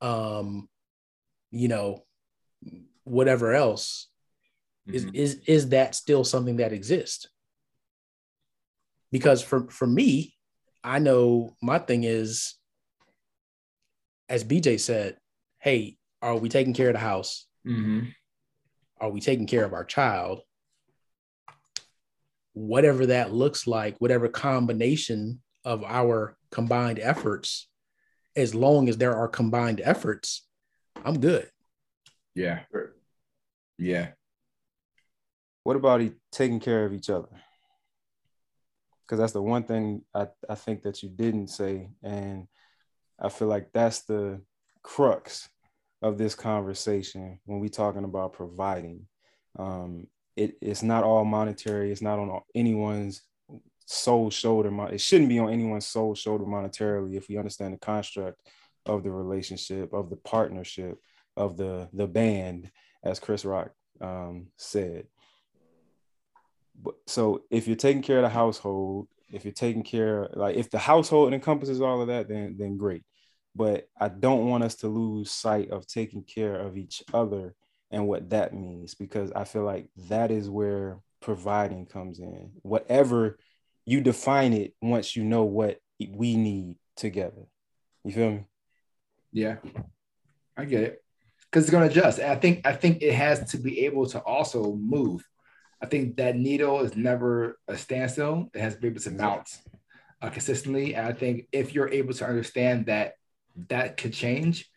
um, 0.00 0.68
you 1.50 1.68
know, 1.68 2.04
whatever 3.04 3.54
else. 3.54 4.08
Is 4.86 5.04
Mhm. 5.04 5.14
is 5.14 5.34
is 5.46 5.68
that 5.70 5.94
still 5.94 6.24
something 6.24 6.56
that 6.56 6.72
exists? 6.72 7.28
Because 9.12 9.42
for 9.42 9.68
for 9.70 9.86
me, 9.86 10.34
I 10.82 10.98
know 10.98 11.56
my 11.60 11.78
thing 11.78 12.04
is, 12.04 12.54
as 14.28 14.44
BJ 14.44 14.78
said, 14.78 15.18
hey, 15.58 15.98
are 16.22 16.36
we 16.36 16.48
taking 16.48 16.74
care 16.74 16.88
of 16.88 16.94
the 16.94 17.00
house? 17.00 17.46
Mhm. 17.66 18.14
Are 18.98 19.10
we 19.10 19.20
taking 19.20 19.46
care 19.46 19.64
of 19.64 19.72
our 19.74 19.84
child? 19.84 20.42
Whatever 22.58 23.06
that 23.06 23.32
looks 23.32 23.68
like, 23.68 23.96
whatever 24.00 24.28
combination 24.28 25.40
of 25.64 25.84
our 25.84 26.36
combined 26.50 26.98
efforts, 26.98 27.68
as 28.34 28.52
long 28.52 28.88
as 28.88 28.96
there 28.96 29.14
are 29.14 29.28
combined 29.28 29.80
efforts, 29.80 30.44
I'm 31.04 31.20
good. 31.20 31.48
Yeah. 32.34 32.62
Yeah. 33.78 34.08
What 35.62 35.76
about 35.76 36.02
taking 36.32 36.58
care 36.58 36.84
of 36.84 36.92
each 36.92 37.10
other? 37.10 37.28
Because 39.06 39.20
that's 39.20 39.32
the 39.32 39.42
one 39.42 39.62
thing 39.62 40.02
I, 40.12 40.26
I 40.48 40.56
think 40.56 40.82
that 40.82 41.00
you 41.04 41.10
didn't 41.10 41.48
say. 41.48 41.90
And 42.02 42.48
I 43.20 43.28
feel 43.28 43.46
like 43.46 43.68
that's 43.72 44.02
the 44.02 44.40
crux 44.82 45.48
of 46.02 46.18
this 46.18 46.34
conversation 46.34 47.38
when 47.44 47.60
we're 47.60 47.68
talking 47.68 48.04
about 48.04 48.32
providing. 48.32 49.06
Um, 49.56 50.08
it, 50.38 50.56
it's 50.60 50.82
not 50.82 51.04
all 51.04 51.24
monetary. 51.24 51.90
It's 51.90 52.02
not 52.02 52.18
on 52.18 52.40
anyone's 52.54 53.22
sole 53.86 54.30
shoulder. 54.30 54.70
It 54.92 55.00
shouldn't 55.00 55.28
be 55.28 55.38
on 55.38 55.52
anyone's 55.52 55.86
sole 55.86 56.14
shoulder 56.14 56.44
monetarily 56.44 57.16
if 57.16 57.28
we 57.28 57.38
understand 57.38 57.74
the 57.74 57.78
construct 57.78 58.40
of 58.86 59.02
the 59.02 59.10
relationship, 59.10 59.92
of 59.92 60.10
the 60.10 60.16
partnership, 60.16 60.98
of 61.36 61.56
the 61.56 61.88
the 61.92 62.06
band, 62.06 62.70
as 63.02 63.18
Chris 63.18 63.44
Rock 63.44 63.70
um, 64.00 64.46
said. 64.56 65.06
But 66.80 66.94
so 67.06 67.42
if 67.50 67.66
you're 67.66 67.76
taking 67.76 68.02
care 68.02 68.18
of 68.18 68.22
the 68.22 68.28
household, 68.28 69.08
if 69.32 69.44
you're 69.44 69.52
taking 69.52 69.82
care, 69.82 70.28
like 70.34 70.56
if 70.56 70.70
the 70.70 70.78
household 70.78 71.34
encompasses 71.34 71.80
all 71.80 72.00
of 72.00 72.08
that, 72.08 72.28
then 72.28 72.56
then 72.58 72.76
great. 72.76 73.02
But 73.56 73.88
I 73.98 74.08
don't 74.08 74.46
want 74.46 74.62
us 74.62 74.76
to 74.76 74.88
lose 74.88 75.32
sight 75.32 75.70
of 75.70 75.88
taking 75.88 76.22
care 76.22 76.54
of 76.54 76.76
each 76.76 77.02
other 77.12 77.54
and 77.90 78.06
what 78.06 78.30
that 78.30 78.54
means 78.54 78.94
because 78.94 79.32
I 79.32 79.44
feel 79.44 79.64
like 79.64 79.88
that 80.08 80.30
is 80.30 80.48
where 80.48 80.98
providing 81.20 81.86
comes 81.86 82.18
in. 82.18 82.52
Whatever 82.62 83.38
you 83.84 84.00
define 84.00 84.52
it 84.52 84.74
once 84.82 85.16
you 85.16 85.24
know 85.24 85.44
what 85.44 85.78
we 85.98 86.36
need 86.36 86.76
together. 86.96 87.46
You 88.04 88.12
feel 88.12 88.30
me? 88.30 88.44
Yeah. 89.32 89.56
I 90.56 90.64
get 90.64 90.82
it. 90.82 91.02
Because 91.50 91.64
it's 91.64 91.70
gonna 91.70 91.86
adjust. 91.86 92.18
And 92.18 92.30
I 92.30 92.36
think 92.36 92.66
I 92.66 92.74
think 92.74 93.02
it 93.02 93.14
has 93.14 93.50
to 93.52 93.58
be 93.58 93.86
able 93.86 94.06
to 94.06 94.20
also 94.20 94.74
move. 94.74 95.26
I 95.82 95.86
think 95.86 96.16
that 96.16 96.36
needle 96.36 96.80
is 96.80 96.96
never 96.96 97.58
a 97.68 97.76
standstill. 97.76 98.50
It 98.52 98.60
has 98.60 98.74
to 98.74 98.80
be 98.80 98.88
able 98.88 99.00
to 99.00 99.10
mount 99.12 99.48
uh, 100.20 100.28
consistently. 100.30 100.94
And 100.94 101.06
I 101.06 101.12
think 101.12 101.46
if 101.52 101.72
you're 101.72 101.88
able 101.88 102.12
to 102.14 102.26
understand 102.26 102.86
that 102.86 103.14
that 103.68 103.96
could 103.96 104.12
change, 104.12 104.68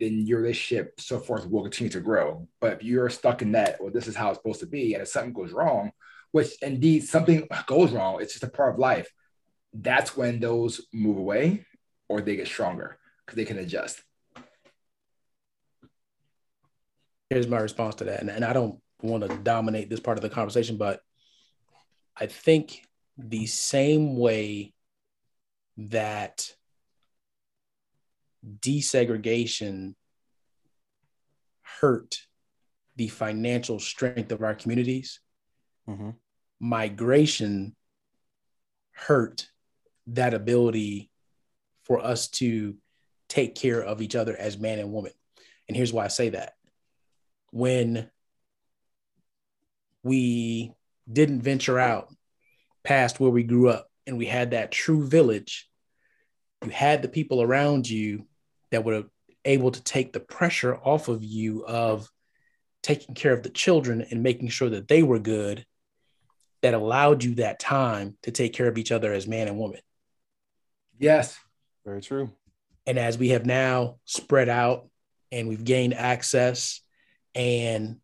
then 0.00 0.26
your 0.26 0.40
relationship 0.40 0.98
so 0.98 1.18
forth 1.18 1.48
will 1.48 1.62
continue 1.62 1.90
to 1.90 2.00
grow. 2.00 2.48
But 2.60 2.72
if 2.72 2.82
you're 2.82 3.10
stuck 3.10 3.42
in 3.42 3.52
that, 3.52 3.80
well, 3.80 3.92
this 3.92 4.08
is 4.08 4.16
how 4.16 4.30
it's 4.30 4.38
supposed 4.38 4.60
to 4.60 4.66
be, 4.66 4.94
and 4.94 5.02
if 5.02 5.08
something 5.08 5.32
goes 5.32 5.52
wrong, 5.52 5.92
which 6.32 6.60
indeed 6.62 7.04
something 7.04 7.46
goes 7.66 7.92
wrong, 7.92 8.20
it's 8.20 8.32
just 8.32 8.44
a 8.44 8.48
part 8.48 8.74
of 8.74 8.78
life. 8.78 9.10
That's 9.72 10.16
when 10.16 10.40
those 10.40 10.80
move 10.92 11.18
away 11.18 11.66
or 12.08 12.20
they 12.20 12.36
get 12.36 12.46
stronger 12.46 12.98
because 13.24 13.36
they 13.36 13.44
can 13.44 13.58
adjust. 13.58 14.02
Here's 17.28 17.46
my 17.46 17.58
response 17.58 17.96
to 17.96 18.04
that. 18.04 18.20
And, 18.20 18.30
and 18.30 18.44
I 18.44 18.52
don't 18.52 18.80
want 19.02 19.28
to 19.28 19.36
dominate 19.38 19.88
this 19.88 20.00
part 20.00 20.18
of 20.18 20.22
the 20.22 20.30
conversation, 20.30 20.76
but 20.76 21.00
I 22.16 22.26
think 22.26 22.84
the 23.16 23.46
same 23.46 24.16
way 24.16 24.72
that 25.76 26.54
desegregation 28.44 29.94
hurt 31.80 32.26
the 32.96 33.08
financial 33.08 33.78
strength 33.78 34.32
of 34.32 34.42
our 34.42 34.54
communities, 34.54 35.20
Mhm. 35.88 36.16
migration 36.58 37.76
hurt 38.92 39.50
that 40.06 40.34
ability 40.34 41.10
for 41.84 42.00
us 42.00 42.28
to 42.28 42.76
take 43.28 43.54
care 43.54 43.82
of 43.82 44.02
each 44.02 44.14
other 44.14 44.36
as 44.36 44.58
man 44.58 44.78
and 44.78 44.92
woman. 44.92 45.12
And 45.68 45.76
here's 45.76 45.92
why 45.92 46.04
I 46.04 46.08
say 46.08 46.30
that. 46.30 46.56
When 47.52 48.10
we 50.02 50.74
didn't 51.10 51.42
venture 51.42 51.78
out 51.78 52.14
past 52.82 53.20
where 53.20 53.30
we 53.30 53.42
grew 53.42 53.68
up 53.68 53.90
and 54.06 54.18
we 54.18 54.26
had 54.26 54.50
that 54.50 54.72
true 54.72 55.06
village, 55.06 55.70
you 56.64 56.70
had 56.70 57.02
the 57.02 57.08
people 57.08 57.40
around 57.42 57.88
you 57.88 58.26
that 58.70 58.84
were 58.84 59.04
able 59.44 59.70
to 59.70 59.82
take 59.82 60.12
the 60.12 60.20
pressure 60.20 60.76
off 60.76 61.08
of 61.08 61.24
you 61.24 61.64
of 61.66 62.10
taking 62.82 63.14
care 63.14 63.32
of 63.32 63.42
the 63.42 63.50
children 63.50 64.06
and 64.10 64.22
making 64.22 64.48
sure 64.48 64.70
that 64.70 64.88
they 64.88 65.02
were 65.02 65.18
good 65.18 65.64
that 66.62 66.74
allowed 66.74 67.24
you 67.24 67.36
that 67.36 67.58
time 67.58 68.16
to 68.22 68.30
take 68.30 68.52
care 68.52 68.68
of 68.68 68.76
each 68.78 68.92
other 68.92 69.12
as 69.12 69.26
man 69.26 69.48
and 69.48 69.58
woman. 69.58 69.80
Yes. 70.98 71.38
Very 71.84 72.02
true. 72.02 72.30
And 72.86 72.98
as 72.98 73.16
we 73.16 73.30
have 73.30 73.46
now 73.46 73.96
spread 74.04 74.48
out 74.48 74.88
and 75.32 75.48
we've 75.48 75.64
gained 75.64 75.94
access, 75.94 76.80
and 77.34 77.98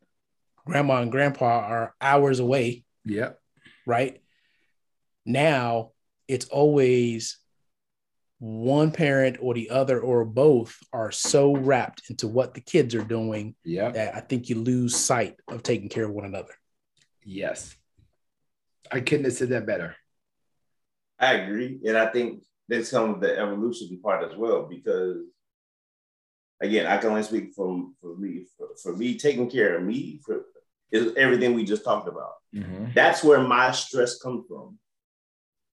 grandma 0.64 1.02
and 1.02 1.10
grandpa 1.10 1.44
are 1.44 1.94
hours 2.00 2.38
away, 2.38 2.84
Yep. 3.04 3.40
right? 3.84 4.22
Now 5.24 5.90
it's 6.28 6.46
always 6.46 7.38
one 8.38 8.90
parent 8.90 9.38
or 9.40 9.54
the 9.54 9.70
other 9.70 9.98
or 10.00 10.24
both 10.24 10.76
are 10.92 11.10
so 11.10 11.56
wrapped 11.56 12.02
into 12.10 12.28
what 12.28 12.52
the 12.54 12.60
kids 12.60 12.94
are 12.94 13.04
doing 13.04 13.54
Yep. 13.64 13.94
that 13.94 14.14
I 14.14 14.20
think 14.20 14.48
you 14.48 14.56
lose 14.56 14.94
sight 14.94 15.36
of 15.48 15.62
taking 15.62 15.88
care 15.88 16.04
of 16.04 16.12
one 16.12 16.26
another. 16.26 16.54
Yes. 17.24 17.74
I 18.92 19.00
couldn't 19.00 19.24
have 19.24 19.34
said 19.34 19.48
that 19.50 19.66
better. 19.66 19.96
I 21.18 21.34
agree, 21.34 21.80
and 21.86 21.96
I 21.96 22.06
think 22.06 22.42
that's 22.68 22.90
some 22.90 23.14
of 23.14 23.20
the 23.20 23.38
evolution 23.38 23.98
part 24.02 24.30
as 24.30 24.36
well. 24.36 24.66
Because 24.68 25.16
again, 26.60 26.86
I 26.86 26.98
can 26.98 27.10
only 27.10 27.22
speak 27.22 27.54
from 27.54 27.96
for 28.00 28.16
me. 28.16 28.44
For, 28.56 28.68
for 28.82 28.96
me, 28.96 29.16
taking 29.16 29.50
care 29.50 29.76
of 29.76 29.82
me 29.82 30.20
for 30.24 30.42
is 30.92 31.12
everything 31.16 31.54
we 31.54 31.64
just 31.64 31.84
talked 31.84 32.06
about. 32.06 32.34
Mm-hmm. 32.54 32.92
That's 32.94 33.24
where 33.24 33.40
my 33.40 33.72
stress 33.72 34.18
comes 34.18 34.44
from. 34.46 34.78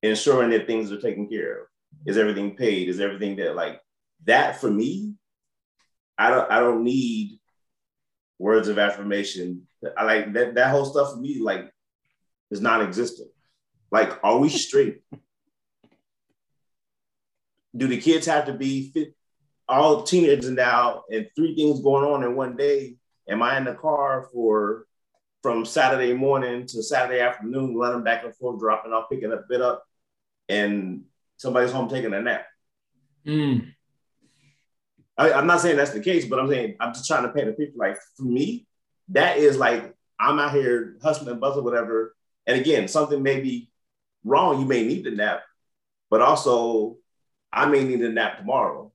Ensuring 0.01 0.49
that 0.51 0.65
things 0.65 0.91
are 0.91 0.99
taken 0.99 1.27
care 1.29 1.61
of. 1.61 1.67
Is 2.05 2.17
everything 2.17 2.55
paid? 2.55 2.89
Is 2.89 2.99
everything 2.99 3.35
that 3.37 3.55
like 3.55 3.81
that 4.25 4.59
for 4.59 4.69
me? 4.69 5.15
I 6.17 6.29
don't 6.29 6.51
I 6.51 6.59
don't 6.59 6.83
need 6.83 7.39
words 8.39 8.67
of 8.67 8.77
affirmation. 8.77 9.67
I 9.97 10.03
like 10.03 10.33
that 10.33 10.55
that 10.55 10.71
whole 10.71 10.85
stuff 10.85 11.13
for 11.13 11.19
me 11.19 11.39
like 11.39 11.71
is 12.51 12.61
non-existent. 12.61 13.29
Like, 13.91 14.19
are 14.23 14.37
we 14.37 14.49
straight? 14.49 15.01
Do 17.75 17.87
the 17.87 17.99
kids 17.99 18.27
have 18.27 18.45
to 18.45 18.53
be 18.53 18.91
fit, 18.91 19.15
all 19.67 20.03
teenagers 20.03 20.49
now 20.49 21.03
and 21.09 21.27
three 21.35 21.55
things 21.55 21.81
going 21.81 22.05
on 22.05 22.23
in 22.23 22.35
one 22.35 22.55
day? 22.55 22.97
Am 23.27 23.41
I 23.41 23.57
in 23.57 23.63
the 23.63 23.73
car 23.73 24.29
for 24.31 24.85
from 25.41 25.65
Saturday 25.65 26.13
morning 26.13 26.65
to 26.67 26.83
Saturday 26.83 27.19
afternoon, 27.19 27.75
running 27.75 28.03
back 28.03 28.23
and 28.23 28.35
forth, 28.35 28.59
dropping 28.59 28.93
off, 28.93 29.09
picking 29.11 29.33
up, 29.33 29.47
bit 29.49 29.61
up, 29.61 29.83
and 30.47 31.03
somebody's 31.43 31.71
home 31.71 31.89
taking 31.89 32.13
a 32.13 32.21
nap? 32.21 32.45
Mm. 33.27 33.73
I, 35.17 35.33
I'm 35.33 35.45
not 35.45 35.61
saying 35.61 35.77
that's 35.77 35.91
the 35.91 35.99
case, 35.99 36.25
but 36.25 36.39
I'm 36.39 36.49
saying 36.49 36.77
I'm 36.79 36.93
just 36.93 37.05
trying 37.05 37.23
to 37.23 37.29
paint 37.29 37.49
a 37.49 37.53
picture. 37.53 37.77
Like 37.77 37.97
for 38.17 38.23
me, 38.23 38.65
that 39.09 39.37
is 39.37 39.57
like 39.57 39.93
I'm 40.19 40.39
out 40.39 40.53
here 40.53 40.97
hustling 41.03 41.29
and 41.29 41.39
bustling, 41.41 41.65
whatever. 41.65 42.15
And 42.47 42.59
again, 42.59 42.87
something 42.87 43.21
may 43.21 43.39
be 43.41 43.69
wrong. 44.23 44.59
You 44.59 44.65
may 44.65 44.85
need 44.85 45.03
the 45.03 45.11
nap, 45.11 45.43
but 46.09 46.21
also 46.21 46.97
I 47.51 47.67
may 47.67 47.83
need 47.83 48.01
a 48.01 48.09
nap 48.09 48.37
tomorrow. 48.37 48.91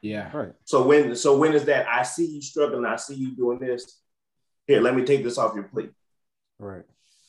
Yeah. 0.00 0.30
Right. 0.36 0.52
So 0.64 0.86
when 0.86 1.16
so 1.16 1.38
when 1.38 1.54
is 1.54 1.64
that? 1.64 1.88
I 1.88 2.02
see 2.02 2.26
you 2.26 2.42
struggling. 2.42 2.84
I 2.84 2.96
see 2.96 3.14
you 3.14 3.34
doing 3.34 3.58
this. 3.58 4.00
Here, 4.66 4.80
let 4.80 4.94
me 4.94 5.02
take 5.04 5.24
this 5.24 5.38
off 5.38 5.54
your 5.54 5.64
plate. 5.64 5.90
Right. 6.58 6.84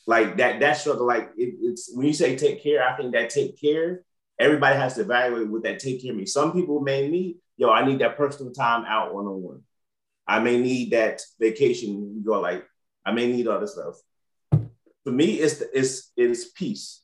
Like 0.06 0.36
that. 0.36 0.60
That 0.60 0.76
struggle. 0.76 1.06
Like 1.06 1.30
it, 1.36 1.54
it's 1.60 1.90
when 1.92 2.06
you 2.06 2.12
say 2.12 2.36
take 2.36 2.62
care. 2.62 2.86
I 2.86 2.96
think 2.96 3.12
that 3.12 3.30
take 3.30 3.60
care. 3.60 4.04
Everybody 4.38 4.76
has 4.76 4.94
to 4.94 5.02
evaluate 5.02 5.48
what 5.48 5.62
that 5.62 5.78
take 5.78 6.02
care 6.02 6.12
of 6.12 6.16
me. 6.18 6.26
Some 6.26 6.52
people 6.52 6.80
may 6.80 7.08
need, 7.08 7.36
yo, 7.56 7.70
I 7.70 7.84
need 7.84 8.00
that 8.00 8.16
personal 8.16 8.52
time 8.52 8.84
out 8.86 9.14
one 9.14 9.26
on 9.26 9.42
one. 9.42 9.62
I 10.26 10.40
may 10.40 10.58
need 10.58 10.90
that 10.92 11.22
vacation. 11.40 12.14
You 12.16 12.22
go 12.24 12.40
like, 12.40 12.64
I 13.04 13.12
may 13.12 13.30
need 13.30 13.46
all 13.46 13.60
this 13.60 13.72
stuff. 13.72 13.94
For 15.04 15.12
me, 15.12 15.34
it's 15.34 15.58
the, 15.58 15.78
it's 15.78 16.12
it's 16.16 16.50
peace. 16.50 17.00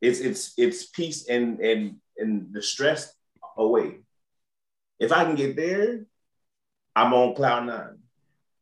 It's 0.00 0.20
it's 0.20 0.52
it's 0.58 0.86
peace 0.86 1.26
and 1.26 1.58
and 1.60 1.96
and 2.18 2.52
the 2.52 2.62
stress 2.62 3.12
away. 3.56 4.00
If 4.98 5.10
I 5.10 5.24
can 5.24 5.34
get 5.36 5.56
there, 5.56 6.04
I'm 6.94 7.14
on 7.14 7.34
cloud 7.34 7.66
nine. 7.66 7.98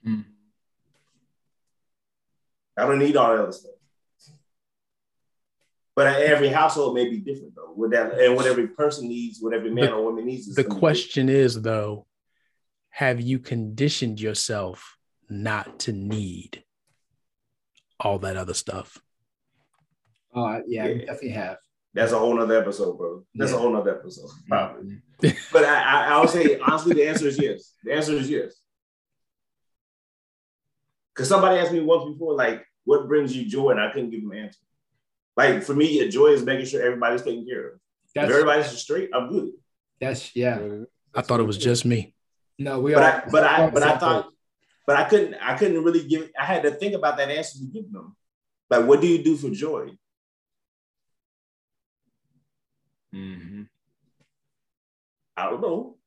Mm. 0.07 0.25
I 2.77 2.87
don't 2.87 3.01
need 3.01 3.17
all 3.17 3.37
the 3.37 3.43
other 3.43 3.53
stuff. 3.53 3.73
But 5.99 6.07
every 6.23 6.47
household 6.47 6.95
may 6.95 7.09
be 7.11 7.19
different 7.19 7.57
though. 7.57 7.73
With 7.75 7.91
that, 7.91 8.13
and 8.21 8.37
what 8.37 8.47
every 8.47 8.69
person 8.69 9.09
needs, 9.09 9.41
what 9.41 9.53
every 9.53 9.73
man 9.73 9.87
The- 9.87 9.95
or 9.95 10.05
woman 10.05 10.27
needs. 10.27 10.47
Is 10.47 10.55
The 10.55 10.63
gonna 10.63 10.79
question 10.79 11.29
is, 11.29 11.61
though, 11.61 12.07
have 12.91 13.21
you 13.21 13.41
conditioned 13.41 14.21
yourself 14.21 14.97
not 15.29 15.81
to 15.81 15.93
need 15.93 16.63
all 17.99 18.21
that 18.21 18.37
other 18.37 18.55
stuff? 18.55 18.99
Uh, 20.33 20.61
yeah, 20.69 20.85
we 20.87 20.93
Yeah. 20.93 20.99
definitely 21.07 21.31
have. 21.31 21.57
That's 21.95 22.13
a 22.13 22.19
whole 22.21 22.37
nother 22.37 22.61
episode, 22.61 22.97
bro. 22.97 23.25
That's 23.35 23.51
a 23.51 23.59
whole 23.59 23.73
nother 23.73 23.99
episode, 23.99 24.31
probably. 24.49 25.03
But 25.53 25.65
I, 25.65 25.83
I, 25.83 26.09
I 26.15 26.21
would 26.21 26.31
say 26.31 26.61
honestly, 26.61 26.95
the 26.95 27.09
answer 27.09 27.27
is 27.27 27.41
yes. 27.41 27.75
The 27.83 27.93
answer 27.93 28.13
is 28.13 28.31
yes. 28.31 28.55
Because 31.13 31.29
somebody 31.29 31.59
asked 31.59 31.73
me 31.73 31.81
once 31.81 32.09
before, 32.13 32.35
like, 32.35 32.65
what 32.85 33.09
brings 33.09 33.37
you 33.37 33.49
joy? 33.49 33.71
And 33.73 33.81
I 33.81 33.91
couldn't 33.91 34.11
give 34.11 34.23
them 34.23 34.31
an 34.31 34.39
answer. 34.45 34.61
Like 35.39 35.63
for 35.63 35.73
me, 35.73 36.01
a 36.01 36.09
joy 36.09 36.31
is 36.31 36.43
making 36.43 36.67
sure 36.67 36.83
everybody's 36.83 37.23
taken 37.23 37.47
care 37.47 37.69
of. 37.69 37.81
If 38.13 38.25
everybody's 38.29 38.67
straight, 38.77 39.11
I'm 39.15 39.29
good. 39.31 39.51
that's 40.01 40.35
yeah. 40.35 40.59
I 41.15 41.23
thought 41.23 41.39
it 41.39 41.45
was 41.45 41.57
just 41.57 41.85
me. 41.85 42.13
No, 42.59 42.81
we 42.81 42.93
But 42.93 43.03
all. 43.03 43.09
I, 43.09 43.23
but 43.31 43.45
I, 43.45 43.59
we're 43.61 43.67
on 43.67 43.75
the 43.75 43.81
but 43.81 43.83
I 43.89 43.99
thought, 43.99 44.29
but 44.85 44.97
I 44.97 45.05
couldn't, 45.05 45.35
I 45.41 45.57
couldn't 45.57 45.85
really 45.85 46.03
give. 46.09 46.29
I 46.37 46.45
had 46.45 46.65
to 46.65 46.73
think 46.73 46.95
about 46.95 47.19
that 47.19 47.31
answer 47.31 47.61
to 47.61 47.65
give 47.67 47.93
them. 47.93 48.17
Like, 48.69 48.85
what 48.85 49.01
do 49.01 49.07
you 49.07 49.23
do 49.23 49.37
for 49.37 49.51
joy? 49.51 49.91
Mhm. 53.15 53.69
I 55.37 55.51
don't 55.51 55.61
know. 55.61 55.99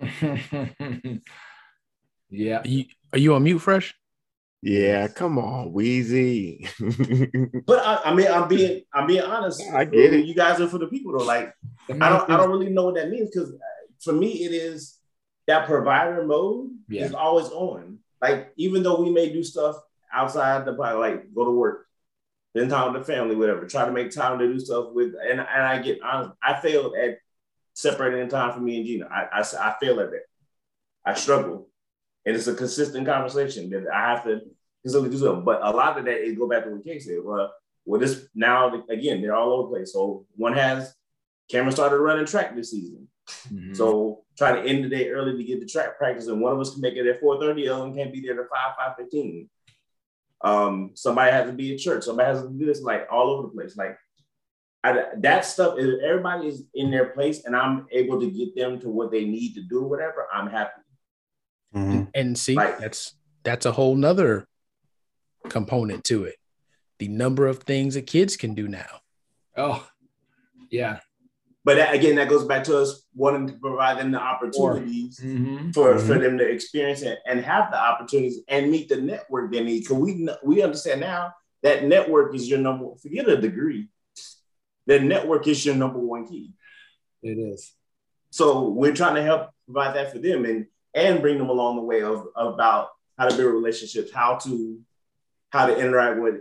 yeah. 2.30 2.60
Are 2.60 2.66
you, 2.68 2.84
are 3.12 3.18
you 3.18 3.34
on 3.34 3.42
mute, 3.42 3.58
Fresh? 3.58 3.94
Yeah, 4.62 5.08
come 5.08 5.38
on, 5.38 5.72
Wheezy. 5.72 6.68
But 7.66 7.86
I, 7.86 8.10
I 8.10 8.14
mean, 8.14 8.26
I'm 8.28 8.48
being, 8.48 8.82
I'm 8.92 9.06
being 9.06 9.22
honest. 9.22 9.62
I 9.72 9.84
get 9.84 10.12
it. 10.12 10.26
You 10.26 10.34
guys 10.34 10.60
are 10.60 10.68
for 10.68 10.78
the 10.78 10.86
people 10.88 11.12
though. 11.12 11.24
Like, 11.24 11.54
I 11.88 12.08
don't, 12.08 12.30
I 12.30 12.36
don't 12.36 12.50
really 12.50 12.70
know 12.70 12.84
what 12.84 12.94
that 12.96 13.10
means 13.10 13.30
because 13.32 13.50
uh, 13.50 13.56
for 14.00 14.12
me, 14.12 14.44
it 14.44 14.52
is 14.52 14.98
that 15.46 15.66
provider 15.66 16.24
mode 16.26 16.70
Yeah. 16.88 17.06
is 17.06 17.14
always 17.14 17.46
on. 17.46 17.98
Like, 18.20 18.52
even 18.56 18.82
though 18.82 19.00
we 19.00 19.10
may 19.10 19.32
do 19.32 19.42
stuff 19.42 19.76
outside 20.12 20.66
the 20.66 20.72
like 20.72 21.32
go 21.34 21.44
to 21.46 21.50
work, 21.52 21.86
spend 22.54 22.70
time 22.70 22.92
with 22.92 23.06
the 23.06 23.12
family, 23.12 23.36
whatever, 23.36 23.66
try 23.66 23.86
to 23.86 23.92
make 23.92 24.10
time 24.10 24.38
to 24.38 24.46
do 24.46 24.60
stuff 24.60 24.88
with, 24.92 25.14
and 25.14 25.40
and 25.40 25.62
I 25.62 25.80
get 25.80 26.02
honest, 26.02 26.32
I 26.42 26.60
failed 26.60 26.94
at 26.96 27.18
separating 27.72 28.28
the 28.28 28.30
time 28.30 28.52
for 28.52 28.60
me 28.60 28.76
and 28.76 28.86
Gina. 28.86 29.06
I, 29.06 29.40
I 29.40 29.40
I 29.40 29.74
fail 29.80 30.00
at 30.00 30.10
that. 30.10 30.24
I 31.06 31.14
struggle, 31.14 31.69
and 32.26 32.36
it's 32.36 32.46
a 32.46 32.54
consistent 32.54 33.06
conversation 33.06 33.70
that 33.70 33.84
I 33.92 34.10
have 34.10 34.24
to 34.24 34.40
consistently 34.82 35.10
do 35.10 35.24
something. 35.24 35.44
But 35.44 35.60
a 35.62 35.70
lot 35.70 35.98
of 35.98 36.04
that 36.04 36.20
is 36.20 36.38
go 36.38 36.48
back 36.48 36.64
to 36.64 36.70
what 36.70 36.84
Kay 36.84 36.98
said. 36.98 37.18
Well, 37.22 37.52
well, 37.84 38.00
this 38.00 38.28
now 38.34 38.84
again 38.88 39.20
they're 39.22 39.34
all 39.34 39.52
over 39.52 39.62
the 39.68 39.76
place. 39.76 39.92
So 39.92 40.26
one 40.36 40.54
has 40.54 40.94
Cameron 41.50 41.72
started 41.72 41.98
running 41.98 42.26
track 42.26 42.54
this 42.54 42.70
season. 42.70 43.08
Mhm. 43.48 43.76
So 43.76 44.24
try 44.36 44.52
to 44.52 44.68
end 44.68 44.84
the 44.84 44.88
day 44.88 45.10
early 45.10 45.36
to 45.36 45.44
get 45.44 45.60
the 45.60 45.66
track 45.66 45.98
practice, 45.98 46.26
and 46.26 46.40
one 46.40 46.52
of 46.52 46.60
us 46.60 46.72
can 46.72 46.80
make 46.80 46.94
it 46.94 47.06
at 47.06 47.20
4:30, 47.20 47.62
the 47.62 47.68
other 47.70 47.84
one 47.84 47.94
can't 47.94 48.12
be 48.12 48.20
there 48.20 48.40
at 48.40 48.48
5, 48.48 48.76
5:15. 48.76 49.48
Um, 50.42 50.92
somebody 50.94 51.30
has 51.30 51.46
to 51.46 51.52
be 51.52 51.74
at 51.74 51.80
church, 51.80 52.04
somebody 52.04 52.32
has 52.32 52.42
to 52.42 52.48
do 52.48 52.66
this, 52.66 52.82
like 52.82 53.06
all 53.10 53.30
over 53.30 53.48
the 53.48 53.54
place. 53.54 53.76
Like 53.76 53.98
I, 54.82 55.08
that 55.18 55.44
stuff 55.44 55.78
is 55.78 56.00
everybody 56.02 56.48
is 56.48 56.64
in 56.74 56.90
their 56.90 57.10
place, 57.10 57.44
and 57.44 57.54
I'm 57.54 57.86
able 57.90 58.18
to 58.20 58.30
get 58.30 58.56
them 58.56 58.80
to 58.80 58.88
what 58.88 59.10
they 59.10 59.26
need 59.26 59.54
to 59.54 59.62
do, 59.62 59.82
whatever. 59.82 60.26
I'm 60.32 60.46
happy. 60.48 60.79
Mhm. 61.74 62.10
And 62.14 62.38
see, 62.38 62.56
Right. 62.56 62.78
that's 62.78 63.14
that's 63.42 63.64
a 63.64 63.72
whole 63.72 63.96
nother 63.96 64.46
component 65.48 66.04
to 66.04 66.24
it. 66.24 66.36
The 66.98 67.08
number 67.08 67.46
of 67.46 67.60
things 67.62 67.94
that 67.94 68.06
kids 68.06 68.36
can 68.36 68.54
do 68.54 68.68
now. 68.68 69.00
Oh, 69.56 69.88
yeah. 70.70 71.00
But 71.64 71.76
that, 71.76 71.94
again, 71.94 72.16
that 72.16 72.28
goes 72.28 72.44
back 72.46 72.64
to 72.64 72.78
us 72.78 73.06
wanting 73.14 73.46
to 73.48 73.52
provide 73.54 73.98
them 73.98 74.10
the 74.12 74.18
opportunities 74.20 75.18
Mhm. 75.20 75.72
for, 75.74 75.94
Mhm. 75.94 76.06
for 76.06 76.18
them 76.18 76.36
to 76.38 76.44
experience 76.46 77.00
it 77.02 77.18
and 77.26 77.40
have 77.40 77.70
the 77.70 77.78
opportunities 77.78 78.40
and 78.48 78.70
meet 78.70 78.88
the 78.90 79.00
network 79.00 79.50
they 79.52 79.62
need. 79.62 79.80
Because 79.80 79.96
we 79.98 80.14
kn- 80.24 80.36
we 80.44 80.62
understand 80.62 81.00
now 81.00 81.32
that 81.62 81.84
network 81.84 82.34
is 82.34 82.48
your 82.48 82.58
number. 82.58 82.94
Forget 82.96 83.28
a 83.28 83.36
degree. 83.40 83.88
The 84.86 85.00
network 85.00 85.46
is 85.46 85.64
your 85.64 85.74
number 85.76 85.98
one 85.98 86.26
key. 86.26 86.52
It 87.22 87.38
is. 87.38 87.72
So 88.30 88.68
we're 88.68 88.94
trying 88.94 89.14
to 89.16 89.22
help 89.22 89.50
provide 89.66 89.94
that 89.96 90.12
for 90.12 90.18
them 90.18 90.44
and 90.44 90.66
and 90.94 91.20
bring 91.20 91.38
them 91.38 91.48
along 91.48 91.76
the 91.76 91.82
way 91.82 92.02
of 92.02 92.26
about 92.36 92.90
how 93.18 93.28
to 93.28 93.36
build 93.36 93.52
relationships, 93.52 94.12
how 94.12 94.36
to 94.36 94.80
how 95.50 95.66
to 95.66 95.76
interact 95.76 96.20
with 96.20 96.36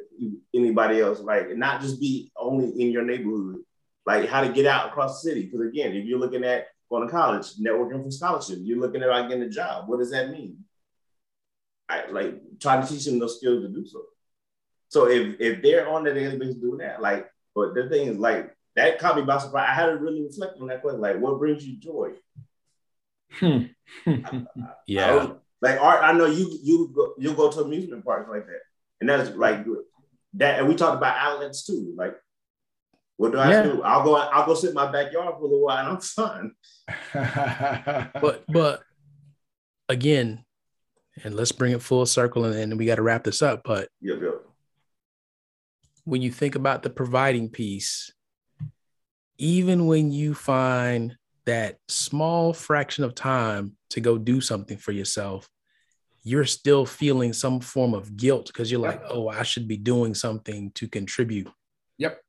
anybody 0.53 1.01
else, 1.01 1.19
like 1.19 1.49
and 1.49 1.59
not 1.59 1.81
just 1.81 1.99
be 1.99 2.31
only 2.37 2.69
in 2.81 2.91
your 2.91 3.03
neighborhood, 3.03 3.57
like 4.05 4.27
how 4.29 4.41
to 4.41 4.53
get 4.53 4.65
out 4.65 4.87
across 4.87 5.21
the 5.21 5.29
city. 5.29 5.45
Because 5.45 5.67
again, 5.67 5.93
if 5.93 6.05
you're 6.05 6.19
looking 6.19 6.43
at 6.43 6.67
going 6.89 7.07
to 7.07 7.11
college, 7.11 7.55
networking 7.55 8.03
for 8.03 8.11
scholarship, 8.11 8.59
you're 8.61 8.79
looking 8.79 9.01
at 9.01 9.09
like 9.09 9.29
getting 9.29 9.43
a 9.43 9.49
job. 9.49 9.87
What 9.87 9.99
does 9.99 10.11
that 10.11 10.31
mean? 10.31 10.63
I 11.87 12.07
like 12.07 12.35
trying 12.59 12.85
to 12.85 12.91
teach 12.91 13.05
them 13.05 13.19
those 13.19 13.37
skills 13.37 13.63
to 13.63 13.69
do 13.69 13.85
so. 13.85 14.01
So 14.89 15.07
if 15.07 15.39
if 15.39 15.61
they're 15.61 15.87
on 15.87 16.03
the 16.03 16.13
daily 16.13 16.37
basis 16.37 16.55
doing 16.55 16.79
that, 16.79 17.01
like, 17.01 17.29
but 17.55 17.73
the 17.73 17.89
thing 17.89 18.07
is 18.07 18.17
like 18.17 18.55
that 18.75 18.99
caught 18.99 19.15
me 19.15 19.23
by 19.23 19.39
surprise. 19.39 19.67
I 19.69 19.73
had 19.73 19.87
to 19.87 19.97
really 19.97 20.23
reflect 20.23 20.59
on 20.61 20.67
that 20.67 20.81
question. 20.81 21.01
Like, 21.01 21.19
what 21.19 21.39
brings 21.39 21.65
you 21.65 21.77
joy? 21.77 22.11
Yeah. 24.87 25.15
was- 25.15 25.35
like 25.61 25.77
art, 25.81 26.01
I 26.03 26.13
know 26.13 26.25
you 26.25 26.57
you 26.63 26.89
go 26.95 27.13
you 27.17 27.33
go 27.33 27.51
to 27.51 27.59
amusement 27.61 28.05
parks 28.05 28.29
like 28.29 28.45
that, 28.47 28.61
and 29.01 29.09
that's 29.09 29.29
like 29.35 29.65
that. 30.35 30.59
And 30.59 30.69
we 30.69 30.75
talked 30.75 30.95
about 30.95 31.17
outlets 31.17 31.65
too. 31.65 31.93
Like, 31.97 32.15
what 33.17 33.33
do 33.33 33.39
I 33.39 33.51
Yeah. 33.51 33.63
do? 33.63 33.81
I'll 33.83 34.01
go 34.05 34.15
I'll 34.15 34.45
go 34.45 34.53
sit 34.55 34.69
in 34.69 34.75
my 34.75 34.89
backyard 34.89 35.33
for 35.35 35.41
a 35.41 35.43
little 35.43 35.65
while, 35.65 35.77
and 35.79 35.87
I'm 35.89 35.99
fine. 35.99 36.53
But 38.21 38.45
but 38.47 38.83
again, 39.89 40.45
and 41.25 41.35
let's 41.35 41.51
bring 41.51 41.73
it 41.73 41.81
full 41.81 42.05
circle 42.05 42.45
and 42.45 42.53
then 42.53 42.77
we 42.77 42.85
got 42.85 42.95
to 42.95 43.01
wrap 43.01 43.25
this 43.25 43.41
up. 43.41 43.63
But 43.65 43.89
Yep, 43.99 44.21
yep. 44.21 44.35
when 46.05 46.21
you 46.21 46.31
think 46.31 46.55
about 46.55 46.83
the 46.83 46.89
providing 46.89 47.49
piece, 47.49 48.13
even 49.37 49.87
when 49.87 50.09
you 50.13 50.33
find 50.33 51.17
that 51.45 51.77
small 51.87 52.53
fraction 52.53 53.03
of 53.03 53.15
time 53.15 53.75
to 53.91 54.01
go 54.01 54.17
do 54.17 54.41
something 54.41 54.77
for 54.77 54.91
yourself, 54.91 55.49
you're 56.23 56.45
still 56.45 56.85
feeling 56.85 57.33
some 57.33 57.59
form 57.59 57.93
of 57.93 58.15
guilt 58.17 58.47
because 58.47 58.71
you're 58.71 58.81
like, 58.81 59.01
oh, 59.09 59.27
I 59.29 59.43
should 59.43 59.67
be 59.67 59.77
doing 59.77 60.13
something 60.13 60.71
to 60.71 60.87
contribute. 60.87 61.49
yep. 61.97 62.21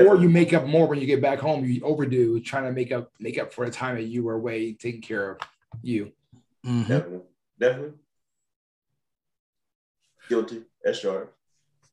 Or 0.00 0.16
you 0.16 0.28
make 0.28 0.52
up 0.52 0.66
more 0.66 0.88
when 0.88 1.00
you 1.00 1.06
get 1.06 1.22
back 1.22 1.38
home. 1.38 1.64
You 1.64 1.80
overdo 1.82 2.40
trying 2.40 2.64
to 2.64 2.72
make 2.72 2.90
up 2.90 3.12
make 3.20 3.38
up 3.38 3.52
for 3.52 3.64
the 3.64 3.70
time 3.70 3.94
that 3.94 4.02
you 4.02 4.24
were 4.24 4.34
away 4.34 4.72
taking 4.72 5.00
care 5.00 5.30
of 5.32 5.38
you. 5.80 6.12
Mhm. 6.64 6.88
definitely, 6.88 7.20
definitely 7.58 7.92
guilty. 10.28 10.62
That's 10.82 10.98
sure. 10.98 11.30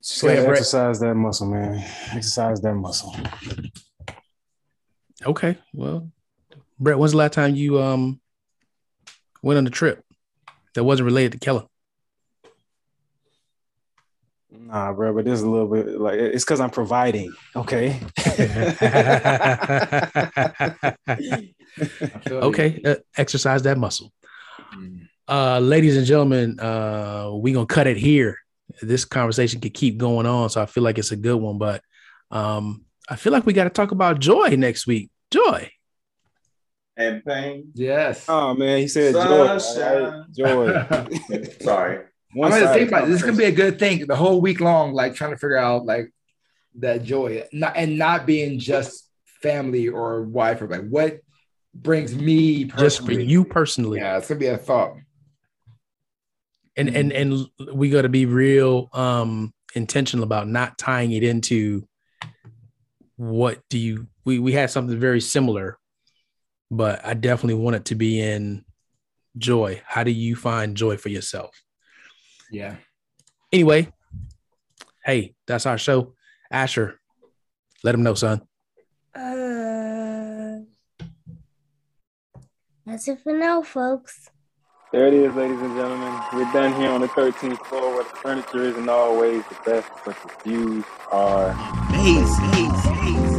Just 0.02 0.22
gotta 0.22 0.48
exercise 0.50 1.00
that 1.00 1.16
muscle, 1.16 1.48
man. 1.48 1.76
Exercise 2.12 2.60
that 2.62 2.74
muscle. 2.74 3.16
Okay. 5.26 5.58
Well, 5.74 6.12
Brett, 6.80 6.98
when's 6.98 7.12
the 7.12 7.18
last 7.18 7.34
time 7.34 7.56
you 7.56 7.82
um 7.82 8.20
went 9.42 9.58
on 9.58 9.68
a 9.68 9.70
trip 9.70 10.04
that 10.76 10.84
wasn't 10.84 11.06
related 11.06 11.34
to 11.34 11.40
Keller? 11.40 11.66
Nah, 14.52 14.94
bro, 14.94 15.14
but 15.14 15.26
this 15.26 15.34
is 15.36 15.42
a 15.42 15.50
little 15.50 15.68
bit 15.68 16.00
like 16.00 16.20
it's 16.20 16.44
because 16.44 16.60
I'm 16.60 16.70
providing. 16.70 17.34
Okay. 17.56 18.00
I 18.18 18.26
feel 21.06 21.20
you. 21.20 22.40
okay. 22.48 22.82
Uh, 22.84 22.96
exercise 23.18 23.64
that 23.64 23.78
muscle. 23.78 24.12
Uh 25.28 25.60
ladies 25.60 25.96
and 25.98 26.06
gentlemen 26.06 26.60
uh 26.60 27.32
we 27.34 27.54
gonna 27.54 27.66
cut 27.66 27.88
it 27.88 27.98
here 27.98 28.38
this 28.82 29.06
conversation 29.06 29.62
could 29.62 29.74
keep 29.74 29.98
going 29.98 30.26
on 30.26 30.50
so 30.50 30.62
i 30.62 30.66
feel 30.66 30.84
like 30.84 30.98
it's 30.98 31.12
a 31.12 31.16
good 31.16 31.36
one 31.36 31.58
but 31.58 31.82
um 32.32 32.84
i 33.10 33.16
feel 33.16 33.32
like 33.32 33.46
we 33.46 33.54
got 33.54 33.66
to 33.66 33.70
talk 33.70 33.92
about 33.92 34.20
joy 34.20 34.50
next 34.58 34.88
week 34.88 35.10
joy 35.34 35.70
And 36.96 37.24
pain. 37.26 37.72
Yes. 37.74 38.26
oh 38.30 38.54
man, 38.54 38.78
he 38.80 38.88
said 38.88 39.14
joy. 39.14 39.58
Sunshine. 39.58 40.26
Alright, 40.40 41.20
Joy. 41.30 41.44
Sorry. 41.62 42.06
I'm 42.36 42.50
gonna 42.52 42.74
think 42.74 42.88
about 42.90 43.04
it. 43.04 43.08
This 43.08 43.18
is 43.18 43.24
gonna 43.24 43.38
be 43.38 43.44
a 43.46 43.52
good 43.64 43.78
thing 43.80 44.06
the 44.08 44.16
whole 44.16 44.40
week 44.42 44.60
long, 44.60 44.94
like 44.94 45.14
trying 45.16 45.32
to 45.32 45.38
figure 45.38 45.58
out 45.58 45.86
like 45.86 46.12
that 46.80 47.04
joy, 47.04 47.44
not 47.52 47.74
and 47.76 47.98
not 47.98 48.26
being 48.26 48.58
just 48.60 49.10
family 49.42 49.88
or 49.88 50.24
wife 50.24 50.62
or 50.62 50.68
like 50.68 50.88
what 50.88 51.20
brings 51.76 52.16
me 52.16 52.64
just 52.66 53.06
for 53.06 53.12
you 53.12 53.44
personally 53.46 53.98
Yeah, 54.00 54.18
it's 54.18 54.28
gonna 54.30 54.40
be 54.40 54.48
a 54.48 54.58
thought. 54.58 54.94
and 56.78 56.90
and 56.90 57.12
and 57.12 57.48
we 57.74 57.90
got 57.90 58.04
to 58.04 58.10
be 58.10 58.26
real 58.26 58.90
um 58.94 59.54
intentional 59.76 60.24
about 60.24 60.48
not 60.48 60.78
tying 60.78 61.12
it 61.12 61.24
into 61.24 61.88
what 63.16 63.60
do 63.70 63.78
you 63.78 64.08
we 64.26 64.40
we 64.40 64.52
had 64.54 64.70
something 64.70 65.00
very 65.00 65.22
similar 65.22 65.78
but 66.72 67.04
i 67.06 67.14
definitely 67.14 67.62
want 67.62 67.76
it 67.76 67.86
to 67.86 67.96
be 67.96 68.20
in 68.20 68.64
joy 69.38 69.82
how 69.86 70.04
do 70.04 70.12
you 70.12 70.36
find 70.36 70.76
joy 70.76 70.98
for 70.98 71.10
yourself 71.10 71.62
Yeah. 72.52 72.76
anyway 73.52 73.88
hey 75.06 75.36
that's 75.48 75.66
our 75.66 75.78
show 75.78 76.14
asher 76.52 77.00
let 77.84 77.94
him 77.96 78.04
know 78.04 78.16
son 78.16 78.42
Uh, 79.16 80.62
that's 82.86 83.08
it 83.08 83.20
for 83.22 83.32
now, 83.32 83.62
folks. 83.62 84.30
There 84.94 85.08
it 85.08 85.16
is, 85.16 85.34
ladies 85.34 85.60
and 85.60 85.76
gentlemen. 85.76 86.22
We're 86.34 86.54
done 86.54 86.80
here 86.80 86.92
on 86.92 87.02
the 87.02 87.08
13th 87.08 87.66
floor 87.66 87.96
where 87.96 88.04
the 88.04 88.12
furniture 88.12 88.62
isn't 88.64 88.88
always 88.88 89.44
the 89.48 89.56
best, 89.66 89.90
but 90.06 90.16
the 90.22 90.50
views 90.52 90.86
are 91.12 91.50
Amazing. 91.90 92.46
amazing. 92.46 93.33